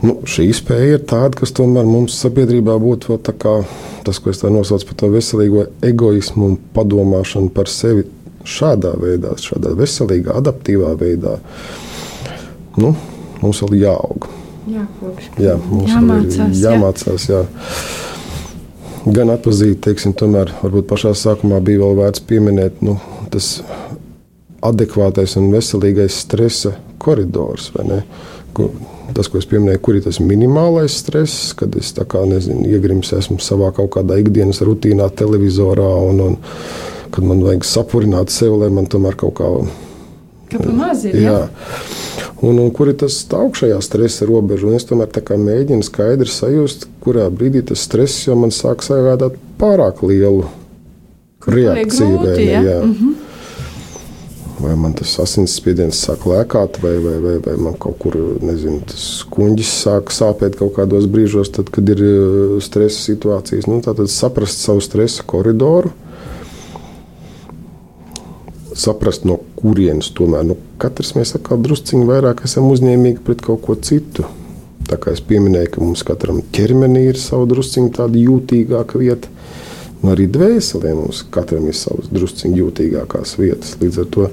Nu, 0.00 0.16
šī 0.24 0.46
spēja 0.56 0.96
ir 0.96 1.04
tāda, 1.04 1.36
kas 1.42 1.52
tomēr 1.56 1.84
mums 1.84 2.16
sabiedrībā 2.22 2.78
būtu 2.80 3.18
tas, 3.20 4.16
ko 4.16 4.32
es 4.32 4.40
tā 4.40 4.48
nosaucu 4.52 4.88
par 4.88 4.96
to 5.02 5.10
veselīgo 5.12 5.66
egoismu 5.84 6.48
un 6.48 6.56
padomāšanu 6.74 7.52
par 7.52 7.68
sevi 7.68 8.06
šādā 8.48 8.94
veidā, 8.96 9.34
šādā 9.36 9.74
veselīgā, 9.76 10.38
adaptīvā 10.40 10.94
veidā. 11.00 11.36
Nu, 12.80 12.94
mums 13.42 13.60
vēl 13.66 13.82
jāaug. 13.82 14.30
Jākopš. 14.70 15.28
Jā, 15.40 15.56
mums 15.66 15.92
jāmācās. 15.92 16.54
Ir 16.54 16.64
jāmācās 16.64 17.28
jā. 17.28 17.42
Gan 19.00 19.32
atzīt, 19.32 19.78
teiksim, 19.84 20.12
tomēr 20.16 20.52
varbūt 20.60 20.88
pašā 20.90 21.14
sākumā 21.16 21.60
bija 21.64 21.80
vēl 21.80 21.96
vērts 22.02 22.24
pieminēt 22.28 22.82
nu, 22.84 22.98
tas 23.32 23.58
adekvātais 24.64 25.36
un 25.40 25.50
veselīgais 25.54 26.22
stresa 26.24 26.74
koridors. 27.00 27.70
Tas, 29.14 29.26
ko 29.26 29.40
es 29.40 29.48
pieminēju, 29.50 29.80
kur 29.82 29.98
ir 29.98 30.04
tas 30.04 30.20
minimālais 30.22 31.00
stress, 31.02 31.50
kad 31.58 31.74
es 31.78 31.90
kā, 31.98 32.22
nezinu, 32.28 32.68
iegrims 32.70 33.10
esmu 33.16 33.40
savā 33.42 33.72
kaut 33.74 33.90
kādā 33.96 34.20
ikdienas 34.22 34.62
rutīnā, 34.66 35.08
televizorā, 35.18 35.90
un, 36.10 36.20
un 36.28 36.36
kad 37.10 37.26
man 37.26 37.42
vajag 37.42 37.66
sapurināt 37.66 38.30
sevi, 38.30 38.60
lai 38.62 38.70
man 38.74 38.86
tomēr 38.90 39.18
kaut 39.18 39.34
kā. 39.40 39.50
Maz 40.74 41.04
ir, 41.06 41.18
jā. 41.22 41.40
jā. 41.40 41.80
Un, 42.46 42.56
un 42.62 42.70
kur 42.74 42.88
ir 42.90 42.96
tas 43.02 43.18
augšējā 43.36 43.78
stresa 43.84 44.26
robeža? 44.26 44.66
Un 44.70 44.78
es 44.78 44.86
tomēr 44.88 45.10
mēģinu 45.42 45.86
skaidri 45.86 46.30
sajust, 46.30 46.86
kurā 47.04 47.26
brīdī 47.30 47.62
tas 47.66 47.82
stress 47.86 48.24
jau 48.26 48.38
man 48.38 48.54
sāk 48.54 48.82
sagādāt 48.86 49.36
pārāk 49.60 50.00
lielu 50.06 50.46
reakciju. 51.46 52.14
Grūti, 52.22 52.46
jā. 52.48 52.62
Jā. 52.64 52.78
Mm 52.84 52.94
-hmm 52.94 53.19
vai 54.60 54.74
man 54.78 54.94
tas 54.98 55.12
asinsspiediens 55.22 55.98
sāk 56.04 56.26
lēkāt, 56.28 56.80
vai, 56.82 56.94
vai, 57.02 57.16
vai, 57.22 57.34
vai 57.44 57.56
man 57.68 57.76
kaut 57.80 57.98
kur 58.02 58.16
nezinu, 58.44 58.82
tas 58.90 59.06
kuģis 59.32 59.72
sāk 59.84 60.12
sāpēt 60.14 60.58
kaut 60.60 60.74
kādos 60.76 61.08
brīžos, 61.10 61.52
tad, 61.56 61.72
kad 61.74 61.88
ir 61.92 62.02
uh, 62.04 62.56
stresa 62.64 63.00
situācijas. 63.08 63.68
Nu, 63.70 63.80
tad 63.84 64.02
saprast 64.12 64.62
savu 64.64 64.84
stresa 64.84 65.26
koridoru. 65.28 65.92
Saprast, 68.80 69.26
no 69.28 69.40
kurienes 69.58 70.12
tomēr 70.16 70.46
nu, 70.52 70.56
katrs 70.80 71.12
mēs 71.16 71.34
atkal 71.36 71.60
drusciņi 71.60 72.06
vairāk 72.08 72.44
esam 72.48 72.70
uzņēmīgi 72.70 73.24
pret 73.26 73.42
kaut 73.44 73.64
ko 73.66 73.76
citu. 73.76 74.24
Tā 74.88 74.96
kā 74.98 75.12
es 75.14 75.20
pieminēju, 75.22 75.74
ka 75.74 75.82
mums 75.84 76.02
katram 76.06 76.40
ķermenī 76.54 77.10
ir 77.10 77.18
sava 77.20 77.44
drusciņa 77.50 77.92
tāda 78.00 78.18
jūtīgāka 78.18 78.98
vieta 78.98 79.28
Un 80.00 80.12
arī 80.14 80.26
dvēselē 80.32 80.94
mums 80.96 81.24
katram 81.32 81.66
ir 81.68 81.76
savas 81.76 82.08
drusciņā 82.12 82.56
jūtīgākās 82.62 83.34
vietas. 83.40 83.74
Līdz 83.82 83.98
ar 84.00 84.06
to 84.14 84.28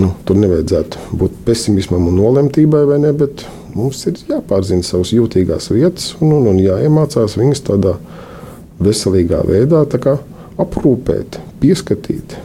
nu, 0.00 0.10
tur 0.26 0.40
nevajadzētu 0.40 1.14
būt 1.20 1.36
pesimismam 1.46 2.08
un 2.10 2.18
nolemtībai, 2.18 2.82
vai 2.90 2.98
ne? 3.04 3.12
Bet 3.14 3.46
mums 3.74 4.02
ir 4.10 4.18
jāpārzina 4.30 4.86
savas 4.86 5.12
jūtīgās 5.14 5.70
vietas 5.74 6.14
un, 6.20 6.34
un, 6.40 6.48
un 6.50 6.62
jāiemācās 6.62 7.38
viņas 7.38 7.66
tādā 7.70 7.96
veselīgā 8.82 9.44
veidā 9.46 9.84
kā, 9.94 10.18
aprūpēt, 10.58 11.38
pieskatīt. 11.62 12.36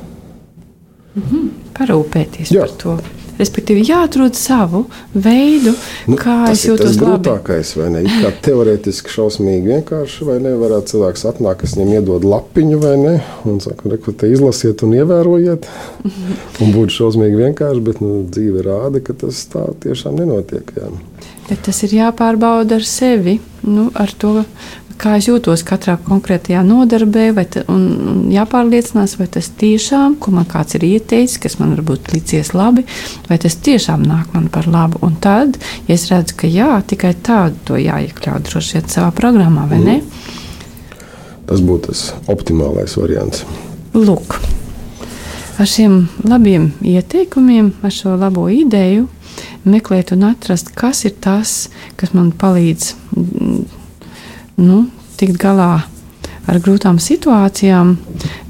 Mm 1.16 1.24
-hmm. 1.24 1.50
Parūpēties 1.80 2.52
Jā. 2.54 2.68
par 2.68 2.76
to. 2.78 2.98
Respektīvi, 3.40 3.86
jāatrod 3.88 4.36
savu 4.36 4.82
veidu, 5.14 5.72
nu, 6.12 6.18
kā 6.20 6.50
es 6.52 6.66
jūtos. 6.68 6.90
Tas 6.90 6.98
ir 6.98 7.06
grūtākais, 7.06 7.72
vai 7.80 7.88
ne? 7.94 8.02
Kā 8.10 8.34
teorētiski 8.50 9.14
šausmīgi 9.14 9.72
vienkārši, 9.78 10.28
vai 10.28 10.36
ne? 10.44 10.52
Varētu 10.60 10.94
cilvēks 10.94 11.24
atnākt, 11.32 11.62
kas 11.64 11.78
viņam 11.78 11.94
iedod 11.96 12.28
lapiņu, 12.28 12.82
vai 12.84 12.96
ne? 13.00 13.14
Un 13.48 13.62
saka, 13.64 13.94
reku, 13.94 14.12
te 14.12 14.28
izlasiet 14.32 14.84
un 14.84 14.98
ievērojiet. 14.98 15.70
un 16.62 16.76
būtu 16.76 16.98
šausmīgi 16.98 17.40
vienkārši, 17.46 17.86
bet 17.88 18.04
nu, 18.04 18.26
dzīve 18.28 18.66
rāda, 18.68 19.00
ka 19.04 19.16
tas 19.24 19.46
tā 19.54 19.70
tiešām 19.86 20.20
nenotiek. 20.20 20.76
Jā. 20.76 20.92
Bet 21.48 21.64
tas 21.66 21.80
ir 21.88 21.96
jāpārbauda 21.96 22.78
ar 22.78 22.86
sevi, 22.86 23.40
nu, 23.66 23.88
ar 23.98 24.12
to, 24.20 24.44
kā 25.00 25.16
es 25.20 25.30
jūtos 25.30 25.64
katrā 25.68 25.95
konkrētajā 26.04 26.62
nodarbē, 26.68 27.30
vai 27.38 27.45
ta, 27.52 27.64
un, 27.72 27.86
un 28.12 28.20
jāpārliecinās, 28.34 29.16
vai 29.20 29.30
tas 29.32 29.50
tiešām, 29.60 30.18
ko 30.22 30.34
man 30.36 30.47
kāds 30.50 30.76
ir 30.78 30.86
ieteicis, 30.88 31.39
kas 31.43 31.58
man 31.62 31.74
varbūt 31.78 32.12
licies 32.14 32.52
labi, 32.58 32.86
vai 33.30 33.39
tas 33.41 33.58
tiešām 33.66 34.04
nāk 34.06 34.36
man 34.36 34.50
par 34.54 34.68
labu. 34.70 35.02
Un 35.06 35.16
tad, 35.24 35.60
ja 35.88 35.95
es 35.95 36.10
redzu, 36.12 36.36
ka 36.41 36.52
jā, 36.52 36.72
tikai 36.89 37.14
tādu 37.26 37.60
to 37.70 37.80
jāiekļaut 37.80 38.50
droši 38.50 38.80
vien 38.80 38.91
savā 38.91 39.14
programmā, 39.16 39.66
vai 39.72 39.80
mm. 39.80 39.88
ne? 39.88 40.36
Tas 41.50 41.64
būtu 41.66 41.89
tas 41.89 42.06
optimālais 42.30 42.93
variants. 43.00 43.45
Lūk, 43.95 44.36
ar 45.58 45.70
šiem 45.70 46.04
labiem 46.28 46.70
ieteikumiem, 46.86 47.74
ar 47.82 47.95
šo 47.95 48.14
labo 48.20 48.45
ideju 48.54 49.08
meklēt 49.70 50.14
un 50.16 50.28
atrast, 50.30 50.74
kas 50.78 51.06
ir 51.08 51.16
tas, 51.24 51.70
kas 52.00 52.14
man 52.16 52.32
palīdz 52.36 52.93
nu, 54.60 54.84
tikt 55.20 55.39
galā 55.41 55.72
ar 56.49 56.60
grūtām 56.64 56.99
situācijām, 57.01 57.95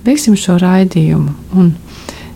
veiksim 0.06 0.38
šo 0.40 0.58
raidījumu. 0.62 1.34
Un 1.60 1.74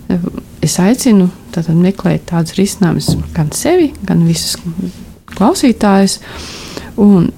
eh, 0.10 0.28
es 0.66 0.78
aicinu 0.82 1.30
tātad, 1.54 1.76
meklēt 1.78 2.28
tādus 2.32 2.58
risinājumus 2.58 3.14
gan 3.36 3.52
sevi, 3.56 3.92
gan 4.06 4.26
visus 4.28 4.58
klausītājus. 5.34 6.20
Un 7.02 7.30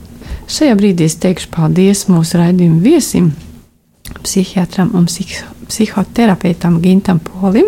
šajā 0.51 0.75
brīdī 0.79 1.09
es 1.09 1.17
teikšu 1.21 1.51
paldies 1.53 2.05
mūsu 2.11 2.39
raidījumu 2.41 2.81
viesim, 2.83 3.31
psihiatram 4.23 4.91
un 4.95 5.07
psihoterapeitam 5.67 6.79
Gintam 6.81 7.19
Polim 7.19 7.67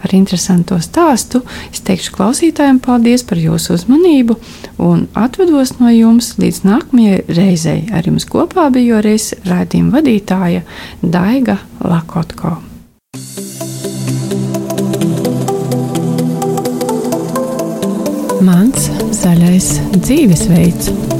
par 0.00 0.14
interesantu 0.14 0.78
stāstu. 0.82 1.42
Es 1.72 1.82
teikšu 1.86 2.14
klausītājiem 2.16 2.80
paldies 2.82 3.24
par 3.28 3.40
jūsu 3.40 3.76
uzmanību 3.78 4.36
un 4.82 5.06
atvados 5.14 5.76
no 5.80 5.92
jums 5.92 6.34
līdz 6.42 6.62
nākamajai 6.68 7.22
reizei. 7.28 7.86
Ar 7.92 8.06
jums 8.08 8.28
kopā 8.28 8.68
bija 8.74 9.00
reiz 9.04 9.32
raidījuma 9.48 9.98
vadītāja 9.98 10.66
Daiga 11.02 11.58
Lakotko. 11.84 12.58
Mans 18.42 18.88
zaļais 19.22 19.76
dzīvesveids. 20.02 21.11